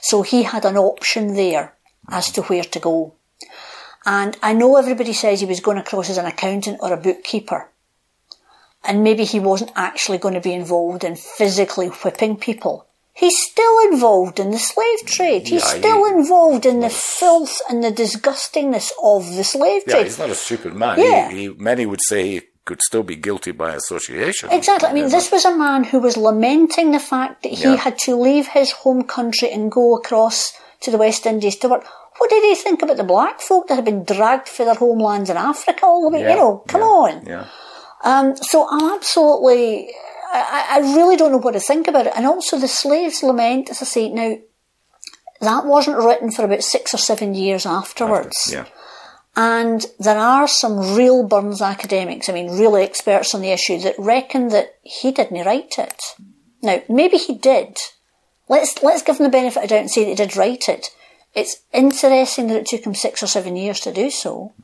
So 0.00 0.22
he 0.22 0.44
had 0.44 0.64
an 0.64 0.76
option 0.76 1.34
there 1.34 1.74
as 2.08 2.30
to 2.32 2.42
where 2.42 2.64
to 2.64 2.78
go. 2.78 3.14
And 4.06 4.36
I 4.42 4.54
know 4.54 4.76
everybody 4.76 5.12
says 5.12 5.40
he 5.40 5.46
was 5.46 5.60
going 5.60 5.78
across 5.78 6.08
as 6.08 6.18
an 6.18 6.26
accountant 6.26 6.78
or 6.80 6.92
a 6.92 6.96
bookkeeper. 6.96 7.68
And 8.84 9.02
maybe 9.02 9.24
he 9.24 9.40
wasn't 9.40 9.72
actually 9.74 10.18
going 10.18 10.34
to 10.34 10.40
be 10.40 10.54
involved 10.54 11.04
in 11.04 11.16
physically 11.16 11.88
whipping 11.88 12.36
people. 12.36 12.86
He's 13.22 13.36
still 13.50 13.76
involved 13.90 14.38
in 14.38 14.48
the 14.52 14.58
slave 14.72 15.00
trade. 15.16 15.48
He's 15.48 15.64
Yeah, 15.64 15.72
he- 15.74 15.78
still 15.80 16.04
involved 16.18 16.64
in 16.72 16.78
the 16.86 16.90
filth 16.90 17.56
and 17.68 17.82
the 17.82 17.90
disgustingness 18.04 18.92
of 19.02 19.20
the 19.36 19.44
slave 19.44 19.82
Yeah, 19.86 19.94
trade. 19.94 20.04
he's 20.06 20.18
not 20.18 20.30
a 20.30 20.34
stupid 20.46 20.74
man. 20.74 20.94
Yeah. 21.00 21.28
He, 21.30 21.36
he, 21.38 21.48
many 21.70 21.84
would 21.90 22.00
say 22.10 22.20
he 22.34 22.40
could 22.64 22.80
still 22.82 23.02
be 23.02 23.16
guilty 23.16 23.50
by 23.62 23.70
association. 23.74 24.50
Exactly. 24.52 24.88
I 24.90 24.92
mean, 24.92 25.08
this 25.08 25.32
was 25.32 25.44
a 25.44 25.56
man 25.56 25.84
who 25.90 25.98
was 26.06 26.16
lamenting 26.16 26.92
the 26.92 27.00
fact 27.12 27.42
that 27.42 27.52
he 27.60 27.64
Yeah. 27.64 27.76
had 27.76 27.96
to 28.06 28.14
leave 28.14 28.46
his 28.58 28.70
home 28.82 29.02
country 29.16 29.48
and 29.50 29.72
go 29.72 29.96
across 29.96 30.52
to 30.82 30.90
the 30.92 30.98
West 30.98 31.26
Indies 31.26 31.56
to 31.56 31.68
work. 31.68 31.84
What 32.18 32.30
did 32.30 32.42
he 32.44 32.54
think 32.54 32.82
about 32.82 32.98
the 32.98 33.04
black 33.14 33.40
folk 33.40 33.66
that 33.68 33.76
had 33.76 33.84
been 33.84 34.04
dragged 34.04 34.48
for 34.48 34.64
their 34.64 34.74
homelands 34.74 35.30
in 35.30 35.36
Africa 35.36 35.86
all 35.86 36.02
the 36.04 36.10
way? 36.14 36.22
Yeah, 36.22 36.30
You 36.30 36.36
know, 36.36 36.52
come 36.68 36.82
yeah, 36.82 36.86
on. 36.86 37.12
Yeah. 37.26 37.44
Um, 38.10 38.36
so 38.36 38.66
I'm 38.70 38.92
absolutely, 38.96 39.92
I, 40.30 40.66
I 40.70 40.78
really 40.94 41.16
don't 41.16 41.32
know 41.32 41.38
what 41.38 41.52
to 41.52 41.60
think 41.60 41.88
about 41.88 42.06
it. 42.06 42.12
And 42.16 42.26
also 42.26 42.58
the 42.58 42.68
slaves 42.68 43.22
lament, 43.22 43.70
as 43.70 43.82
I 43.82 43.84
say, 43.84 44.08
now, 44.08 44.38
that 45.40 45.66
wasn't 45.66 45.98
written 45.98 46.30
for 46.30 46.44
about 46.44 46.62
six 46.62 46.92
or 46.92 46.98
seven 46.98 47.34
years 47.34 47.64
afterwards. 47.64 48.50
Yeah. 48.52 48.66
And 49.36 49.86
there 50.00 50.18
are 50.18 50.48
some 50.48 50.96
real 50.96 51.22
Burns 51.26 51.62
academics, 51.62 52.28
I 52.28 52.32
mean, 52.32 52.58
real 52.58 52.74
experts 52.74 53.34
on 53.34 53.40
the 53.40 53.52
issue, 53.52 53.78
that 53.80 53.94
reckon 53.96 54.48
that 54.48 54.74
he 54.82 55.12
didn't 55.12 55.46
write 55.46 55.78
it. 55.78 56.02
Now, 56.60 56.82
maybe 56.88 57.18
he 57.18 57.34
did. 57.36 57.76
Let's, 58.48 58.82
let's 58.82 59.02
give 59.02 59.18
him 59.18 59.24
the 59.24 59.30
benefit 59.30 59.62
of 59.62 59.68
doubt 59.68 59.80
and 59.80 59.90
say 59.90 60.02
that 60.02 60.10
he 60.10 60.16
did 60.16 60.36
write 60.36 60.68
it. 60.68 60.88
It's 61.34 61.62
interesting 61.72 62.48
that 62.48 62.56
it 62.56 62.66
took 62.66 62.84
him 62.84 62.96
six 62.96 63.22
or 63.22 63.28
seven 63.28 63.54
years 63.54 63.78
to 63.80 63.92
do 63.92 64.10
so. 64.10 64.54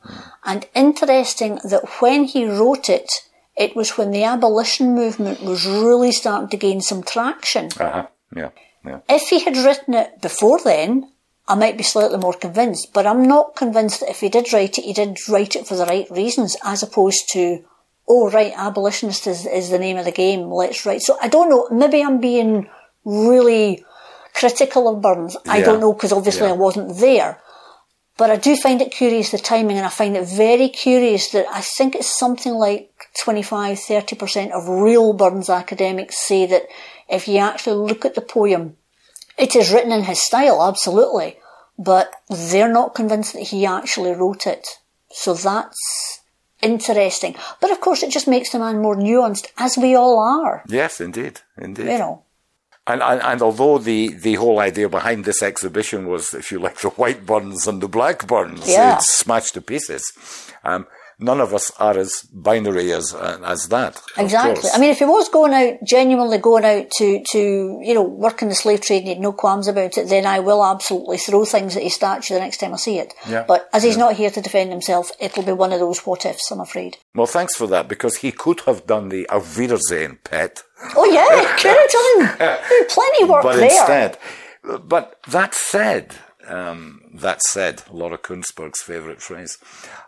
And 0.43 0.67
interesting 0.75 1.59
that 1.63 2.01
when 2.01 2.25
he 2.25 2.45
wrote 2.45 2.89
it, 2.89 3.09
it 3.57 3.75
was 3.75 3.97
when 3.97 4.11
the 4.11 4.23
abolition 4.23 4.95
movement 4.95 5.41
was 5.41 5.65
really 5.65 6.11
starting 6.11 6.49
to 6.49 6.57
gain 6.57 6.81
some 6.81 7.03
traction. 7.03 7.69
Uh-huh. 7.79 8.07
Yeah. 8.35 8.49
Yeah. 8.85 8.99
If 9.09 9.29
he 9.29 9.43
had 9.43 9.57
written 9.57 9.93
it 9.93 10.21
before 10.21 10.59
then, 10.63 11.11
I 11.47 11.55
might 11.55 11.77
be 11.77 11.83
slightly 11.83 12.17
more 12.17 12.33
convinced, 12.33 12.89
but 12.93 13.07
I'm 13.07 13.27
not 13.27 13.55
convinced 13.55 13.99
that 14.01 14.09
if 14.09 14.19
he 14.19 14.29
did 14.29 14.51
write 14.51 14.77
it, 14.77 14.85
he 14.85 14.93
did 14.93 15.17
write 15.29 15.55
it 15.55 15.67
for 15.67 15.75
the 15.75 15.85
right 15.85 16.09
reasons, 16.11 16.55
as 16.63 16.83
opposed 16.83 17.29
to, 17.31 17.63
oh 18.07 18.29
right, 18.29 18.53
abolitionist 18.55 19.27
is, 19.27 19.45
is 19.45 19.69
the 19.69 19.79
name 19.79 19.97
of 19.97 20.05
the 20.05 20.11
game, 20.11 20.51
let's 20.51 20.85
write. 20.85 21.01
So 21.01 21.17
I 21.21 21.27
don't 21.27 21.49
know, 21.49 21.67
maybe 21.71 22.03
I'm 22.03 22.19
being 22.19 22.69
really 23.03 23.85
critical 24.33 24.87
of 24.89 25.01
Burns. 25.01 25.37
I 25.47 25.61
don't 25.61 25.79
know, 25.79 25.93
because 25.93 26.11
obviously 26.11 26.47
Yeah. 26.47 26.53
I 26.53 26.57
wasn't 26.57 26.97
there. 26.97 27.39
But 28.17 28.31
I 28.31 28.37
do 28.37 28.55
find 28.55 28.81
it 28.81 28.91
curious, 28.91 29.31
the 29.31 29.37
timing, 29.37 29.77
and 29.77 29.85
I 29.85 29.89
find 29.89 30.15
it 30.15 30.25
very 30.27 30.69
curious 30.69 31.29
that 31.31 31.45
I 31.51 31.61
think 31.61 31.95
it's 31.95 32.17
something 32.17 32.53
like 32.53 33.09
25, 33.21 33.77
30% 33.77 34.51
of 34.51 34.69
real 34.69 35.11
Burns 35.13 35.49
academics 35.49 36.25
say 36.25 36.45
that 36.45 36.63
if 37.09 37.27
you 37.27 37.39
actually 37.39 37.75
look 37.75 38.05
at 38.05 38.15
the 38.15 38.21
poem, 38.21 38.77
it 39.37 39.55
is 39.55 39.71
written 39.71 39.91
in 39.91 40.05
his 40.05 40.23
style, 40.23 40.63
absolutely, 40.63 41.37
but 41.77 42.13
they're 42.29 42.71
not 42.71 42.95
convinced 42.95 43.33
that 43.33 43.43
he 43.49 43.65
actually 43.65 44.13
wrote 44.13 44.47
it. 44.47 44.65
So 45.11 45.33
that's 45.33 46.21
interesting. 46.61 47.35
But 47.59 47.71
of 47.71 47.81
course, 47.81 48.01
it 48.01 48.11
just 48.11 48.29
makes 48.29 48.51
the 48.51 48.59
man 48.59 48.81
more 48.81 48.95
nuanced, 48.95 49.47
as 49.57 49.77
we 49.77 49.93
all 49.93 50.19
are, 50.19 50.63
Yes, 50.67 51.01
indeed. 51.01 51.41
Indeed. 51.57 51.87
you 51.87 51.97
know. 51.97 52.23
And, 52.87 53.01
and, 53.01 53.21
and 53.21 53.41
although 53.41 53.79
the, 53.79 54.09
the 54.13 54.35
whole 54.35 54.59
idea 54.59 54.87
behind 54.87 55.25
this 55.25 55.41
exhibition 55.41 56.07
was, 56.07 56.33
if 56.35 56.51
you 56.51 56.59
like, 56.59 56.77
the 56.81 56.89
white 56.89 57.25
burns 57.25 57.65
and 57.67 57.81
the 57.81 57.87
black 57.87 58.27
burns, 58.27 58.67
Yeah. 58.67 58.95
it's 58.97 59.11
smashed 59.11 59.55
to 59.55 59.61
pieces. 59.61 60.03
Um, 60.63 60.85
none 61.19 61.39
of 61.39 61.53
us 61.53 61.71
are 61.79 61.97
as 61.97 62.23
binary 62.33 62.91
as 62.91 63.13
uh, 63.13 63.39
as 63.43 63.67
that. 63.69 64.01
Exactly. 64.17 64.69
I 64.73 64.77
mean, 64.79 64.89
if 64.91 64.99
he 64.99 65.05
was 65.05 65.29
going 65.29 65.53
out, 65.53 65.75
genuinely 65.83 66.37
going 66.37 66.65
out 66.65 66.89
to, 66.97 67.23
to, 67.31 67.79
you 67.83 67.93
know, 67.93 68.03
work 68.03 68.41
in 68.41 68.49
the 68.49 68.55
slave 68.55 68.81
trade 68.81 68.97
and 68.99 69.07
he 69.07 69.13
had 69.13 69.21
no 69.21 69.33
qualms 69.33 69.67
about 69.67 69.97
it, 69.97 70.09
then 70.09 70.25
I 70.25 70.39
will 70.39 70.63
absolutely 70.65 71.17
throw 71.17 71.45
things 71.45 71.75
at 71.77 71.83
his 71.83 71.93
statue 71.95 72.33
the 72.33 72.39
next 72.39 72.57
time 72.57 72.73
I 72.73 72.77
see 72.77 72.97
it. 72.99 73.13
Yeah. 73.29 73.45
But 73.47 73.69
as 73.73 73.83
he's 73.83 73.95
Yeah. 73.97 74.03
not 74.05 74.15
here 74.15 74.29
to 74.31 74.41
defend 74.41 74.71
himself, 74.71 75.11
it'll 75.19 75.43
be 75.43 75.51
one 75.51 75.73
of 75.73 75.79
those 75.79 76.05
what 76.05 76.25
ifs, 76.25 76.51
I'm 76.51 76.59
afraid. 76.59 76.97
well, 77.13 77.27
thanks 77.27 77.55
for 77.55 77.67
that 77.67 77.87
because 77.87 78.17
he 78.17 78.31
could 78.31 78.61
have 78.61 78.85
done 78.85 79.09
the 79.09 79.27
Auf 79.29 79.57
Wiedersehen 79.57 80.19
pet, 80.23 80.63
Oh 80.95 81.05
yeah, 81.05 81.55
could 81.57 81.77
have 81.77 82.37
done. 82.37 82.87
Plenty 82.89 83.23
of 83.23 83.29
work 83.29 83.43
but 83.43 83.55
there. 83.55 83.65
instead, 83.65 84.17
but 84.83 85.17
that 85.27 85.53
said, 85.55 86.15
um, 86.47 87.01
that 87.13 87.41
said, 87.41 87.83
Laura 87.91 88.17
Kuenssberg's 88.17 88.81
favourite 88.81 89.21
phrase, 89.21 89.57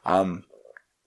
um, 0.05 0.43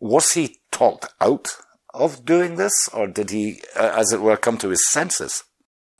was 0.00 0.32
he 0.32 0.58
talked 0.70 1.06
out 1.20 1.48
of 1.94 2.24
doing 2.24 2.56
this, 2.56 2.88
or 2.92 3.06
did 3.06 3.30
he, 3.30 3.60
uh, 3.76 3.92
as 3.96 4.12
it 4.12 4.20
were, 4.20 4.36
come 4.36 4.58
to 4.58 4.70
his 4.70 4.82
senses? 4.90 5.44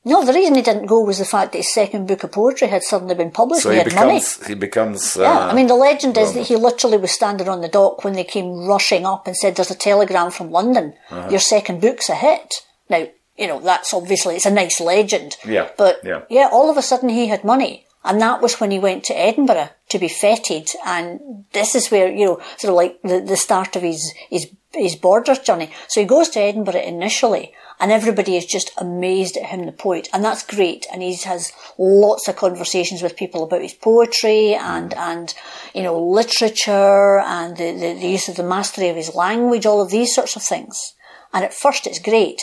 No, 0.03 0.25
the 0.25 0.33
reason 0.33 0.55
he 0.55 0.63
didn't 0.63 0.87
go 0.87 1.03
was 1.03 1.19
the 1.19 1.27
fact 1.27 1.53
that 1.53 1.59
his 1.59 1.75
second 1.75 2.07
book 2.09 2.25
of 2.25 2.33
poetry 2.33 2.69
had 2.69 2.83
suddenly 2.83 3.15
been 3.15 3.31
published 3.31 3.65
So 3.65 3.71
and 3.71 3.79
he 3.81 3.85
he 3.85 3.91
had 3.91 4.07
money. 4.07 4.19
becomes, 4.19 4.47
he 4.47 4.55
becomes. 4.55 5.17
Uh, 5.19 5.23
Yeah, 5.23 5.39
I 5.49 5.53
mean, 5.55 5.67
the 5.67 5.75
legend 5.75 6.17
is 6.17 6.33
that 6.33 6.47
he 6.47 6.57
literally 6.57 6.97
was 6.97 7.11
standing 7.11 7.49
on 7.51 7.61
the 7.61 7.69
dock 7.69 8.03
when 8.03 8.15
they 8.15 8.25
came 8.25 8.67
rushing 8.67 9.05
up 9.05 9.27
and 9.27 9.37
said, 9.37 9.57
there's 9.57 9.71
a 9.71 9.75
telegram 9.75 10.31
from 10.31 10.51
London. 10.51 10.95
Uh-huh. 11.11 11.29
Your 11.31 11.41
second 11.41 11.83
book's 11.83 12.09
a 12.09 12.15
hit. 12.15 12.49
Now, 12.89 13.09
you 13.37 13.47
know, 13.47 13.61
that's 13.61 13.93
obviously, 13.93 14.37
it's 14.37 14.47
a 14.47 14.51
nice 14.51 14.81
legend. 14.81 15.37
Yeah, 15.45 15.69
But, 15.77 16.01
yeah. 16.03 16.49
all 16.51 16.71
of 16.71 16.79
a 16.79 16.83
sudden 16.83 17.11
he 17.11 17.27
had 17.27 17.45
money. 17.45 17.85
And 18.05 18.21
that 18.21 18.41
was 18.41 18.59
when 18.61 18.71
he 18.71 18.79
went 18.79 19.05
to 19.05 19.19
Edinburgh 19.19 19.71
to 19.91 19.99
be 19.99 20.09
feted. 20.09 20.71
And 20.87 21.45
this 21.53 21.75
is 21.75 21.91
where, 21.91 22.11
you 22.11 22.25
know, 22.25 22.41
sort 22.57 22.71
of 22.71 22.77
like 22.77 23.01
the, 23.03 23.21
the 23.21 23.37
start 23.37 23.77
of 23.77 23.83
his, 23.83 24.13
his, 24.31 24.51
his 24.73 24.97
borders 24.97 25.41
journey. 25.41 25.71
So 25.89 26.01
he 26.01 26.07
goes 26.07 26.31
to 26.31 26.41
Edinburgh 26.41 26.81
initially 26.81 27.53
and 27.79 27.93
everybody 27.93 28.37
is 28.37 28.47
just 28.47 28.73
amazed 28.79 29.37
at 29.37 29.47
him, 29.47 29.67
the 29.67 29.73
poet. 29.73 30.09
And 30.13 30.25
that's 30.25 30.45
great. 30.45 30.87
And 30.93 31.03
he 31.03 31.15
has 31.17 31.53
lots 31.77 32.27
of 32.27 32.37
conversations 32.37 33.03
with 33.03 33.17
people 33.17 33.43
about 33.43 33.63
his 33.63 33.75
poetry 33.75 34.55
and, 34.55 34.95
and, 34.95 35.35
you 35.75 35.83
know, 35.83 35.99
literature 35.99 37.21
and 37.21 37.57
the, 37.57 37.73
the, 37.73 37.95
the 38.01 38.09
use 38.09 38.29
of 38.29 38.37
the 38.37 38.43
mastery 38.43 38.89
of 38.89 38.97
his 38.97 39.15
language, 39.15 39.67
all 39.67 39.83
of 39.83 39.91
these 39.91 40.15
sorts 40.15 40.37
of 40.37 40.43
things. 40.43 40.95
And 41.33 41.45
at 41.45 41.55
first 41.55 41.87
it's 41.87 41.99
great, 41.99 42.43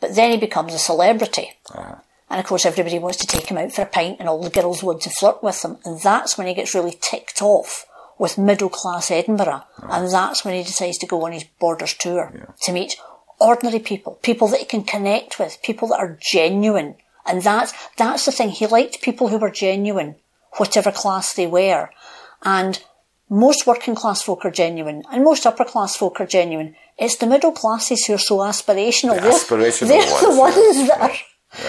but 0.00 0.14
then 0.14 0.30
he 0.30 0.36
becomes 0.36 0.74
a 0.74 0.78
celebrity. 0.78 1.52
Ah. 1.74 2.02
And 2.32 2.40
of 2.40 2.46
course, 2.46 2.64
everybody 2.64 2.98
wants 2.98 3.18
to 3.18 3.26
take 3.26 3.46
him 3.46 3.58
out 3.58 3.72
for 3.72 3.82
a 3.82 3.86
pint, 3.86 4.16
and 4.18 4.26
all 4.26 4.42
the 4.42 4.48
girls 4.48 4.82
want 4.82 5.02
to 5.02 5.10
flirt 5.10 5.42
with 5.42 5.62
him. 5.62 5.76
And 5.84 6.00
that's 6.00 6.38
when 6.38 6.46
he 6.46 6.54
gets 6.54 6.74
really 6.74 6.96
ticked 6.98 7.42
off 7.42 7.84
with 8.18 8.38
middle 8.38 8.70
class 8.70 9.10
Edinburgh. 9.10 9.62
And 9.82 10.10
that's 10.10 10.42
when 10.42 10.54
he 10.54 10.62
decides 10.62 10.96
to 10.98 11.06
go 11.06 11.26
on 11.26 11.32
his 11.32 11.44
borders 11.44 11.92
tour 11.92 12.32
to 12.62 12.72
meet 12.72 12.96
ordinary 13.38 13.80
people, 13.80 14.18
people 14.22 14.48
that 14.48 14.60
he 14.60 14.64
can 14.64 14.82
connect 14.82 15.38
with, 15.38 15.58
people 15.62 15.88
that 15.88 15.98
are 15.98 16.18
genuine. 16.22 16.94
And 17.26 17.42
that's, 17.42 17.74
that's 17.98 18.24
the 18.24 18.32
thing. 18.32 18.48
He 18.48 18.66
liked 18.66 19.02
people 19.02 19.28
who 19.28 19.36
were 19.38 19.50
genuine, 19.50 20.16
whatever 20.52 20.90
class 20.90 21.34
they 21.34 21.46
were. 21.46 21.90
And 22.44 22.82
most 23.28 23.66
working 23.66 23.94
class 23.94 24.22
folk 24.22 24.44
are 24.44 24.50
genuine, 24.50 25.02
and 25.10 25.22
most 25.22 25.46
upper 25.46 25.64
class 25.64 25.96
folk 25.96 26.20
are 26.20 26.26
genuine. 26.26 26.76
It's 26.98 27.16
the 27.16 27.26
middle 27.26 27.52
classes 27.52 28.06
who 28.06 28.14
are 28.14 28.18
so 28.18 28.38
aspirational. 28.38 29.16
The 29.16 29.56
they're 29.56 29.88
they're 29.88 30.20
the 30.20 30.38
ones, 30.38 30.56
ones 30.56 30.88
that 30.88 31.00
are 31.00 31.16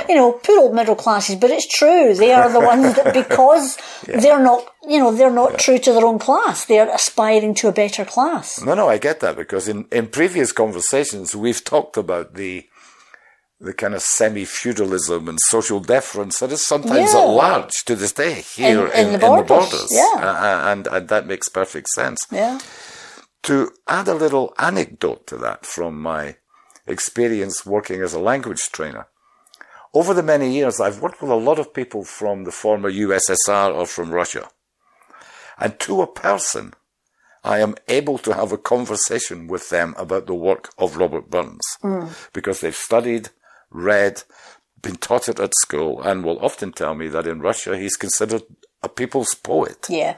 you 0.07 0.15
know, 0.15 0.33
poor 0.33 0.59
old 0.59 0.73
middle 0.75 0.95
classes, 0.95 1.35
but 1.35 1.51
it's 1.51 1.67
true. 1.67 2.13
They 2.13 2.31
are 2.33 2.49
the 2.51 2.59
ones 2.59 2.95
that 2.95 3.13
because 3.21 3.77
they're 4.05 4.41
not, 4.41 4.65
you 4.87 4.99
know, 4.99 5.11
they're 5.11 5.29
not 5.31 5.59
true 5.59 5.77
to 5.79 5.93
their 5.93 6.05
own 6.05 6.19
class. 6.19 6.65
They're 6.65 6.89
aspiring 6.93 7.55
to 7.55 7.67
a 7.67 7.71
better 7.73 8.05
class. 8.05 8.61
No, 8.61 8.73
no, 8.75 8.87
I 8.89 8.97
get 8.97 9.19
that 9.21 9.35
because 9.35 9.67
in, 9.67 9.85
in 9.91 10.07
previous 10.07 10.51
conversations 10.51 11.35
we've 11.35 11.63
talked 11.63 11.97
about 11.97 12.35
the 12.35 12.65
the 13.61 13.73
kind 13.73 13.93
of 13.93 14.01
semi-feudalism 14.01 15.29
and 15.29 15.39
social 15.47 15.79
deference 15.79 16.39
that 16.39 16.51
is 16.51 16.65
sometimes 16.67 17.13
Yeah. 17.13 17.21
at 17.21 17.25
large 17.29 17.71
to 17.85 17.95
this 17.95 18.11
day 18.11 18.43
here 18.55 18.87
In- 18.87 18.91
in 18.91 19.13
in, 19.13 19.19
the 19.19 19.25
in 19.27 19.35
the 19.37 19.43
borders, 19.43 19.47
borders. 19.71 19.87
yeah. 19.91 20.13
Uh, 20.17 20.71
and, 20.71 20.87
and 20.87 21.07
that 21.07 21.27
makes 21.27 21.47
perfect 21.47 21.87
sense. 21.95 22.19
Yeah. 22.29 22.59
To 23.43 23.71
add 23.87 24.09
a 24.09 24.15
little 24.15 24.53
anecdote 24.59 25.27
to 25.27 25.37
that 25.37 25.65
from 25.65 26.01
my 26.01 26.35
experience 26.87 27.65
working 27.65 28.01
as 28.01 28.13
a 28.13 28.19
language 28.19 28.69
trainer, 28.71 29.07
over 29.93 30.13
the 30.13 30.23
many 30.23 30.53
years 30.53 30.79
I've 30.79 31.01
worked 31.01 31.21
with 31.21 31.31
a 31.31 31.35
lot 31.35 31.59
of 31.59 31.73
people 31.73 32.03
from 32.03 32.43
the 32.43 32.51
former 32.51 32.91
USSR 32.91 33.73
or 33.73 33.85
from 33.85 34.11
Russia. 34.11 34.49
And 35.57 35.79
to 35.81 36.01
a 36.01 36.07
person, 36.07 36.73
I 37.43 37.59
am 37.59 37.75
able 37.87 38.17
to 38.19 38.33
have 38.33 38.51
a 38.51 38.57
conversation 38.57 39.47
with 39.47 39.69
them 39.69 39.93
about 39.97 40.27
the 40.27 40.33
work 40.33 40.71
of 40.77 40.97
Robert 40.97 41.29
Burns 41.29 41.61
mm. 41.83 42.09
because 42.33 42.61
they've 42.61 42.75
studied, 42.75 43.29
read, 43.69 44.23
been 44.81 44.95
taught 44.95 45.29
it 45.29 45.39
at 45.39 45.53
school, 45.55 46.01
and 46.01 46.23
will 46.23 46.39
often 46.39 46.71
tell 46.71 46.95
me 46.95 47.07
that 47.09 47.27
in 47.27 47.39
Russia 47.39 47.77
he's 47.77 47.95
considered 47.95 48.43
a 48.81 48.89
people's 48.89 49.33
poet. 49.33 49.87
Yeah. 49.89 50.17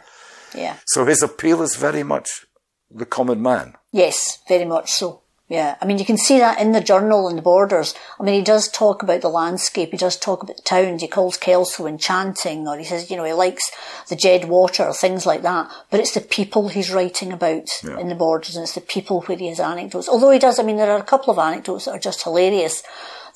Yeah. 0.54 0.78
So 0.88 1.06
his 1.06 1.22
appeal 1.22 1.62
is 1.62 1.76
very 1.76 2.04
much 2.04 2.46
the 2.90 3.06
common 3.06 3.42
man. 3.42 3.76
Yes, 3.92 4.40
very 4.48 4.66
much 4.66 4.92
so. 4.92 5.22
Yeah, 5.48 5.76
I 5.80 5.86
mean, 5.86 6.00
you 6.00 6.06
can 6.06 6.18
see 6.18 6.40
that 6.40 6.60
in 6.60 6.72
the 6.72 6.82
journal 6.82 7.28
and 7.28 7.38
the 7.38 7.42
borders. 7.44 7.94
I 8.20 8.24
mean, 8.24 8.34
he 8.34 8.42
does 8.42 8.68
talk 8.68 9.04
about 9.04 9.22
the 9.22 9.30
landscape. 9.30 9.92
He 9.92 9.98
does 9.98 10.18
talk 10.18 10.42
about 10.42 10.58
the 10.58 10.64
towns. 10.64 11.04
He 11.04 11.08
calls 11.08 11.38
Kelso 11.38 11.86
enchanting, 11.86 12.68
or 12.68 12.80
he 12.80 12.84
says, 12.84 13.12
you 13.12 13.18
know, 13.18 13.26
he 13.26 13.34
likes 13.34 13.70
the 14.10 14.16
Jed 14.16 14.46
water, 14.46 14.86
or 14.86 14.94
things 14.94 15.28
like 15.28 15.44
that. 15.44 15.70
But 15.92 16.00
it's 16.00 16.14
the 16.16 16.22
people 16.22 16.70
he's 16.70 16.90
writing 16.92 17.32
about 17.32 17.70
Yeah. 17.84 18.00
in 18.00 18.10
the 18.10 18.16
borders, 18.16 18.56
and 18.56 18.64
it's 18.64 18.74
the 18.74 18.82
people 18.82 19.22
where 19.22 19.38
he 19.38 19.50
has 19.50 19.60
anecdotes. 19.60 20.10
Although 20.10 20.32
he 20.32 20.40
does, 20.40 20.58
I 20.58 20.64
mean, 20.64 20.78
there 20.78 20.90
are 20.92 21.00
a 21.00 21.04
couple 21.04 21.32
of 21.32 21.38
anecdotes 21.38 21.86
that 21.86 21.92
are 21.92 22.00
just 22.00 22.24
hilarious. 22.24 22.82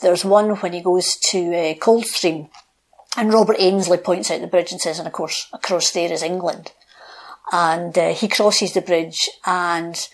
There's 0.01 0.25
one 0.25 0.55
when 0.55 0.73
he 0.73 0.81
goes 0.81 1.15
to 1.29 1.55
uh, 1.55 1.73
Coldstream, 1.75 2.49
and 3.17 3.31
Robert 3.31 3.57
Ainslie 3.59 3.97
points 3.97 4.31
out 4.31 4.41
the 4.41 4.47
bridge 4.47 4.71
and 4.71 4.81
says, 4.81 4.97
and 4.97 5.07
of 5.07 5.13
course, 5.13 5.47
across 5.53 5.91
there 5.91 6.11
is 6.11 6.23
England 6.23 6.71
and 7.51 7.97
uh, 7.97 8.13
he 8.13 8.27
crosses 8.27 8.73
the 8.73 8.81
bridge 8.81 9.29
and 9.45 10.07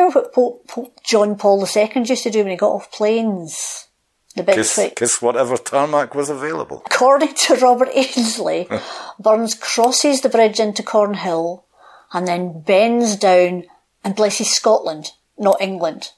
you 0.00 0.06
know 0.06 0.12
what 0.12 0.32
Pope, 0.32 0.66
Pope 0.66 1.00
John 1.04 1.36
Paul 1.36 1.66
II 1.66 1.90
used 2.04 2.22
to 2.22 2.30
do 2.30 2.40
when 2.40 2.50
he 2.50 2.56
got 2.56 2.72
off 2.72 2.92
planes? 2.92 3.88
The 4.36 4.44
big 4.44 4.54
Kiss, 4.54 4.78
kiss 4.96 5.20
whatever 5.20 5.56
tarmac 5.56 6.14
was 6.14 6.30
available. 6.30 6.82
According 6.86 7.34
to 7.34 7.56
Robert 7.56 7.88
Ainslie, 7.92 8.68
Burns 9.18 9.54
crosses 9.54 10.20
the 10.20 10.28
bridge 10.28 10.60
into 10.60 10.84
Cornhill 10.84 11.64
and 12.12 12.28
then 12.28 12.60
bends 12.60 13.16
down 13.16 13.64
and 14.04 14.14
blesses 14.14 14.50
Scotland, 14.50 15.10
not 15.36 15.60
England. 15.60 16.12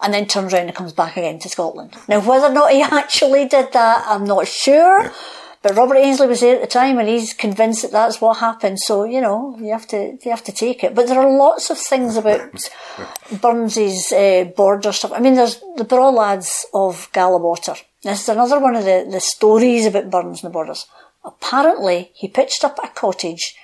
And 0.00 0.14
then 0.14 0.26
turns 0.26 0.54
around 0.54 0.68
and 0.68 0.76
comes 0.76 0.92
back 0.92 1.16
again 1.16 1.40
to 1.40 1.48
Scotland. 1.48 1.94
Now, 2.06 2.20
whether 2.20 2.46
or 2.46 2.52
not 2.52 2.70
he 2.70 2.82
actually 2.82 3.46
did 3.46 3.72
that, 3.72 4.04
I'm 4.06 4.24
not 4.24 4.46
sure. 4.46 5.12
But 5.60 5.76
Robert 5.76 5.96
Ainslie 5.96 6.28
was 6.28 6.40
there 6.40 6.54
at 6.54 6.60
the 6.60 6.68
time, 6.68 6.98
and 6.98 7.08
he's 7.08 7.34
convinced 7.34 7.82
that 7.82 7.90
that's 7.90 8.20
what 8.20 8.38
happened. 8.38 8.78
So 8.78 9.04
you 9.04 9.20
know, 9.20 9.56
you 9.58 9.72
have 9.72 9.88
to 9.88 10.18
you 10.22 10.30
have 10.30 10.44
to 10.44 10.52
take 10.52 10.84
it. 10.84 10.94
But 10.94 11.08
there 11.08 11.18
are 11.18 11.38
lots 11.38 11.70
of 11.70 11.78
things 11.78 12.16
about 12.16 12.70
Burns's 13.40 14.12
uh, 14.12 14.44
border 14.56 14.92
stuff. 14.92 15.12
I 15.12 15.20
mean, 15.20 15.34
there's 15.34 15.60
the 15.76 15.84
Braw 15.84 16.10
lads 16.10 16.64
of 16.72 17.08
Gallawater. 17.12 17.74
This 18.02 18.22
is 18.22 18.28
another 18.28 18.60
one 18.60 18.76
of 18.76 18.84
the, 18.84 19.08
the 19.10 19.20
stories 19.20 19.84
about 19.84 20.10
Burns 20.10 20.42
and 20.42 20.50
the 20.50 20.52
borders. 20.52 20.86
Apparently, 21.24 22.12
he 22.14 22.28
pitched 22.28 22.62
up 22.62 22.78
a 22.82 22.88
cottage 22.88 23.56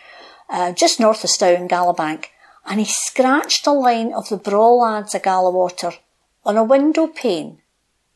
uh, 0.51 0.73
just 0.73 0.99
north 0.99 1.23
of 1.23 1.31
Stow 1.31 1.55
in 1.55 1.69
Gallabank, 1.69 2.27
and 2.67 2.81
he 2.81 2.87
scratched 2.87 3.67
a 3.67 3.73
line 3.73 4.13
of 4.13 4.29
the 4.29 4.37
Braw 4.37 4.75
lads 4.75 5.15
of 5.15 5.23
Gallawater 5.23 5.93
on 6.45 6.57
a 6.57 6.65
window 6.65 7.07
pane. 7.07 7.61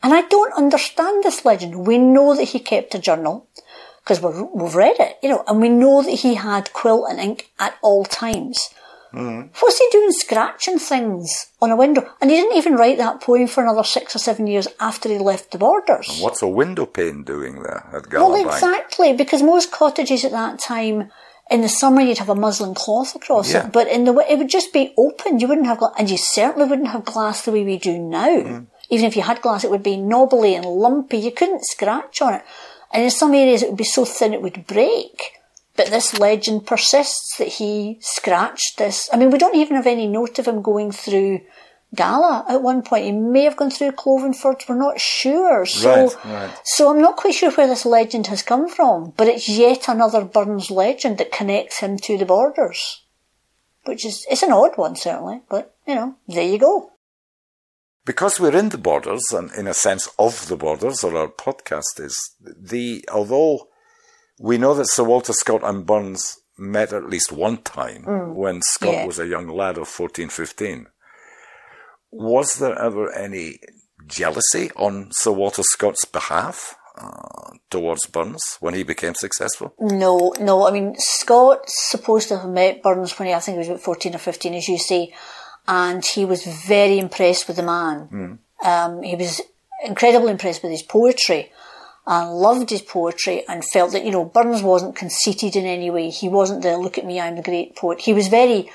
And 0.03 0.13
I 0.13 0.23
don't 0.23 0.53
understand 0.55 1.23
this 1.23 1.45
legend. 1.45 1.87
We 1.87 1.99
know 1.99 2.35
that 2.35 2.51
he 2.51 2.61
kept 2.61 2.95
a 2.95 2.99
journal 2.99 3.49
because 4.09 4.23
we've 4.55 4.75
read 4.75 4.97
it, 4.99 5.19
you 5.23 5.29
know, 5.29 5.45
and 5.47 5.61
we 5.61 5.69
know 5.69 6.03
that 6.03 6.11
he 6.21 6.35
had 6.37 6.73
quill 6.73 7.05
and 7.05 7.21
ink 7.21 7.51
at 7.59 7.75
all 7.83 8.05
times. 8.05 8.71
What's 9.13 9.79
he 9.79 9.89
doing 9.91 10.13
scratching 10.13 10.79
things 10.79 11.47
on 11.63 11.71
a 11.71 11.77
window? 11.77 12.09
And 12.21 12.31
he 12.31 12.37
didn't 12.37 12.57
even 12.57 12.75
write 12.75 12.99
that 12.99 13.21
poem 13.23 13.47
for 13.47 13.63
another 13.63 13.83
six 13.85 14.15
or 14.15 14.19
seven 14.19 14.47
years 14.47 14.69
after 14.81 15.09
he 15.09 15.19
left 15.19 15.51
the 15.51 15.59
borders. 15.59 16.21
What's 16.21 16.43
a 16.43 16.47
window 16.49 16.87
pane 16.87 17.23
doing 17.25 17.63
there 17.63 17.87
at 17.93 18.13
Well, 18.13 18.31
Gallabang? 18.33 18.47
exactly, 18.55 19.13
because 19.15 19.43
most 19.43 19.73
cottages 19.73 20.25
at 20.25 20.33
that 20.33 20.59
time, 20.59 21.11
in 21.51 21.63
the 21.63 21.69
summer, 21.71 22.03
you'd 22.03 22.19
have 22.19 22.29
a 22.29 22.35
muslin 22.35 22.75
cloth 22.75 23.15
across 23.15 23.53
Yeah. 23.53 23.67
it, 23.67 23.73
but 23.73 23.89
in 23.89 24.05
the 24.05 24.15
it 24.31 24.37
would 24.39 24.51
just 24.51 24.73
be 24.75 24.93
open. 24.99 25.41
You 25.41 25.49
wouldn't 25.49 25.67
have, 25.67 25.79
gla- 25.79 25.95
and 25.99 26.11
you 26.11 26.19
certainly 26.19 26.69
wouldn't 26.69 26.89
have 26.89 27.05
glass 27.07 27.43
the 27.43 27.53
way 27.53 27.65
we 27.65 27.79
do 27.79 27.99
now. 27.99 28.29
Mm. 28.29 28.67
Even 28.91 29.07
if 29.07 29.17
you 29.17 29.23
had 29.23 29.41
glass, 29.43 29.65
it 29.65 29.71
would 29.71 29.83
be 29.83 29.97
knobbly 29.97 30.55
and 30.55 30.67
lumpy. 30.67 31.17
You 31.19 31.31
couldn't 31.33 31.65
scratch 31.65 32.21
on 32.21 32.35
it, 32.35 32.43
and 32.93 33.03
in 33.05 33.11
some 33.11 33.35
areas 33.35 33.63
it 33.63 33.69
would 33.69 33.79
be 33.79 33.85
so 33.85 34.05
thin 34.05 34.33
it 34.35 34.43
would 34.43 34.67
break. 34.67 35.33
But 35.77 35.89
this 35.89 36.19
legend 36.19 36.67
persists 36.67 37.37
that 37.39 37.49
he 37.49 37.99
scratched 38.01 38.79
this. 38.79 39.09
I 39.13 39.17
mean, 39.17 39.31
we 39.31 39.39
don't 39.39 39.55
even 39.57 39.77
have 39.77 39.87
any 39.87 40.09
note 40.09 40.39
of 40.39 40.49
him 40.49 40.61
going 40.61 40.91
through 40.91 41.41
Gala 41.95 42.45
at 42.49 42.63
one 42.63 42.83
point. 42.83 43.05
He 43.05 43.13
may 43.13 43.45
have 43.45 43.57
gone 43.57 43.71
through 43.71 43.93
Clovenford. 43.93 44.69
We're 44.69 44.75
not 44.75 45.01
sure. 45.01 45.65
So, 45.65 45.89
Right, 45.89 46.25
right. 46.25 46.51
so 46.65 46.91
I'm 46.91 47.01
not 47.01 47.17
quite 47.17 47.35
sure 47.35 47.53
where 47.53 47.69
this 47.69 47.87
legend 47.87 48.27
has 48.27 48.43
come 48.43 48.69
from, 48.69 49.13
but 49.17 49.29
it's 49.29 49.49
yet 49.49 49.89
another 49.89 50.25
Burns 50.25 50.71
legend 50.71 51.19
that 51.19 51.31
connects 51.33 51.79
him 51.79 51.97
to 52.01 52.19
the 52.19 52.27
borders. 52.27 53.03
which 53.85 54.05
is 54.05 54.27
it's 54.31 54.43
an 54.43 54.53
odd 54.53 54.77
one 54.77 54.97
certainly, 54.97 55.41
but 55.49 55.75
you 55.87 55.95
know, 55.95 56.15
there 56.27 56.45
you 56.47 56.59
go. 56.59 56.91
Because 58.09 58.41
we're 58.41 58.57
in 58.57 58.71
the 58.71 58.79
borders 58.79 59.21
and 59.33 59.51
in 59.53 59.67
a 59.67 59.75
sense 59.75 60.09
of 60.19 60.49
the 60.49 60.57
borders, 60.57 61.05
or 61.05 61.15
our 61.15 61.29
podcast 61.29 62.01
is 62.01 62.17
the 62.41 63.05
although 63.13 63.69
we 64.41 64.57
know 64.57 64.73
that 64.73 64.89
Sir 64.89 65.05
Walter 65.05 65.35
Scott 65.35 65.61
and 65.63 65.85
Burns 65.85 66.39
met 66.57 66.95
at 66.95 67.11
least 67.11 67.31
one 67.33 67.59
time 67.59 68.05
when 68.35 68.63
Scott 68.63 68.95
Yeah. 68.95 69.07
was 69.07 69.19
a 69.19 69.27
young 69.27 69.47
lad 69.49 69.77
of 69.77 69.89
14, 69.89 70.31
15. 70.31 70.87
Was 72.11 72.59
there 72.59 72.79
ever 72.79 73.13
any 73.13 73.59
jealousy 74.07 74.71
on 74.75 75.11
Sir 75.13 75.33
Walter 75.33 75.63
Scott's 75.63 76.07
behalf 76.07 76.77
uh, 76.97 77.51
towards 77.69 78.07
Burns 78.07 78.57
when 78.61 78.73
he 78.73 78.85
became 78.85 79.15
successful? 79.17 79.75
No, 79.79 80.33
no. 80.41 80.67
I 80.67 80.71
mean, 80.71 80.95
Scott's 80.97 81.75
supposed 81.91 82.29
to 82.29 82.39
have 82.39 82.49
met 82.49 82.83
Burns 82.83 83.19
when 83.19 83.29
he, 83.29 83.35
I 83.35 83.39
think 83.41 83.57
he 83.57 83.59
was 83.59 83.69
about 83.69 83.81
14 83.83 84.15
or 84.15 84.19
15, 84.19 84.55
as 84.55 84.67
you 84.67 84.79
say, 84.79 85.13
and 85.69 86.05
he 86.05 86.25
was 86.25 86.45
very 86.45 86.99
impressed 86.99 87.47
with 87.47 87.59
the 87.59 87.63
man. 87.63 88.09
Um, 88.65 89.03
he 89.03 89.15
was 89.15 89.43
incredibly 89.85 90.31
impressed 90.33 90.63
with 90.63 90.73
his 90.73 90.83
poetry 90.83 91.53
and 92.07 92.35
loved 92.35 92.71
his 92.71 92.81
poetry 92.81 93.45
and 93.47 93.63
felt 93.63 93.93
that, 93.93 94.05
you 94.05 94.11
know, 94.11 94.25
Burns 94.25 94.63
wasn't 94.63 94.97
conceited 94.97 95.55
in 95.55 95.67
any 95.67 95.91
way. 95.91 96.09
He 96.09 96.29
wasn't 96.29 96.63
the, 96.63 96.79
look 96.79 96.97
at 96.97 97.05
me, 97.05 97.21
I'm 97.21 97.37
the 97.37 97.43
great 97.43 97.77
poet. 97.77 98.01
He 98.01 98.15
was 98.15 98.29
very, 98.29 98.71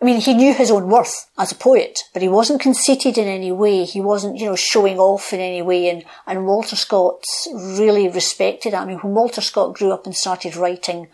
I 0.00 0.04
mean, 0.04 0.20
he 0.20 0.34
knew 0.34 0.52
his 0.52 0.70
own 0.70 0.88
worth 0.90 1.30
as 1.38 1.52
a 1.52 1.54
poet, 1.56 2.00
but 2.12 2.20
he 2.20 2.28
wasn't 2.28 2.60
conceited 2.60 3.16
in 3.16 3.26
any 3.26 3.50
way. 3.50 3.86
He 3.86 4.02
wasn't, 4.02 4.36
you 4.36 4.44
know, 4.44 4.56
showing 4.56 4.98
off 4.98 5.32
in 5.32 5.40
any 5.40 5.62
way. 5.62 5.88
And, 5.88 6.04
and 6.26 6.46
Walter 6.46 6.76
Scott's 6.76 7.48
really 7.50 8.08
respected 8.08 8.74
that. 8.74 8.82
I 8.82 8.84
mean, 8.84 8.98
when 8.98 9.14
Walter 9.14 9.40
Scott 9.40 9.74
grew 9.74 9.90
up 9.90 10.04
and 10.04 10.14
started 10.14 10.54
writing 10.54 11.08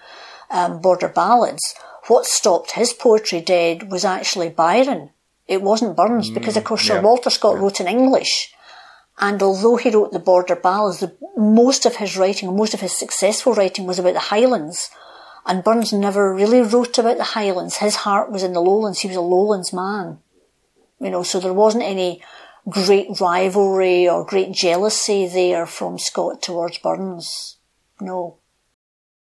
um, 0.51 0.81
border 0.81 1.09
ballads, 1.09 1.77
what 2.09 2.27
stopped 2.27 2.73
his 2.73 2.93
poetry 2.93 3.41
dead 3.41 3.91
was 3.91 4.05
actually 4.05 4.49
Byron. 4.49 5.11
It 5.47 5.63
wasn't 5.63 5.97
Burns 5.97 6.31
mm, 6.31 6.35
because, 6.35 6.57
of 6.57 6.65
course, 6.65 6.83
Sir 6.83 6.97
yeah, 6.97 7.03
Walter 7.03 7.31
Scott 7.31 7.59
wrote 7.59 7.81
in 7.81 7.89
English. 7.89 8.53
And 9.19 9.43
although 9.43 9.77
he 9.77 9.91
wrote 9.91 10.13
the 10.13 10.19
border 10.19 10.57
ballads, 10.57 11.01
the, 11.01 11.15
most 11.37 11.87
of 11.87 11.97
his 11.97 12.17
writing, 12.17 12.57
most 12.57 12.75
of 12.75 12.81
his 12.81 12.97
successful 12.97 13.55
writing 13.55 13.87
was 13.87 13.99
about 13.99 14.15
the 14.15 14.21
Highlands. 14.21 14.91
And 15.45 15.65
Burns 15.65 15.93
never 15.93 16.35
really 16.35 16.63
wrote 16.63 16.99
about 16.99 17.19
the 17.19 17.25
Highlands. 17.25 17.77
His 17.77 17.97
heart 17.97 18.31
was 18.31 18.43
in 18.43 18.53
the 18.53 18.61
lowlands. 18.61 19.01
He 19.01 19.09
was 19.09 19.17
a 19.17 19.21
lowlands 19.21 19.73
man. 19.73 20.19
You 21.01 21.11
know, 21.11 21.23
so 21.23 21.41
there 21.41 21.53
wasn't 21.53 21.85
any 21.85 22.23
great 22.69 23.21
rivalry 23.21 24.09
or 24.09 24.25
great 24.25 24.53
jealousy 24.53 25.27
there 25.27 25.67
from 25.67 25.99
Scott 25.99 26.43
towards 26.43 26.79
Burns. 26.79 27.59
No. 28.01 28.37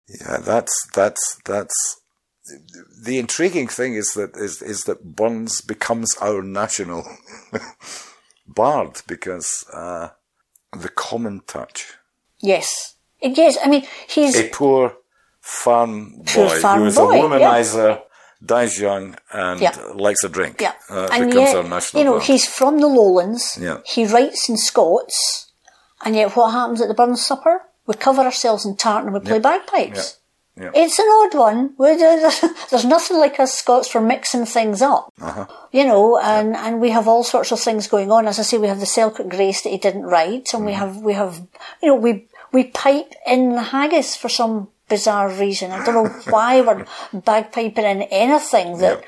Yeah, 0.09 0.38
that's 0.38 0.74
that's 0.92 1.40
that's 1.44 2.00
the 3.05 3.19
intriguing 3.19 3.69
thing 3.69 3.95
is 3.95 4.13
that 4.15 4.37
is 4.37 4.63
is 4.63 4.85
that 4.85 5.17
Burns 5.17 5.61
becomes 5.61 6.17
our 6.21 6.43
national 6.43 7.05
bard 8.47 9.03
because 9.07 9.65
uh, 9.73 10.09
the 10.73 10.89
common 10.89 11.43
touch. 11.47 11.95
Yes. 12.41 12.95
Yes, 13.23 13.59
I 13.63 13.69
mean, 13.69 13.85
he's, 14.09 14.35
A 14.39 14.49
poor 14.49 14.95
farm 15.41 16.23
boy 16.35 16.49
farm 16.61 16.81
who 16.81 16.87
is 16.87 16.97
boy, 16.97 17.11
a 17.13 17.17
yeah. 17.17 17.23
womanizer, 17.23 18.03
dies 18.45 18.81
young, 18.81 19.17
and 19.31 19.61
Yeah. 19.61 19.77
likes 19.95 20.25
a 20.25 20.29
drink. 20.31 20.59
Yeah, 20.61 20.73
uh, 20.89 21.09
and 21.13 21.27
becomes 21.31 21.49
yet, 21.49 21.57
our 21.57 21.65
national 21.65 22.01
you 22.01 22.05
know, 22.07 22.13
bard. 22.17 22.25
he's 22.25 22.47
from 22.47 22.79
the 22.81 22.87
lowlands. 22.87 23.59
Yeah. 23.61 23.81
He 23.85 24.07
writes 24.07 24.49
in 24.49 24.57
Scots, 24.57 25.53
and 26.03 26.17
yet 26.17 26.35
what 26.35 26.53
happens 26.53 26.81
at 26.81 26.89
the 26.89 26.95
Burns 26.95 27.25
supper? 27.25 27.61
We 27.87 27.95
cover 27.95 28.23
ourselves 28.23 28.65
in 28.65 28.77
tartan 28.77 29.09
and 29.09 29.15
we 29.15 29.21
play 29.21 29.39
bagpipes. 29.39 30.17
Yeah. 30.61 30.70
It's 30.75 30.99
an 30.99 31.07
odd 31.09 31.35
one. 31.35 31.75
There's 31.79 32.85
nothing 32.85 33.16
like 33.18 33.40
us 33.40 33.55
Scots 33.55 33.88
for 33.88 34.01
mixing 34.01 34.44
things 34.46 34.83
up. 34.83 35.12
Uh-huh. 35.20 35.46
You 35.73 35.85
know, 35.85 36.18
and, 36.18 36.55
and 36.55 36.81
we 36.81 36.90
have 36.90 37.09
all 37.09 37.25
sorts 37.25 37.51
of 37.53 37.61
things 37.61 37.88
going 37.88 38.11
on. 38.12 38.27
As 38.29 38.38
I 38.38 38.42
say, 38.42 38.59
we 38.59 38.68
have 38.68 38.81
the 38.81 38.87
Selkirk 38.87 39.29
Grace 39.29 39.62
that 39.62 39.70
he 39.70 39.79
didn't 39.79 40.03
write, 40.05 40.53
and 40.53 40.66
we 40.66 40.73
Mm-hmm. 40.73 40.81
have 40.81 40.96
we 41.09 41.12
have 41.14 41.40
you 41.83 41.88
know 41.88 41.94
we 41.96 42.27
we 42.53 42.64
pipe 42.64 43.12
in 43.27 43.55
the 43.55 43.62
haggis 43.62 44.16
for 44.16 44.29
some 44.29 44.68
bizarre 44.88 45.31
reason. 45.31 45.70
I 45.73 45.85
don't 45.85 45.94
know 45.94 46.11
why 46.31 46.61
we're 46.61 46.85
bagpiping 47.14 47.79
in 47.79 48.03
anything 48.03 48.79
that. 48.79 49.03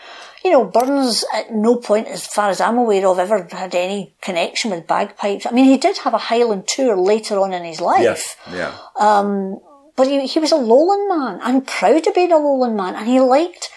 You 0.44 0.50
know, 0.50 0.64
Burns 0.64 1.24
at 1.32 1.52
no 1.54 1.76
point, 1.76 2.08
as 2.08 2.26
far 2.26 2.50
as 2.50 2.60
I'm 2.60 2.76
aware 2.76 3.06
of, 3.06 3.20
ever 3.20 3.46
had 3.52 3.76
any 3.76 4.12
connection 4.20 4.72
with 4.72 4.88
bagpipes. 4.88 5.46
I 5.46 5.52
mean, 5.52 5.66
he 5.66 5.78
did 5.78 5.98
have 5.98 6.14
a 6.14 6.18
Highland 6.18 6.66
tour 6.66 6.96
later 6.96 7.38
on 7.38 7.52
in 7.52 7.62
his 7.62 7.80
life, 7.80 8.36
yeah, 8.50 8.56
yeah. 8.56 8.72
But 9.96 10.06
he, 10.06 10.26
he 10.26 10.38
was 10.38 10.52
a 10.52 10.56
lowland 10.56 11.08
man. 11.08 11.40
And 11.42 11.66
proud 11.66 12.06
of 12.06 12.14
being 12.14 12.32
a 12.32 12.38
lowland 12.38 12.76
man. 12.76 12.94
And 12.94 13.06
he 13.06 13.20
liked 13.20 13.70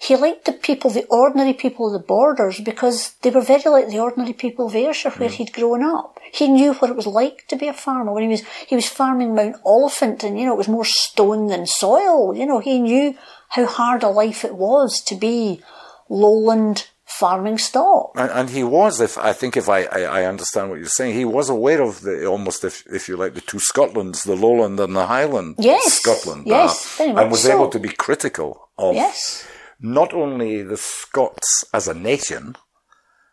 he 0.00 0.16
liked 0.16 0.44
the 0.44 0.52
people 0.52 0.90
the 0.90 1.06
ordinary 1.06 1.54
people 1.54 1.86
of 1.86 1.94
the 1.94 2.06
borders 2.06 2.60
because 2.60 3.14
they 3.22 3.30
were 3.30 3.40
very 3.40 3.70
like 3.70 3.88
the 3.88 4.00
ordinary 4.00 4.34
people 4.34 4.66
of 4.66 4.74
Ayrshire 4.74 5.10
where 5.12 5.30
he'd 5.30 5.54
grown 5.54 5.82
up. 5.82 6.20
He 6.30 6.46
knew 6.46 6.74
what 6.74 6.90
it 6.90 6.96
was 6.96 7.06
like 7.06 7.46
to 7.48 7.56
be 7.56 7.68
a 7.68 7.72
farmer. 7.72 8.12
When 8.12 8.24
he 8.24 8.28
was 8.28 8.42
he 8.66 8.74
was 8.74 8.86
farming 8.86 9.34
Mount 9.34 9.56
Oliphant 9.64 10.22
and 10.22 10.38
you 10.38 10.44
know 10.44 10.52
it 10.52 10.58
was 10.58 10.68
more 10.68 10.84
stone 10.84 11.46
than 11.46 11.66
soil. 11.66 12.36
You 12.36 12.44
know 12.44 12.58
he 12.58 12.80
knew 12.80 13.16
how 13.50 13.64
hard 13.64 14.02
a 14.02 14.08
life 14.08 14.44
it 14.44 14.56
was 14.56 15.00
to 15.04 15.14
be 15.14 15.62
lowland 16.10 16.88
farming 17.20 17.58
stock 17.58 18.12
And, 18.16 18.30
and 18.38 18.50
he 18.50 18.64
was, 18.64 19.00
if 19.00 19.16
I 19.18 19.32
think, 19.32 19.56
if 19.56 19.68
I, 19.68 19.80
I, 19.84 20.00
I 20.18 20.24
understand 20.24 20.70
what 20.70 20.78
you're 20.80 20.98
saying, 20.98 21.14
he 21.14 21.24
was 21.24 21.48
aware 21.48 21.80
of 21.82 22.00
the 22.00 22.26
almost, 22.26 22.64
if 22.64 22.84
if 22.98 23.08
you 23.08 23.16
like, 23.16 23.34
the 23.34 23.40
two 23.40 23.60
Scotlands, 23.70 24.24
the 24.24 24.36
Lowland 24.44 24.80
and 24.80 24.94
the 24.96 25.06
Highland 25.06 25.56
Yes, 25.58 25.94
Scotland, 26.00 26.42
uh, 26.46 26.50
yes, 26.58 26.96
very 26.98 27.10
and 27.10 27.30
was 27.30 27.42
so. 27.42 27.52
able 27.54 27.68
to 27.70 27.78
be 27.78 27.88
critical 28.06 28.50
of 28.76 28.94
yes. 28.94 29.46
not 29.80 30.12
only 30.12 30.62
the 30.62 30.76
Scots 30.76 31.64
as 31.72 31.88
a 31.88 31.94
nation 31.94 32.56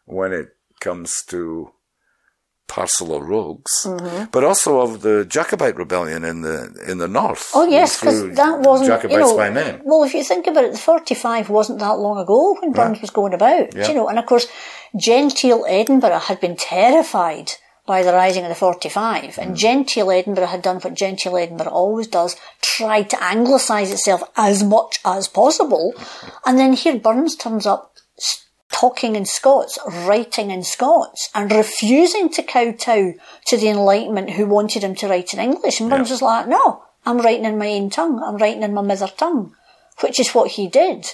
when 0.05 0.31
it 0.33 0.47
comes 0.79 1.11
to 1.27 1.71
Parcel 2.73 3.09
of 3.17 3.23
Rogues, 3.35 3.73
but 4.31 4.43
also 4.49 4.79
of 4.79 4.91
the 5.05 5.25
Jacobite 5.35 5.75
rebellion 5.83 6.21
in 6.31 6.37
the 6.47 6.57
in 6.91 6.97
the 7.03 7.07
north. 7.19 7.45
Oh 7.53 7.67
yes, 7.77 7.99
because 7.99 8.19
that 8.41 8.55
wasn't 8.67 8.87
Jacobites 8.93 9.13
you 9.13 9.19
know. 9.19 9.35
by 9.43 9.49
name. 9.49 9.81
Well, 9.83 10.03
if 10.07 10.13
you 10.13 10.23
think 10.23 10.47
about 10.47 10.63
it, 10.67 10.71
the 10.71 10.77
forty-five 10.91 11.49
wasn't 11.49 11.79
that 11.79 11.97
long 12.05 12.17
ago 12.25 12.39
when 12.59 12.71
Burns 12.71 13.01
was 13.01 13.09
going 13.19 13.33
about. 13.33 13.75
Yeah. 13.75 13.87
You 13.89 13.95
know, 13.97 14.07
and 14.07 14.17
of 14.17 14.25
course, 14.25 14.47
genteel 15.07 15.65
Edinburgh 15.67 16.19
had 16.29 16.39
been 16.39 16.55
terrified 16.55 17.49
by 17.85 18.03
the 18.03 18.13
rising 18.13 18.43
of 18.45 18.49
the 18.53 18.55
forty-five, 18.65 19.35
Hmm. 19.35 19.41
and 19.41 19.57
genteel 19.57 20.09
Edinburgh 20.09 20.51
had 20.55 20.61
done 20.61 20.79
what 20.79 20.93
genteel 21.03 21.35
Edinburgh 21.43 21.73
always 21.81 22.07
does: 22.07 22.37
tried 22.61 23.09
to 23.09 23.17
anglicise 23.33 23.91
itself 23.91 24.21
as 24.49 24.63
much 24.63 24.93
as 25.03 25.27
possible. 25.27 25.93
And 26.45 26.57
then 26.57 26.71
here 26.73 26.97
Burns 27.07 27.35
turns 27.35 27.65
up. 27.73 27.89
Talking 28.71 29.15
in 29.15 29.25
Scots, 29.25 29.77
writing 29.85 30.49
in 30.49 30.63
Scots, 30.63 31.29
and 31.35 31.51
refusing 31.51 32.29
to 32.29 32.41
kowtow 32.41 33.13
to 33.47 33.57
the 33.57 33.69
Enlightenment 33.69 34.31
who 34.31 34.45
wanted 34.45 34.83
him 34.83 34.95
to 34.95 35.07
write 35.07 35.33
in 35.33 35.39
English. 35.39 35.79
And 35.79 35.89
Burns 35.89 36.09
was 36.09 36.21
like, 36.21 36.47
no, 36.47 36.83
I'm 37.05 37.19
writing 37.19 37.45
in 37.45 37.57
my 37.57 37.69
own 37.69 37.89
tongue. 37.89 38.23
I'm 38.25 38.37
writing 38.37 38.63
in 38.63 38.73
my 38.73 38.81
mother 38.81 39.07
tongue, 39.07 39.53
which 39.99 40.19
is 40.19 40.33
what 40.33 40.51
he 40.51 40.67
did. 40.67 41.11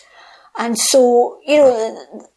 And 0.58 0.78
so, 0.78 1.40
you 1.46 1.58
know, 1.58 2.28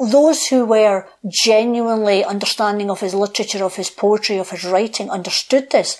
those 0.00 0.46
who 0.46 0.64
were 0.64 1.06
genuinely 1.28 2.24
understanding 2.24 2.90
of 2.90 3.00
his 3.00 3.14
literature, 3.14 3.64
of 3.64 3.76
his 3.76 3.90
poetry, 3.90 4.38
of 4.38 4.50
his 4.50 4.64
writing, 4.64 5.10
understood 5.10 5.70
this. 5.70 5.98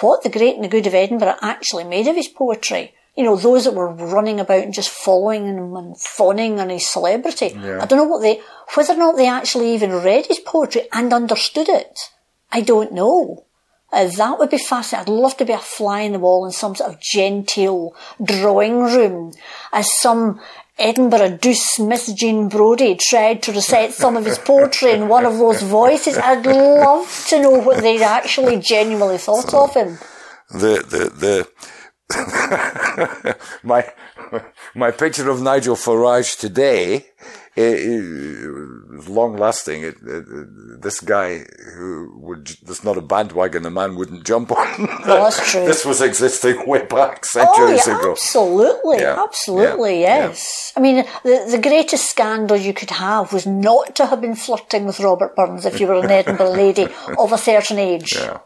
What 0.00 0.22
the 0.22 0.30
great 0.30 0.54
and 0.54 0.64
the 0.64 0.68
good 0.68 0.86
of 0.86 0.94
Edinburgh 0.94 1.36
actually 1.42 1.84
made 1.84 2.06
of 2.06 2.16
his 2.16 2.28
poetry. 2.28 2.94
You 3.16 3.24
know, 3.24 3.36
those 3.36 3.64
that 3.64 3.74
were 3.74 3.92
running 3.92 4.40
about 4.40 4.62
and 4.64 4.72
just 4.72 4.88
following 4.90 5.46
him 5.46 5.74
and 5.76 6.00
fawning 6.00 6.60
on 6.60 6.70
his 6.70 6.88
celebrity. 6.88 7.54
I 7.82 7.84
don't 7.86 7.98
know 7.98 8.04
what 8.04 8.22
they, 8.22 8.40
whether 8.74 8.94
or 8.94 8.96
not 8.96 9.16
they 9.16 9.28
actually 9.28 9.74
even 9.74 9.92
read 9.92 10.26
his 10.26 10.38
poetry 10.38 10.82
and 10.92 11.12
understood 11.12 11.68
it. 11.68 11.98
I 12.52 12.60
don't 12.60 12.92
know. 12.92 13.44
Uh, 13.92 14.06
that 14.16 14.38
would 14.38 14.50
be 14.50 14.58
fascinating. 14.58 15.12
I'd 15.12 15.20
love 15.20 15.36
to 15.38 15.44
be 15.44 15.52
a 15.52 15.58
fly 15.58 16.02
in 16.02 16.12
the 16.12 16.20
wall 16.20 16.46
in 16.46 16.52
some 16.52 16.76
sort 16.76 16.90
of 16.94 17.00
genteel 17.00 17.94
drawing 18.22 18.82
room 18.82 19.32
as 19.72 19.88
some 19.98 20.40
Edinburgh 20.78 21.38
Deuce 21.38 21.78
Miss 21.80 22.12
Jean 22.12 22.48
Brodie 22.48 22.96
tried 23.08 23.42
to 23.42 23.52
recite 23.52 23.92
some 23.92 24.16
of 24.16 24.24
his 24.24 24.38
poetry 24.38 24.92
in 24.92 25.08
one 25.08 25.26
of 25.26 25.36
those 25.38 25.60
voices. 25.62 26.16
I'd 26.16 26.46
love 26.46 27.26
to 27.28 27.42
know 27.42 27.50
what 27.50 27.82
they 27.82 28.00
actually 28.02 28.58
genuinely 28.60 29.18
thought 29.18 29.52
of 29.52 29.74
him. 29.74 29.98
the 30.50 30.82
the 30.88 31.10
the 31.24 31.48
my 33.62 33.86
my 34.74 34.90
picture 34.90 35.28
of 35.30 35.40
Nigel 35.42 35.76
Farage 35.76 36.38
today 36.38 37.06
is 37.56 39.08
long 39.08 39.36
lasting. 39.36 39.82
It, 39.82 39.96
it, 40.02 40.82
this 40.82 41.00
guy 41.00 41.44
who 41.74 42.12
would 42.16 42.46
that's 42.62 42.84
not 42.84 42.96
a 42.96 43.00
bandwagon 43.02 43.62
the 43.62 43.70
man 43.70 43.96
wouldn't 43.96 44.24
jump 44.24 44.52
on. 44.52 44.86
That's 45.04 45.50
true. 45.52 45.66
this 45.66 45.84
was 45.84 46.00
existing 46.00 46.66
way 46.66 46.84
back 46.86 47.20
Oh, 47.22 47.26
centuries 47.26 47.86
yeah, 47.86 47.98
ago. 47.98 48.12
absolutely, 48.12 48.98
Yeah, 48.98 49.22
absolutely, 49.22 50.00
yeah, 50.02 50.28
yes. 50.28 50.72
I 50.76 50.80
mean, 50.80 51.04
the, 51.22 51.48
the 51.50 51.58
greatest 51.60 52.08
scandal 52.10 52.56
you 52.56 52.72
could 52.72 52.90
have 52.90 53.32
was 53.32 53.46
not 53.46 53.94
to 53.96 54.06
have 54.06 54.20
been 54.20 54.36
flirting 54.36 54.86
with 54.86 55.00
Robert 55.00 55.36
Burns 55.36 55.66
if 55.66 55.80
you 55.80 55.86
were 55.86 55.94
an 56.02 56.10
Edinburgh 56.10 56.52
lady 56.52 56.86
of 57.18 57.32
a 57.32 57.38
certain 57.38 57.78
age. 57.78 58.14
Yeah. 58.16 58.38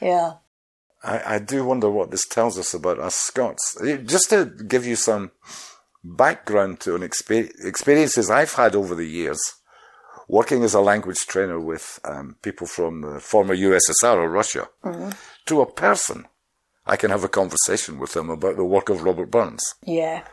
yeah. 0.00 0.32
I, 1.04 1.34
I 1.34 1.38
do 1.38 1.64
wonder 1.64 1.90
what 1.90 2.10
this 2.10 2.26
tells 2.26 2.58
us 2.58 2.72
about 2.74 2.98
us 2.98 3.14
Scots. 3.14 3.76
Eh, 3.82 3.98
Just 3.98 4.30
to 4.30 4.46
give 4.46 4.86
you 4.86 4.96
some 4.96 5.30
background 6.02 6.80
to 6.80 6.94
an 6.94 7.02
exper- 7.02 7.50
experiences 7.64 8.30
I've 8.30 8.52
had 8.54 8.74
over 8.74 8.94
the 8.94 9.06
years 9.06 9.40
working 10.28 10.62
as 10.64 10.74
a 10.74 10.80
language 10.80 11.18
trainer 11.26 11.60
with 11.60 12.00
um, 12.04 12.36
people 12.42 12.66
from 12.66 13.02
the 13.02 13.20
former 13.20 13.54
USSR 13.54 14.16
or 14.16 14.28
Russia 14.30 14.68
Mm-hmm. 14.84 15.10
to 15.46 15.60
a 15.60 15.70
person. 15.70 16.26
I 16.86 16.96
can 16.96 17.10
have 17.10 17.24
a 17.24 17.28
conversation 17.28 17.98
with 17.98 18.12
them 18.12 18.28
about 18.30 18.56
the 18.56 18.64
work 18.64 18.88
of 18.90 19.02
Robert 19.02 19.30
Burns. 19.30 19.62
Yeah. 19.82 20.24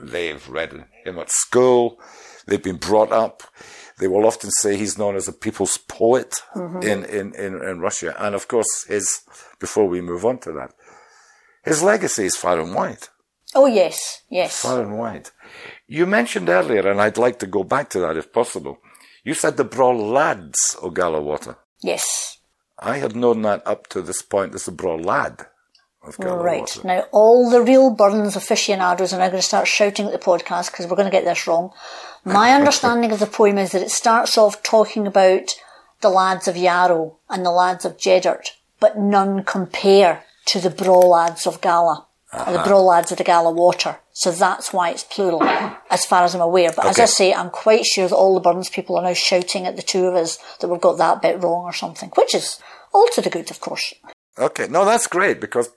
They've 0.00 0.48
read 0.48 0.84
him 1.04 1.18
at 1.18 1.30
school. 1.30 2.00
They've 2.46 2.62
been 2.62 2.76
brought 2.76 3.10
up. 3.12 3.42
They 4.00 4.08
will 4.08 4.26
often 4.26 4.50
say 4.50 4.76
he's 4.76 4.98
known 4.98 5.16
as 5.16 5.28
a 5.28 5.32
people's 5.32 5.76
poet 5.76 6.34
Mm-hmm. 6.54 6.82
in, 6.82 7.04
in, 7.04 7.34
in, 7.34 7.62
in 7.62 7.80
Russia. 7.80 8.14
And 8.18 8.34
of 8.34 8.48
course, 8.48 8.84
his, 8.88 9.22
before 9.58 9.86
we 9.86 10.00
move 10.00 10.24
on 10.24 10.38
to 10.40 10.52
that, 10.52 10.72
his 11.64 11.82
legacy 11.82 12.24
is 12.26 12.36
far 12.36 12.58
and 12.60 12.74
wide. 12.74 13.08
Oh 13.54 13.66
yes, 13.66 14.22
yes. 14.28 14.60
Far 14.60 14.82
and 14.82 14.98
wide. 14.98 15.30
You 15.86 16.04
mentioned 16.06 16.48
earlier, 16.48 16.86
and 16.88 17.00
I'd 17.00 17.18
like 17.18 17.38
to 17.40 17.46
go 17.46 17.64
back 17.64 17.88
to 17.90 18.00
that 18.00 18.16
if 18.16 18.32
possible. 18.32 18.78
You 19.24 19.34
said 19.34 19.56
the 19.56 19.64
Brawl 19.64 19.96
lads 19.96 20.76
of 20.82 20.94
Gallowwater. 20.94 21.56
Yes. 21.82 22.38
I 22.78 22.98
had 22.98 23.16
known 23.16 23.42
that 23.42 23.66
up 23.66 23.86
to 23.88 24.02
this 24.02 24.22
point 24.22 24.54
as 24.54 24.64
the 24.66 24.72
Brawl 24.72 24.98
lad 25.00 25.46
of. 26.08 26.44
Right. 26.44 26.78
Now, 26.84 27.06
all 27.12 27.50
the 27.50 27.62
real 27.62 27.90
Burns 27.90 28.36
aficionados 28.36 29.12
are 29.12 29.18
now 29.18 29.28
going 29.28 29.40
to 29.40 29.46
start 29.46 29.66
shouting 29.66 30.06
at 30.06 30.12
the 30.12 30.18
podcast 30.18 30.70
because 30.70 30.86
we're 30.86 30.96
going 30.96 31.10
to 31.10 31.16
get 31.16 31.24
this 31.24 31.46
wrong. 31.46 31.72
My 32.24 32.50
understanding 32.54 33.12
of 33.12 33.18
the 33.18 33.26
poem 33.26 33.58
is 33.58 33.72
that 33.72 33.82
it 33.82 33.90
starts 33.90 34.38
off 34.38 34.62
talking 34.62 35.06
about 35.06 35.54
the 36.00 36.10
lads 36.10 36.48
of 36.48 36.56
Yarrow 36.56 37.16
and 37.28 37.44
the 37.44 37.50
lads 37.50 37.84
of 37.84 37.98
Jeddart, 37.98 38.50
but 38.80 38.98
none 38.98 39.44
compare 39.44 40.24
to 40.46 40.60
the 40.60 40.70
braw 40.70 41.00
lads 41.00 41.46
of 41.46 41.60
Gala, 41.60 42.06
or 42.32 42.52
the 42.52 42.58
uh-huh. 42.58 42.68
braw 42.68 42.80
lads 42.80 43.12
of 43.12 43.18
the 43.18 43.24
Gala 43.24 43.50
Water. 43.50 43.98
So 44.12 44.32
that's 44.32 44.72
why 44.72 44.90
it's 44.90 45.04
plural, 45.04 45.42
as 45.44 46.04
far 46.04 46.24
as 46.24 46.34
I'm 46.34 46.40
aware. 46.40 46.72
But 46.74 46.86
as 46.86 46.98
I 46.98 47.04
say, 47.04 47.32
I'm 47.32 47.50
quite 47.50 47.84
sure 47.84 48.08
that 48.08 48.14
all 48.14 48.34
the 48.34 48.40
Burns 48.40 48.68
people 48.68 48.96
are 48.96 49.02
now 49.02 49.12
shouting 49.12 49.66
at 49.66 49.76
the 49.76 49.82
two 49.82 50.06
of 50.06 50.16
us 50.16 50.38
that 50.60 50.68
we've 50.68 50.80
got 50.80 50.98
that 50.98 51.22
bit 51.22 51.40
wrong 51.40 51.64
or 51.64 51.72
something, 51.72 52.10
which 52.16 52.34
is 52.34 52.58
all 52.92 53.06
to 53.12 53.20
the 53.20 53.30
good, 53.30 53.50
of 53.50 53.60
course. 53.60 53.94
Okay, 54.36 54.66
no, 54.68 54.84
that's 54.84 55.06
great 55.06 55.40
because 55.40 55.70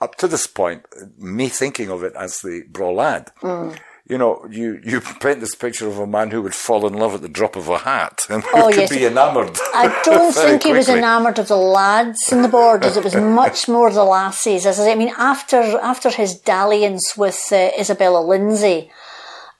up 0.00 0.16
to 0.16 0.28
this 0.28 0.46
point, 0.46 0.82
me 1.18 1.48
thinking 1.48 1.90
of 1.90 2.02
it 2.02 2.12
as 2.16 2.40
the 2.40 2.62
Brawl 2.70 2.96
lad, 2.96 3.30
Mm. 3.42 3.76
you 4.06 4.18
know, 4.18 4.46
you, 4.50 4.80
you 4.84 5.00
paint 5.20 5.40
this 5.40 5.54
picture 5.54 5.88
of 5.88 5.98
a 5.98 6.06
man 6.06 6.30
who 6.30 6.42
would 6.42 6.54
fall 6.54 6.86
in 6.86 6.92
love 6.94 7.14
at 7.14 7.22
the 7.22 7.28
drop 7.28 7.56
of 7.56 7.68
a 7.68 7.78
hat 7.78 8.26
and 8.30 8.42
who 8.42 8.50
Oh, 8.58 8.66
could 8.68 8.76
yes. 8.76 8.90
be 8.90 9.06
enamoured. 9.06 9.56
I 9.74 10.00
don't 10.04 10.32
think 10.44 10.62
he 10.62 10.72
was 10.72 10.88
enamoured 10.88 11.38
of 11.38 11.48
the 11.48 11.56
lads 11.56 12.30
in 12.32 12.42
the 12.42 12.48
borders. 12.48 12.96
It 12.96 13.04
was 13.04 13.14
much 13.16 13.66
more 13.68 13.90
the 13.90 14.04
lassies. 14.04 14.66
As 14.66 14.78
I 14.78 14.84
say, 14.84 14.92
I 14.92 14.96
mean, 14.96 15.12
after 15.16 15.60
after 15.92 16.10
his 16.10 16.34
dalliance 16.38 17.16
with 17.16 17.40
uh, 17.50 17.70
Isabella 17.78 18.20
Lindsay, 18.20 18.90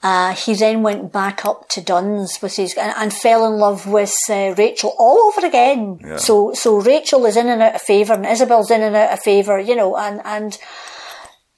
uh, 0.04 0.34
he 0.34 0.52
then 0.54 0.82
went 0.82 1.10
back 1.10 1.44
up 1.46 1.68
to 1.70 1.80
Duns 1.80 2.38
with 2.42 2.54
his 2.56 2.74
and, 2.74 2.92
and 2.96 3.10
fell 3.12 3.46
in 3.50 3.58
love 3.58 3.86
with 3.86 4.14
uh, 4.28 4.54
Rachel 4.56 4.94
all 4.98 5.18
over 5.28 5.46
again. 5.46 5.98
Yeah. 6.00 6.18
So 6.18 6.52
so 6.52 6.80
Rachel 6.80 7.24
is 7.24 7.36
in 7.36 7.48
and 7.48 7.62
out 7.62 7.74
of 7.76 7.82
favour, 7.82 8.12
and 8.12 8.26
Isabel's 8.26 8.70
in 8.70 8.82
and 8.82 8.94
out 8.94 9.14
of 9.14 9.20
favour. 9.20 9.58
You 9.58 9.74
know, 9.74 9.96
and 9.96 10.20
and 10.24 10.58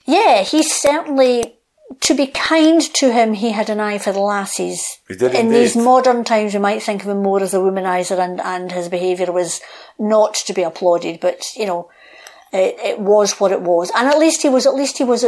yeah, 0.06 0.42
he 0.42 0.62
certainly. 0.62 1.52
To 2.00 2.14
be 2.14 2.26
kind 2.26 2.82
to 2.94 3.12
him, 3.12 3.34
he 3.34 3.52
had 3.52 3.70
an 3.70 3.78
eye 3.78 3.98
for 3.98 4.12
the 4.12 4.18
lassies. 4.20 4.82
He 5.06 5.14
did 5.14 5.34
In 5.34 5.46
indeed. 5.46 5.58
these 5.58 5.76
modern 5.76 6.24
times, 6.24 6.52
we 6.52 6.58
might 6.58 6.82
think 6.82 7.02
of 7.02 7.08
him 7.08 7.22
more 7.22 7.40
as 7.40 7.54
a 7.54 7.58
womanizer, 7.58 8.18
and, 8.18 8.40
and 8.40 8.72
his 8.72 8.88
behaviour 8.88 9.30
was 9.30 9.60
not 9.96 10.34
to 10.46 10.52
be 10.52 10.64
applauded. 10.64 11.20
But 11.20 11.44
you 11.54 11.64
know, 11.64 11.88
it, 12.52 12.74
it 12.90 12.98
was 12.98 13.38
what 13.38 13.52
it 13.52 13.62
was, 13.62 13.92
and 13.94 14.08
at 14.08 14.18
least 14.18 14.42
he 14.42 14.48
was. 14.48 14.66
At 14.66 14.74
least 14.74 14.98
he 14.98 15.04
was 15.04 15.24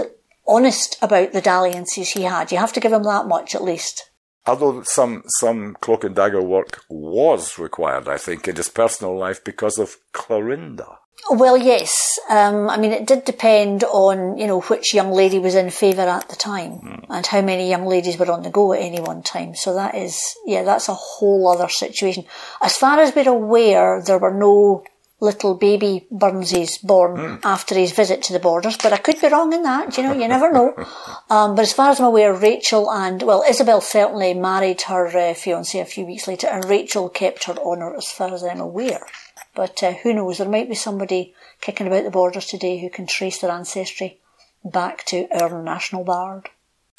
honest 0.48 0.98
about 1.02 1.32
the 1.32 1.40
dalliances 1.40 2.11
he 2.11 2.22
had. 2.22 2.50
You 2.50 2.58
have 2.58 2.72
to 2.72 2.80
give 2.80 2.92
him 2.92 3.04
that 3.04 3.26
much, 3.26 3.54
at 3.54 3.62
least. 3.62 4.11
Although 4.46 4.82
some, 4.82 5.22
some 5.40 5.76
cloak 5.80 6.04
and 6.04 6.16
dagger 6.16 6.42
work 6.42 6.82
was 6.88 7.58
required, 7.58 8.08
I 8.08 8.16
think, 8.16 8.48
in 8.48 8.56
his 8.56 8.70
personal 8.70 9.16
life 9.16 9.44
because 9.44 9.78
of 9.78 9.96
Clarinda. 10.12 10.98
Well, 11.30 11.58
yes. 11.58 12.18
Um, 12.30 12.70
I 12.70 12.78
mean, 12.78 12.92
it 12.92 13.06
did 13.06 13.24
depend 13.24 13.84
on 13.84 14.38
you 14.38 14.46
know 14.46 14.61
which 14.62 14.94
young 14.94 15.11
lady 15.11 15.38
was 15.38 15.54
in 15.54 15.70
favour 15.70 16.02
at 16.02 16.28
the 16.28 16.37
time, 16.37 17.04
and 17.11 17.26
how 17.26 17.42
many 17.42 17.68
young 17.68 17.87
ladies 17.87 18.16
were 18.16 18.30
on 18.30 18.42
the 18.42 18.50
go 18.50 18.72
at 18.72 18.80
any 18.80 19.00
one 19.00 19.22
time. 19.22 19.54
So 19.54 19.74
that 19.74 19.94
is, 19.94 20.37
yeah, 20.46 20.62
that's 20.62 20.88
a 20.88 20.94
whole 20.94 21.48
other 21.48 21.68
situation. 21.68 22.24
As 22.62 22.76
far 22.76 23.00
as 23.00 23.14
we're 23.14 23.28
aware, 23.28 24.00
there 24.00 24.18
were 24.18 24.32
no 24.32 24.84
little 25.20 25.54
baby 25.54 26.07
Burnsies 26.12 26.81
born 26.83 27.40
after 27.42 27.74
his 27.74 27.92
visit 27.92 28.22
to 28.22 28.33
the 28.33 28.38
borders, 28.38 28.76
but 28.76 28.92
I 28.92 28.98
could 28.98 29.20
be 29.20 29.28
wrong 29.28 29.52
in 29.52 29.62
that. 29.64 29.96
You 29.96 30.04
know, 30.04 30.12
you 30.12 30.28
never 30.28 30.52
know. 30.52 30.74
Um, 31.31 31.54
but 31.54 31.62
as 31.62 31.74
far 31.74 31.90
as 31.90 32.00
I'm 32.00 32.07
aware, 32.07 32.33
Rachel 32.33 32.90
and 32.90 33.22
well, 33.22 33.44
Isabel 33.46 33.83
certainly 33.83 34.33
married 34.33 34.81
her 34.83 35.07
uh, 35.09 35.35
fiance 35.35 35.78
a 35.78 35.85
few 35.85 36.07
weeks 36.07 36.26
later, 36.26 36.46
and 36.46 36.64
Rachel 36.64 37.11
kept 37.11 37.44
her 37.44 37.59
honour, 37.59 37.94
as 37.94 38.07
far 38.07 38.33
as 38.33 38.42
I'm 38.42 38.61
aware. 38.61 39.07
But 39.54 39.83
uh, 39.83 39.92
who 39.92 40.14
knows? 40.14 40.38
There 40.38 40.48
might 40.48 40.70
be 40.70 40.74
somebody 40.74 41.35
kicking 41.61 41.87
about 41.87 42.04
the 42.04 42.11
borders 42.11 42.46
today 42.46 42.81
who 42.81 42.88
can 42.88 43.07
trace 43.07 43.40
their 43.40 43.50
ancestry 43.50 44.20
back 44.64 45.04
to 45.07 45.28
our 45.38 45.62
national 45.62 46.04
bard. 46.04 46.48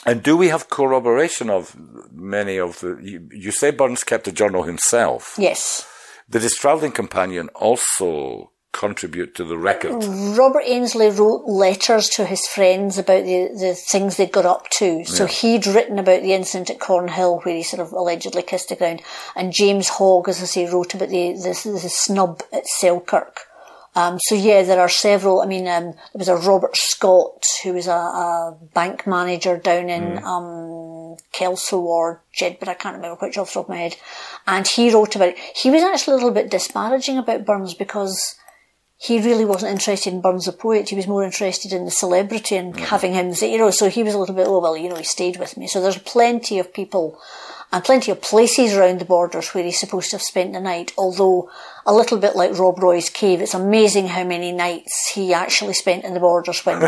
And 0.05 0.21
do 0.21 0.37
we 0.37 0.49
have 0.49 0.69
corroboration 0.69 1.49
of 1.49 1.75
many 2.11 2.57
of 2.57 2.79
the? 2.81 2.99
You, 3.01 3.29
you 3.31 3.51
say 3.51 3.71
Burns 3.71 4.03
kept 4.03 4.27
a 4.27 4.31
journal 4.31 4.63
himself. 4.63 5.35
Yes. 5.39 5.87
Did 6.29 6.43
his 6.43 6.55
travelling 6.55 6.91
companion 6.91 7.49
also 7.55 8.51
contribute 8.71 9.33
to 9.35 9.43
the 9.43 9.57
record? 9.57 10.03
Robert 10.37 10.63
Ainslie 10.65 11.09
wrote 11.09 11.45
letters 11.47 12.07
to 12.09 12.25
his 12.25 12.45
friends 12.47 12.99
about 12.99 13.23
the, 13.23 13.49
the 13.59 13.73
things 13.73 14.17
they'd 14.17 14.31
got 14.31 14.45
up 14.45 14.69
to. 14.77 15.03
So 15.05 15.25
he'd 15.25 15.65
written 15.65 15.97
about 15.97 16.21
the 16.21 16.33
incident 16.33 16.69
at 16.69 16.79
Cornhill 16.79 17.41
where 17.41 17.55
he 17.55 17.63
sort 17.63 17.81
of 17.81 17.91
allegedly 17.93 18.43
kissed 18.43 18.69
the 18.69 18.75
ground. 18.75 19.01
And 19.35 19.53
James 19.53 19.89
Hogg, 19.89 20.29
as 20.29 20.41
I 20.41 20.45
say, 20.45 20.69
wrote 20.71 20.93
about 20.93 21.09
the, 21.09 21.33
the, 21.33 21.79
the 21.81 21.89
snub 21.89 22.43
at 22.53 22.67
Selkirk. 22.67 23.41
Um, 23.95 24.19
so 24.21 24.35
yeah, 24.35 24.61
there 24.61 24.79
are 24.79 24.89
several. 24.89 25.41
I 25.41 25.47
mean, 25.47 25.67
um, 25.67 25.93
there 26.13 26.19
was 26.19 26.27
a 26.27 26.35
Robert 26.35 26.77
Scott 26.77 27.43
who 27.63 27.73
was 27.73 27.87
a, 27.87 27.91
a 27.91 28.57
bank 28.73 29.07
manager 29.07 29.57
down 29.57 29.89
in 29.89 30.23
um, 30.23 30.98
Kelso 31.31 31.79
or 31.79 32.21
Jedburgh. 32.39 32.67
I 32.67 32.73
can't 32.73 32.95
remember 32.95 33.17
which 33.19 33.37
off 33.37 33.49
the 33.49 33.53
top 33.55 33.65
of 33.65 33.69
my 33.69 33.77
head. 33.77 33.95
And 34.47 34.67
he 34.67 34.93
wrote 34.93 35.15
about 35.15 35.29
it. 35.29 35.39
He 35.55 35.69
was 35.69 35.83
actually 35.83 36.13
a 36.13 36.15
little 36.17 36.31
bit 36.31 36.51
disparaging 36.51 37.17
about 37.17 37.45
Burns 37.45 37.73
because 37.73 38.35
he 38.97 39.21
really 39.21 39.45
wasn't 39.45 39.71
interested 39.71 40.13
in 40.13 40.21
Burns 40.21 40.45
the 40.45 40.51
poet. 40.51 40.89
He 40.89 40.95
was 40.95 41.07
more 41.07 41.23
interested 41.23 41.71
in 41.71 41.85
the 41.85 41.91
celebrity 41.91 42.57
and 42.57 42.73
mm-hmm. 42.73 42.85
having 42.85 43.13
him, 43.13 43.33
say, 43.33 43.51
you 43.51 43.57
know, 43.57 43.71
so 43.71 43.89
he 43.89 44.03
was 44.03 44.13
a 44.13 44.17
little 44.17 44.35
bit, 44.35 44.47
oh, 44.47 44.59
well, 44.59 44.75
you 44.75 44.89
know, 44.89 44.97
he 44.97 45.05
stayed 45.05 45.37
with 45.37 45.55
me. 45.55 45.67
So 45.67 45.81
there's 45.81 45.97
plenty 45.97 46.59
of 46.59 46.73
people 46.73 47.17
and 47.71 47.83
plenty 47.83 48.11
of 48.11 48.21
places 48.21 48.73
around 48.73 48.99
the 48.99 49.05
borders 49.05 49.53
where 49.53 49.63
he's 49.63 49.79
supposed 49.79 50.09
to 50.09 50.17
have 50.17 50.21
spent 50.21 50.53
the 50.53 50.59
night, 50.59 50.91
although 50.97 51.49
a 51.89 51.93
little 51.93 52.19
bit 52.19 52.35
like 52.35 52.57
Rob 52.59 52.77
Roy's 52.81 53.09
cave, 53.09 53.41
it's 53.41 53.53
amazing 53.55 54.07
how 54.07 54.23
many 54.23 54.51
nights 54.51 55.09
he 55.13 55.33
actually 55.33 55.73
spent 55.73 56.05
in 56.05 56.13
the 56.13 56.19
borders 56.19 56.59
when, 56.65 56.79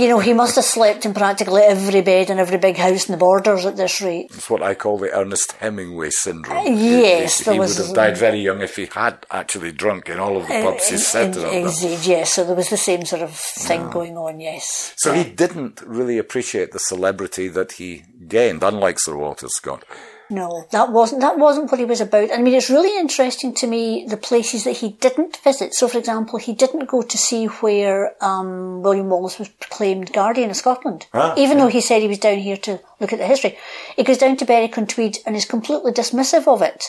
you 0.00 0.08
know, 0.08 0.20
he 0.20 0.32
must 0.32 0.54
have 0.56 0.64
slept 0.64 1.04
in 1.04 1.12
practically 1.12 1.62
every 1.62 2.00
bed 2.02 2.30
in 2.30 2.38
every 2.38 2.58
big 2.58 2.76
house 2.76 3.08
in 3.08 3.12
the 3.12 3.18
borders 3.18 3.66
at 3.66 3.76
this 3.76 4.00
rate. 4.00 4.26
It's 4.32 4.48
what 4.48 4.62
I 4.62 4.74
call 4.74 4.96
the 4.98 5.10
Ernest 5.12 5.52
Hemingway 5.52 6.10
syndrome. 6.10 6.66
yes, 6.66 7.40
he, 7.40 7.52
he 7.52 7.58
was- 7.58 7.78
would 7.78 7.86
have 7.88 7.94
died 7.96 8.16
very 8.16 8.40
young 8.40 8.60
if 8.62 8.76
he 8.76 8.86
had 8.86 9.26
actually 9.30 9.72
drunk 9.72 10.08
in 10.08 10.18
all 10.20 10.36
of 10.36 10.46
the 10.46 10.62
pubs 10.62 10.88
he 10.88 11.18
up. 11.18 11.36
Uh, 11.36 11.50
indeed, 11.50 11.98
yes. 12.06 12.32
So 12.34 12.44
there 12.44 12.54
was 12.54 12.70
the 12.70 12.76
same 12.76 13.04
sort 13.04 13.22
of 13.22 13.34
thing 13.34 13.90
going 13.90 14.16
on, 14.16 14.38
yes. 14.38 14.94
So 14.96 15.12
he 15.12 15.24
didn't 15.24 15.82
really 15.84 16.18
appreciate 16.18 16.70
the 16.72 16.78
celebrity 16.78 17.48
that 17.48 17.72
he 17.72 18.04
gained, 18.28 18.62
unlike 18.62 18.98
Sir 19.00 19.16
Walter 19.16 19.48
Scott. 19.48 19.84
No, 20.32 20.66
that 20.70 20.90
wasn't 20.90 21.20
that 21.20 21.38
wasn't 21.38 21.70
what 21.70 21.78
he 21.78 21.84
was 21.84 22.00
about. 22.00 22.30
I 22.32 22.38
mean, 22.38 22.54
it's 22.54 22.70
really 22.70 22.98
interesting 22.98 23.54
to 23.56 23.66
me 23.66 24.06
the 24.08 24.16
places 24.16 24.64
that 24.64 24.78
he 24.78 24.88
didn't 24.90 25.36
visit. 25.44 25.74
So, 25.74 25.88
for 25.88 25.98
example, 25.98 26.38
he 26.38 26.54
didn't 26.54 26.86
go 26.88 27.02
to 27.02 27.18
see 27.18 27.46
where 27.46 28.14
um, 28.24 28.82
William 28.82 29.10
Wallace 29.10 29.38
was 29.38 29.48
proclaimed 29.48 30.12
Guardian 30.12 30.50
of 30.50 30.56
Scotland, 30.56 31.06
Ah, 31.12 31.34
even 31.36 31.58
though 31.58 31.68
he 31.68 31.80
said 31.82 32.00
he 32.00 32.08
was 32.08 32.18
down 32.18 32.38
here 32.38 32.56
to 32.56 32.80
look 32.98 33.12
at 33.12 33.18
the 33.18 33.26
history. 33.26 33.58
He 33.94 34.04
goes 34.04 34.18
down 34.18 34.36
to 34.38 34.46
Berwick 34.46 34.78
on 34.78 34.86
Tweed 34.86 35.18
and 35.26 35.36
is 35.36 35.44
completely 35.44 35.92
dismissive 35.92 36.48
of 36.48 36.62
it. 36.62 36.84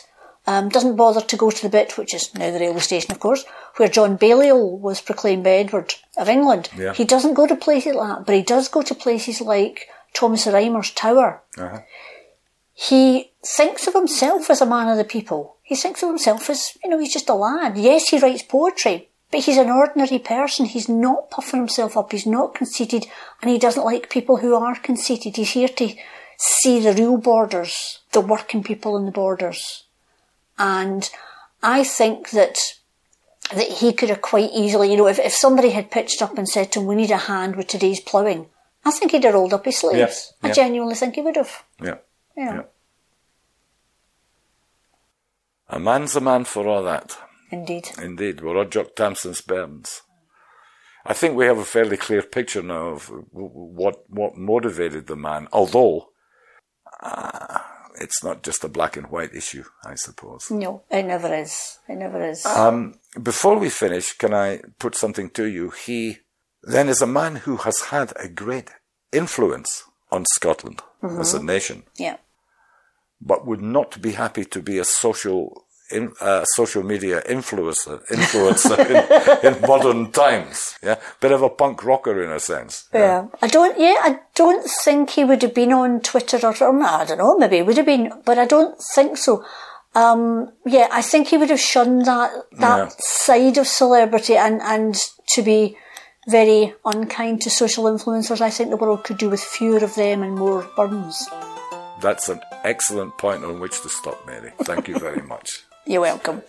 Um, 0.45 0.69
doesn't 0.69 0.97
bother 0.97 1.21
to 1.21 1.37
go 1.37 1.51
to 1.51 1.61
the 1.61 1.69
bit, 1.69 1.97
which 1.97 2.13
is 2.13 2.33
now 2.35 2.51
the 2.51 2.59
railway 2.59 2.79
station, 2.79 3.11
of 3.11 3.19
course, 3.19 3.45
where 3.77 3.87
John 3.87 4.17
Balliol 4.17 4.77
was 4.77 4.99
proclaimed 4.99 5.43
by 5.45 5.51
Edward 5.51 5.93
of 6.17 6.27
England. 6.27 6.69
Yeah. 6.77 6.93
He 6.93 7.05
doesn't 7.05 7.33
go 7.35 7.47
to 7.47 7.55
places 7.55 7.95
like 7.95 8.09
that, 8.09 8.25
but 8.25 8.35
he 8.35 8.41
does 8.41 8.67
go 8.67 8.81
to 8.81 8.93
places 8.93 9.39
like 9.39 9.87
Thomas 10.13 10.45
Rhymer's 10.45 10.91
Tower 10.91 11.41
he 12.73 13.31
thinks 13.45 13.87
of 13.87 13.93
himself 13.93 14.49
as 14.49 14.61
a 14.61 14.65
man 14.65 14.87
of 14.87 14.97
the 14.97 15.03
people. 15.03 15.57
He 15.61 15.75
thinks 15.75 16.03
of 16.03 16.09
himself 16.09 16.49
as, 16.49 16.77
you 16.83 16.89
know, 16.89 16.99
he's 16.99 17.13
just 17.13 17.29
a 17.29 17.33
lad. 17.33 17.77
Yes, 17.77 18.09
he 18.09 18.19
writes 18.19 18.43
poetry, 18.43 19.09
but 19.31 19.41
he's 19.41 19.57
an 19.57 19.69
ordinary 19.69 20.19
person. 20.19 20.65
He's 20.65 20.89
not 20.89 21.29
puffing 21.29 21.59
himself 21.59 21.95
up. 21.95 22.11
He's 22.11 22.25
not 22.25 22.55
conceited, 22.55 23.05
and 23.41 23.49
he 23.49 23.57
doesn't 23.57 23.85
like 23.85 24.09
people 24.09 24.37
who 24.37 24.55
are 24.55 24.75
conceited. 24.75 25.35
He's 25.35 25.51
here 25.51 25.69
to 25.69 25.93
see 26.37 26.79
the 26.79 26.93
real 26.93 27.17
borders, 27.17 27.99
the 28.11 28.21
working 28.21 28.63
people 28.63 28.97
in 28.97 29.05
the 29.05 29.11
borders. 29.11 29.83
And 30.57 31.09
I 31.61 31.83
think 31.83 32.31
that 32.31 32.57
that 33.53 33.67
he 33.67 33.91
could 33.91 34.09
have 34.09 34.21
quite 34.21 34.49
easily, 34.53 34.89
you 34.89 34.97
know, 34.97 35.07
if, 35.07 35.19
if 35.19 35.33
somebody 35.33 35.71
had 35.71 35.91
pitched 35.91 36.21
up 36.21 36.37
and 36.37 36.47
said 36.47 36.71
to 36.71 36.79
him, 36.79 36.85
we 36.85 36.95
need 36.95 37.11
a 37.11 37.17
hand 37.17 37.57
with 37.57 37.67
today's 37.67 37.99
ploughing, 37.99 38.47
I 38.85 38.91
think 38.91 39.11
he'd 39.11 39.25
have 39.25 39.33
rolled 39.33 39.53
up 39.53 39.65
his 39.65 39.79
sleeves. 39.79 40.33
Yeah, 40.41 40.45
I 40.45 40.47
yeah. 40.47 40.53
genuinely 40.53 40.95
think 40.95 41.15
he 41.15 41.21
would 41.21 41.35
have. 41.35 41.63
Yeah. 41.81 41.97
Yeah. 42.35 42.55
Yeah. 42.55 42.61
A 45.69 45.79
man's 45.79 46.15
a 46.15 46.21
man 46.21 46.45
for 46.45 46.67
all 46.67 46.83
that. 46.83 47.17
Indeed. 47.51 47.89
Indeed, 48.01 48.41
we're 48.41 48.65
Jock 48.65 48.95
Tamson's 48.95 49.41
Burns. 49.41 50.01
I 51.05 51.13
think 51.13 51.35
we 51.35 51.45
have 51.45 51.57
a 51.57 51.65
fairly 51.65 51.97
clear 51.97 52.21
picture 52.23 52.63
now 52.63 52.89
of 52.89 53.11
what 53.31 54.09
what 54.09 54.37
motivated 54.37 55.07
the 55.07 55.15
man, 55.15 55.47
although 55.51 56.09
uh, 57.01 57.59
it's 57.99 58.23
not 58.23 58.43
just 58.43 58.63
a 58.63 58.69
black 58.69 58.95
and 58.97 59.07
white 59.07 59.33
issue, 59.33 59.65
I 59.83 59.95
suppose. 59.95 60.49
No, 60.49 60.83
it 60.89 61.03
never 61.03 61.33
is. 61.33 61.79
It 61.89 61.95
never 61.95 62.23
is. 62.23 62.45
Um, 62.45 62.95
before 63.21 63.57
we 63.57 63.69
finish, 63.69 64.13
can 64.13 64.33
I 64.33 64.61
put 64.79 64.95
something 64.95 65.29
to 65.31 65.45
you? 65.45 65.71
He 65.71 66.19
then 66.63 66.87
is 66.87 67.01
a 67.01 67.07
man 67.07 67.37
who 67.37 67.57
has 67.57 67.79
had 67.89 68.13
a 68.15 68.29
great 68.29 68.69
influence 69.11 69.83
on 70.11 70.23
Scotland 70.33 70.81
as 71.03 71.33
a 71.33 71.43
nation, 71.43 71.83
yeah. 71.97 72.17
but 73.21 73.45
would 73.45 73.61
not 73.61 74.01
be 74.01 74.11
happy 74.11 74.45
to 74.45 74.61
be 74.61 74.79
a 74.79 74.85
social 74.85 75.65
in, 75.91 76.13
uh, 76.21 76.43
social 76.55 76.81
media 76.83 77.21
influencer 77.29 78.01
influencer 78.07 78.79
in, 79.43 79.53
in 79.53 79.61
modern 79.61 80.11
times. 80.11 80.75
Yeah, 80.81 80.95
bit 81.19 81.31
of 81.31 81.41
a 81.41 81.49
punk 81.49 81.83
rocker 81.83 82.23
in 82.23 82.31
a 82.31 82.39
sense. 82.39 82.87
Yeah, 82.93 83.27
I 83.41 83.47
don't. 83.47 83.79
Yeah, 83.79 83.97
I 84.01 84.19
don't 84.35 84.67
think 84.83 85.11
he 85.11 85.23
would 85.23 85.41
have 85.41 85.53
been 85.53 85.73
on 85.73 86.01
Twitter 86.01 86.39
or, 86.43 86.55
or 86.63 86.83
I 86.83 87.05
don't 87.05 87.17
know. 87.17 87.37
Maybe 87.37 87.57
he 87.57 87.61
would 87.61 87.77
have 87.77 87.85
been, 87.85 88.11
but 88.25 88.39
I 88.39 88.45
don't 88.45 88.75
think 88.95 89.17
so. 89.17 89.43
Um, 89.95 90.51
yeah, 90.65 90.87
I 90.91 91.03
think 91.03 91.27
he 91.27 91.37
would 91.37 91.51
have 91.51 91.59
shunned 91.59 92.05
that 92.05 92.31
that 92.53 92.77
Yeah. 92.77 92.89
side 92.99 93.57
of 93.57 93.67
celebrity 93.67 94.35
and 94.35 94.61
and 94.61 94.95
to 95.35 95.41
be 95.43 95.77
very 96.27 96.73
unkind 96.85 97.41
to 97.41 97.49
social 97.49 97.85
influencers. 97.85 98.41
I 98.41 98.49
think 98.49 98.69
the 98.69 98.77
world 98.77 99.03
could 99.03 99.17
do 99.17 99.29
with 99.29 99.41
fewer 99.41 99.83
of 99.83 99.95
them 99.95 100.23
and 100.23 100.35
more 100.35 100.67
Burns. 100.75 101.27
That's 102.01 102.29
an 102.29 102.41
excellent 102.63 103.17
point 103.17 103.43
on 103.43 103.59
which 103.59 103.81
to 103.81 103.89
stop, 103.89 104.25
Mary. 104.25 104.51
Thank 104.63 104.87
you 104.87 104.97
very 104.99 105.21
much. 105.21 105.63
You're 105.85 106.01
welcome. 106.01 106.41